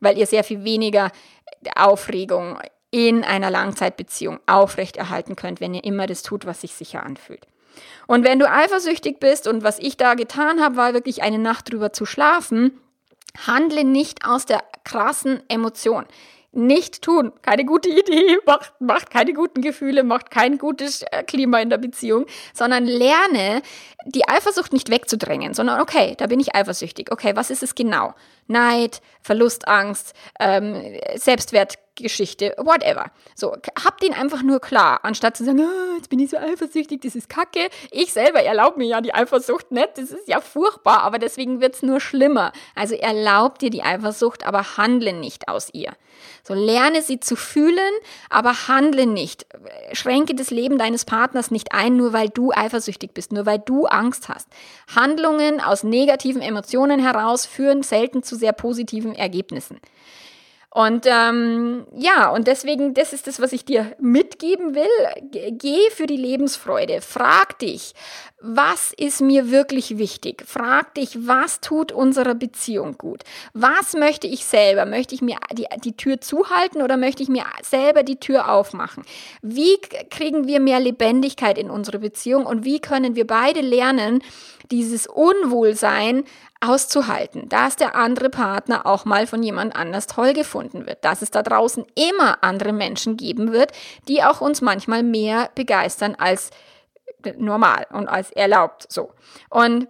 Weil 0.00 0.18
ihr 0.18 0.26
sehr 0.26 0.42
viel 0.42 0.64
weniger 0.64 1.12
Aufregung 1.76 2.58
in 2.90 3.22
einer 3.22 3.52
Langzeitbeziehung 3.52 4.40
aufrechterhalten 4.46 5.36
könnt, 5.36 5.60
wenn 5.60 5.74
ihr 5.74 5.84
immer 5.84 6.08
das 6.08 6.24
tut, 6.24 6.44
was 6.44 6.62
sich 6.62 6.74
sicher 6.74 7.06
anfühlt. 7.06 7.46
Und 8.06 8.24
wenn 8.24 8.38
du 8.38 8.50
eifersüchtig 8.50 9.20
bist 9.20 9.46
und 9.46 9.62
was 9.62 9.78
ich 9.78 9.96
da 9.96 10.14
getan 10.14 10.60
habe, 10.60 10.76
war 10.76 10.94
wirklich 10.94 11.22
eine 11.22 11.38
Nacht 11.38 11.72
drüber 11.72 11.92
zu 11.92 12.04
schlafen, 12.04 12.78
handle 13.46 13.84
nicht 13.84 14.26
aus 14.26 14.46
der 14.46 14.62
krassen 14.84 15.42
Emotion. 15.48 16.06
Nicht 16.54 17.00
tun. 17.00 17.32
Keine 17.40 17.64
gute 17.64 17.88
Idee, 17.88 18.36
macht, 18.46 18.74
macht 18.78 19.10
keine 19.10 19.32
guten 19.32 19.62
Gefühle, 19.62 20.04
macht 20.04 20.30
kein 20.30 20.58
gutes 20.58 21.02
äh, 21.10 21.22
Klima 21.22 21.60
in 21.60 21.70
der 21.70 21.78
Beziehung, 21.78 22.26
sondern 22.52 22.84
lerne, 22.84 23.62
die 24.04 24.28
Eifersucht 24.28 24.74
nicht 24.74 24.90
wegzudrängen, 24.90 25.54
sondern 25.54 25.80
okay, 25.80 26.14
da 26.18 26.26
bin 26.26 26.40
ich 26.40 26.54
eifersüchtig. 26.54 27.10
Okay, 27.10 27.32
was 27.36 27.50
ist 27.50 27.62
es 27.62 27.74
genau? 27.74 28.14
Neid, 28.48 29.00
Verlustangst, 29.22 30.12
ähm, 30.40 31.00
Selbstwert 31.14 31.78
Geschichte, 32.02 32.54
whatever. 32.58 33.10
So, 33.34 33.56
habt 33.84 34.04
ihn 34.04 34.12
einfach 34.12 34.42
nur 34.42 34.60
klar, 34.60 35.00
anstatt 35.02 35.36
zu 35.36 35.44
sagen, 35.44 35.60
oh, 35.60 35.96
jetzt 35.96 36.10
bin 36.10 36.18
ich 36.18 36.30
so 36.30 36.36
eifersüchtig, 36.36 37.00
das 37.00 37.14
ist 37.14 37.28
kacke. 37.28 37.68
Ich 37.90 38.12
selber 38.12 38.42
erlaube 38.42 38.78
mir 38.78 38.86
ja 38.86 39.00
die 39.00 39.14
Eifersucht 39.14 39.70
nicht, 39.72 39.90
das 39.96 40.10
ist 40.10 40.28
ja 40.28 40.40
furchtbar, 40.40 41.02
aber 41.02 41.18
deswegen 41.18 41.60
wird's 41.60 41.82
nur 41.82 42.00
schlimmer. 42.00 42.52
Also 42.74 42.94
erlaub 42.94 43.58
dir 43.58 43.70
die 43.70 43.82
Eifersucht, 43.82 44.46
aber 44.46 44.76
handle 44.76 45.12
nicht 45.12 45.48
aus 45.48 45.70
ihr. 45.72 45.92
So 46.44 46.54
lerne 46.54 47.02
sie 47.02 47.20
zu 47.20 47.36
fühlen, 47.36 47.92
aber 48.28 48.68
handle 48.68 49.06
nicht. 49.06 49.46
Schränke 49.92 50.34
das 50.34 50.50
Leben 50.50 50.78
deines 50.78 51.04
Partners 51.04 51.50
nicht 51.50 51.72
ein, 51.72 51.96
nur 51.96 52.12
weil 52.12 52.28
du 52.28 52.52
eifersüchtig 52.52 53.12
bist, 53.14 53.32
nur 53.32 53.46
weil 53.46 53.60
du 53.60 53.86
Angst 53.86 54.28
hast. 54.28 54.48
Handlungen 54.94 55.60
aus 55.60 55.84
negativen 55.84 56.42
Emotionen 56.42 57.00
heraus 57.00 57.46
führen 57.46 57.82
selten 57.82 58.22
zu 58.22 58.36
sehr 58.36 58.52
positiven 58.52 59.14
Ergebnissen. 59.14 59.80
Und 60.74 61.04
ähm, 61.06 61.86
ja, 61.94 62.30
und 62.30 62.46
deswegen, 62.46 62.94
das 62.94 63.12
ist 63.12 63.26
das, 63.26 63.40
was 63.40 63.52
ich 63.52 63.66
dir 63.66 63.94
mitgeben 64.00 64.74
will. 64.74 65.50
Geh 65.50 65.90
für 65.90 66.06
die 66.06 66.16
Lebensfreude. 66.16 67.02
Frag 67.02 67.58
dich, 67.58 67.92
was 68.40 68.94
ist 68.96 69.20
mir 69.20 69.50
wirklich 69.50 69.98
wichtig? 69.98 70.44
Frag 70.46 70.94
dich, 70.94 71.26
was 71.26 71.60
tut 71.60 71.92
unserer 71.92 72.34
Beziehung 72.34 72.96
gut? 72.96 73.22
Was 73.52 73.92
möchte 73.92 74.26
ich 74.26 74.46
selber? 74.46 74.86
Möchte 74.86 75.14
ich 75.14 75.20
mir 75.20 75.36
die, 75.52 75.66
die 75.84 75.94
Tür 75.94 76.22
zuhalten 76.22 76.80
oder 76.80 76.96
möchte 76.96 77.22
ich 77.22 77.28
mir 77.28 77.44
selber 77.62 78.02
die 78.02 78.18
Tür 78.18 78.50
aufmachen? 78.50 79.04
Wie 79.42 79.76
kriegen 80.08 80.46
wir 80.46 80.58
mehr 80.58 80.80
Lebendigkeit 80.80 81.58
in 81.58 81.68
unsere 81.68 81.98
Beziehung 81.98 82.46
und 82.46 82.64
wie 82.64 82.80
können 82.80 83.14
wir 83.14 83.26
beide 83.26 83.60
lernen, 83.60 84.22
dieses 84.70 85.06
Unwohlsein 85.06 86.24
auszuhalten, 86.62 87.48
dass 87.48 87.76
der 87.76 87.96
andere 87.96 88.30
Partner 88.30 88.86
auch 88.86 89.04
mal 89.04 89.26
von 89.26 89.42
jemand 89.42 89.74
anders 89.74 90.06
toll 90.06 90.32
gefunden 90.32 90.86
wird, 90.86 91.04
dass 91.04 91.22
es 91.22 91.30
da 91.30 91.42
draußen 91.42 91.84
immer 91.94 92.42
andere 92.42 92.72
Menschen 92.72 93.16
geben 93.16 93.52
wird, 93.52 93.72
die 94.08 94.22
auch 94.22 94.40
uns 94.40 94.60
manchmal 94.60 95.02
mehr 95.02 95.50
begeistern 95.54 96.14
als 96.16 96.50
normal 97.36 97.86
und 97.90 98.08
als 98.08 98.30
erlaubt 98.30 98.86
so. 98.90 99.12
Und 99.50 99.88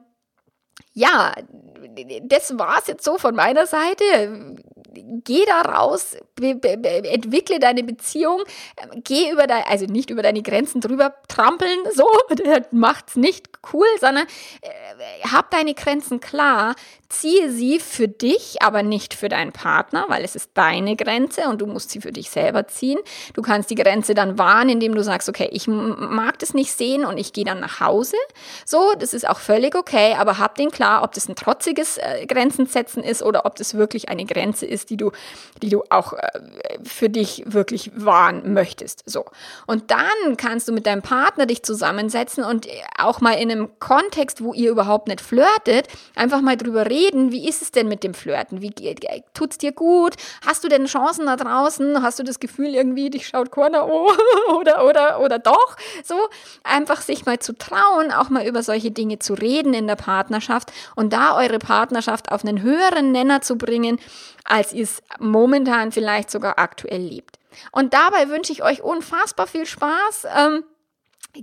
ja, 0.95 1.33
das 2.25 2.59
war's 2.59 2.87
jetzt 2.87 3.05
so 3.05 3.19
von 3.19 3.35
meiner 3.35 3.67
Seite 3.67 4.57
geh 5.25 5.45
da 5.47 5.63
raus, 5.63 6.17
entwickle 6.41 7.59
deine 7.59 7.83
Beziehung, 7.85 8.43
geh 9.05 9.31
über 9.31 9.47
deine, 9.47 9.67
also 9.67 9.87
nicht 9.87 10.11
über 10.11 10.23
deine 10.23 10.43
Grenzen 10.43 10.81
drüber 10.81 11.15
trampeln, 11.29 11.79
so, 11.95 12.07
macht's 12.71 13.17
nicht 13.17 13.49
cool, 13.73 13.87
sondern 14.01 14.27
äh, 14.63 15.29
hab 15.29 15.51
deine 15.51 15.75
Grenzen 15.75 16.21
klar, 16.21 16.75
ziehe 17.13 17.51
sie 17.51 17.79
für 17.79 18.09
dich, 18.09 18.63
aber 18.63 18.83
nicht 18.83 19.15
für 19.15 19.29
deinen 19.29 19.53
Partner, 19.53 20.07
weil 20.09 20.25
es 20.25 20.35
ist 20.35 20.51
deine 20.55 20.97
Grenze 20.97 21.49
und 21.49 21.61
du 21.61 21.67
musst 21.67 21.91
sie 21.91 22.01
für 22.01 22.11
dich 22.11 22.31
selber 22.31 22.67
ziehen. 22.69 22.99
Du 23.35 23.43
kannst 23.43 23.71
die 23.71 23.75
Grenze 23.75 24.15
dann 24.15 24.39
wahren, 24.39 24.71
indem 24.71 24.95
du 24.95 25.05
sagst, 25.05 25.29
okay, 25.29 25.49
ich 25.53 25.69
mag 25.69 26.39
das 26.39 26.55
nicht 26.55 26.73
sehen 26.73 27.05
und 27.05 27.19
ich 27.19 27.33
gehe 27.33 27.45
dann 27.45 27.61
nach 27.61 27.81
Hause. 27.81 28.17
So, 28.65 28.93
das 28.99 29.13
ist 29.13 29.29
auch 29.29 29.39
völlig 29.39 29.75
okay, 29.75 30.15
aber 30.19 30.39
hab 30.39 30.55
den 30.55 30.71
klar, 30.71 31.03
ob 31.03 31.13
das 31.13 31.29
ein 31.29 31.37
trotziges 31.37 31.99
äh, 31.99 32.27
Grenzen 32.27 32.67
setzen 32.67 33.05
ist 33.05 33.23
oder 33.23 33.45
ob 33.45 33.57
das 33.57 33.75
wirklich 33.75 34.09
eine 34.09 34.25
Grenze 34.25 34.65
ist, 34.65 34.82
die 34.91 34.97
du, 34.97 35.11
die 35.63 35.69
du 35.69 35.83
auch 35.91 36.13
äh, 36.13 36.41
für 36.85 37.09
dich 37.09 37.43
wirklich 37.47 37.91
wahren 37.95 38.53
möchtest. 38.53 39.03
So. 39.07 39.25
Und 39.67 39.91
dann 39.91 40.37
kannst 40.37 40.69
du 40.69 40.73
mit 40.73 40.87
deinem 40.87 41.03
Partner 41.03 41.47
dich 41.47 41.63
zusammensetzen 41.63 42.45
und 42.45 42.69
auch 42.99 43.21
mal 43.21 43.33
in 43.33 43.51
einem 43.51 43.69
Kontext, 43.79 44.43
wo 44.43 44.55
ihr 44.55 44.71
überhaupt 44.71 45.09
nicht 45.09 45.21
flirtet, 45.21 45.89
einfach 46.15 46.41
mal 46.41 46.57
drüber 46.57 46.87
reden 46.87 47.33
wie 47.33 47.49
ist 47.49 47.63
es 47.63 47.71
denn 47.73 47.89
mit 47.89 48.05
dem 48.05 48.15
Flirten? 48.15 48.63
Wie 48.63 48.73
tut's 49.35 49.59
dir 49.59 49.73
gut? 49.73 50.15
Hast 50.47 50.65
du 50.65 50.69
denn 50.69 50.87
Chancen 50.87 51.27
da 51.27 51.37
draußen? 51.37 52.03
Hast 52.03 52.19
du 52.19 52.23
das 52.23 52.41
Gefühl 52.41 52.75
irgendwie, 52.75 53.11
dich 53.11 53.27
schaut 53.27 53.51
Corner 53.51 53.89
oh 53.89 54.11
oder 54.59 54.85
oder 54.85 55.21
oder 55.21 55.39
doch? 55.39 55.77
So 56.05 56.15
einfach 56.63 57.01
sich 57.01 57.27
mal 57.27 57.39
zu 57.39 57.57
trauen, 57.57 58.13
auch 58.13 58.29
mal 58.29 58.47
über 58.47 58.63
solche 58.63 58.91
Dinge 58.91 59.19
zu 59.19 59.35
reden 59.35 59.75
in 59.75 59.87
der 59.87 59.97
Partnerschaft 59.97 60.73
und 60.95 61.13
da 61.13 61.37
eure 61.37 61.59
Partnerschaft 61.59 62.31
auf 62.31 62.45
einen 62.45 62.63
höheren 62.63 63.13
Nenner 63.13 63.41
zu 63.41 63.57
bringen, 63.57 63.99
als 64.45 64.73
ihr 64.73 64.85
es 64.85 65.03
momentan 65.19 65.93
vielleicht 65.93 66.31
sogar 66.31 66.59
aktuell 66.59 67.03
lebt. 67.03 67.39
Und 67.71 67.95
dabei 67.95 68.29
wünsche 68.29 68.53
ich 68.53 68.63
euch 68.63 68.83
unfassbar 68.83 69.47
viel 69.47 69.67
Spaß. 69.67 70.27
Ähm, 70.37 70.65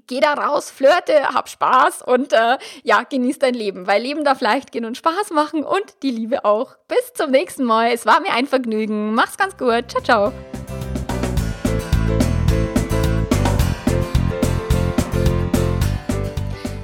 Geh 0.06 0.20
da 0.20 0.36
raus, 0.36 0.70
flirte, 0.70 1.30
hab 1.34 1.50
Spaß 1.50 2.04
und 2.04 2.32
äh, 2.32 2.60
ja, 2.84 3.02
genieß 3.02 3.40
dein 3.40 3.56
Leben, 3.56 3.88
weil 3.88 4.04
Leben 4.04 4.24
darf 4.24 4.40
leicht 4.40 4.72
gehen 4.72 4.86
und 4.86 4.98
Spaß 4.98 5.32
machen 5.32 5.64
und 5.64 6.04
die 6.04 6.12
Liebe 6.12 6.46
auch. 6.46 6.76
Bis 6.88 7.14
zum 7.16 7.32
nächsten 7.32 7.64
Mal. 7.64 7.92
Es 7.92 8.06
war 8.06 8.20
mir 8.20 8.34
ein 8.34 8.46
Vergnügen. 8.46 9.16
Mach's 9.16 9.38
ganz 9.38 9.58
gut. 9.58 9.90
Ciao, 9.90 10.04
ciao. 10.04 10.59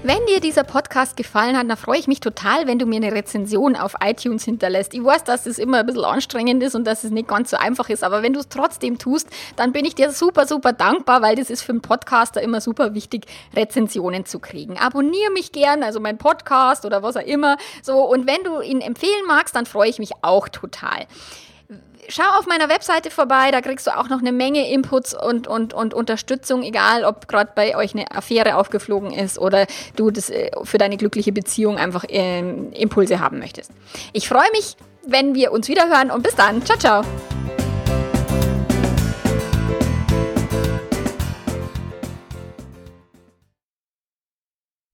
Wenn 0.08 0.24
dir 0.28 0.40
dieser 0.40 0.64
Podcast 0.64 1.18
gefallen 1.18 1.58
hat, 1.58 1.68
dann 1.68 1.78
freue 1.78 1.98
ich 1.98 2.08
mich 2.08 2.20
total, 2.20 2.68
wenn 2.68 2.78
du 2.78 2.86
mir 2.86 2.98
eine 2.98 3.12
Rezension 3.12 3.76
auf 3.76 3.96
iTunes 4.04 4.46
hinterlässt. 4.46 4.94
Ich 4.94 5.04
weiß, 5.04 5.24
dass 5.24 5.48
es 5.48 5.58
immer 5.58 5.80
ein 5.80 5.86
bisschen 5.88 6.06
anstrengend 6.06 6.62
ist 6.62 6.76
und 6.76 6.86
dass 6.86 7.04
es 7.04 7.10
nicht 7.10 7.28
ganz 7.28 7.50
so 7.50 7.58
einfach 7.58 7.90
ist, 7.90 8.04
aber 8.04 8.22
wenn 8.22 8.32
du 8.32 8.40
es 8.40 8.48
trotzdem 8.48 9.00
tust, 9.00 9.28
dann 9.56 9.72
bin 9.72 9.84
ich 9.84 9.96
dir 9.96 10.12
super, 10.12 10.46
super 10.46 10.74
dankbar, 10.74 11.24
weil 11.24 11.36
das 11.36 11.50
ist 11.50 11.64
für 11.64 11.72
einen 11.72 11.82
Podcaster 11.82 12.40
immer 12.40 12.62
super 12.62 12.94
wichtig, 12.94 13.26
Rezensionen 13.56 14.28
zu 14.28 14.38
kriegen. 14.38 14.78
Abonniere 14.78 15.32
mich 15.32 15.52
gern, 15.52 15.82
also 15.82 16.00
mein 16.00 16.20
Podcast 16.20 16.86
oder 16.86 17.02
was 17.02 17.18
auch 17.18 17.26
immer. 17.26 17.58
So, 17.82 18.04
und 18.04 18.28
wenn 18.28 18.44
du 18.44 18.62
ihn 18.62 18.82
empfehlen 18.82 19.26
magst, 19.26 19.56
dann 19.56 19.66
freue 19.66 19.90
ich 19.90 19.98
mich 19.98 20.12
auch 20.22 20.50
total 20.50 21.08
schau 22.10 22.24
auf 22.38 22.48
meiner 22.48 22.70
Webseite 22.70 23.12
vorbei, 23.12 23.52
da 23.52 23.62
kriegst 23.62 23.88
du 23.88 23.98
auch 23.98 24.10
noch 24.10 24.20
eine 24.20 24.32
Menge 24.32 24.70
Inputs 24.72 25.14
und, 25.14 25.48
und, 25.48 25.74
und 25.74 25.94
Unterstützung, 25.94 26.64
egal 26.64 27.04
ob 27.04 27.28
gerade 27.28 27.52
bei 27.56 27.76
euch 27.76 27.94
eine 27.94 28.12
Affäre 28.12 28.58
aufgeflogen 28.58 29.12
ist 29.12 29.38
oder 29.40 29.68
du 29.96 30.12
das 30.12 30.30
äh, 30.30 30.52
für 30.64 30.78
deine 30.78 30.98
glückliche 30.98 31.32
Beziehung 31.32 31.78
einfach 31.78 32.06
ähm, 32.10 32.72
Impulse 32.74 33.20
haben 33.20 33.40
möchtest. 33.40 33.72
Ich 34.14 34.28
freue 34.28 34.52
mich, 34.52 34.76
wenn 35.06 35.36
wir 35.36 35.52
uns 35.52 35.68
wieder 35.68 35.88
hören 35.88 36.12
und 36.12 36.24
bis 36.24 36.36
dann. 36.36 36.64
Ciao, 36.66 36.78
ciao. 36.78 37.04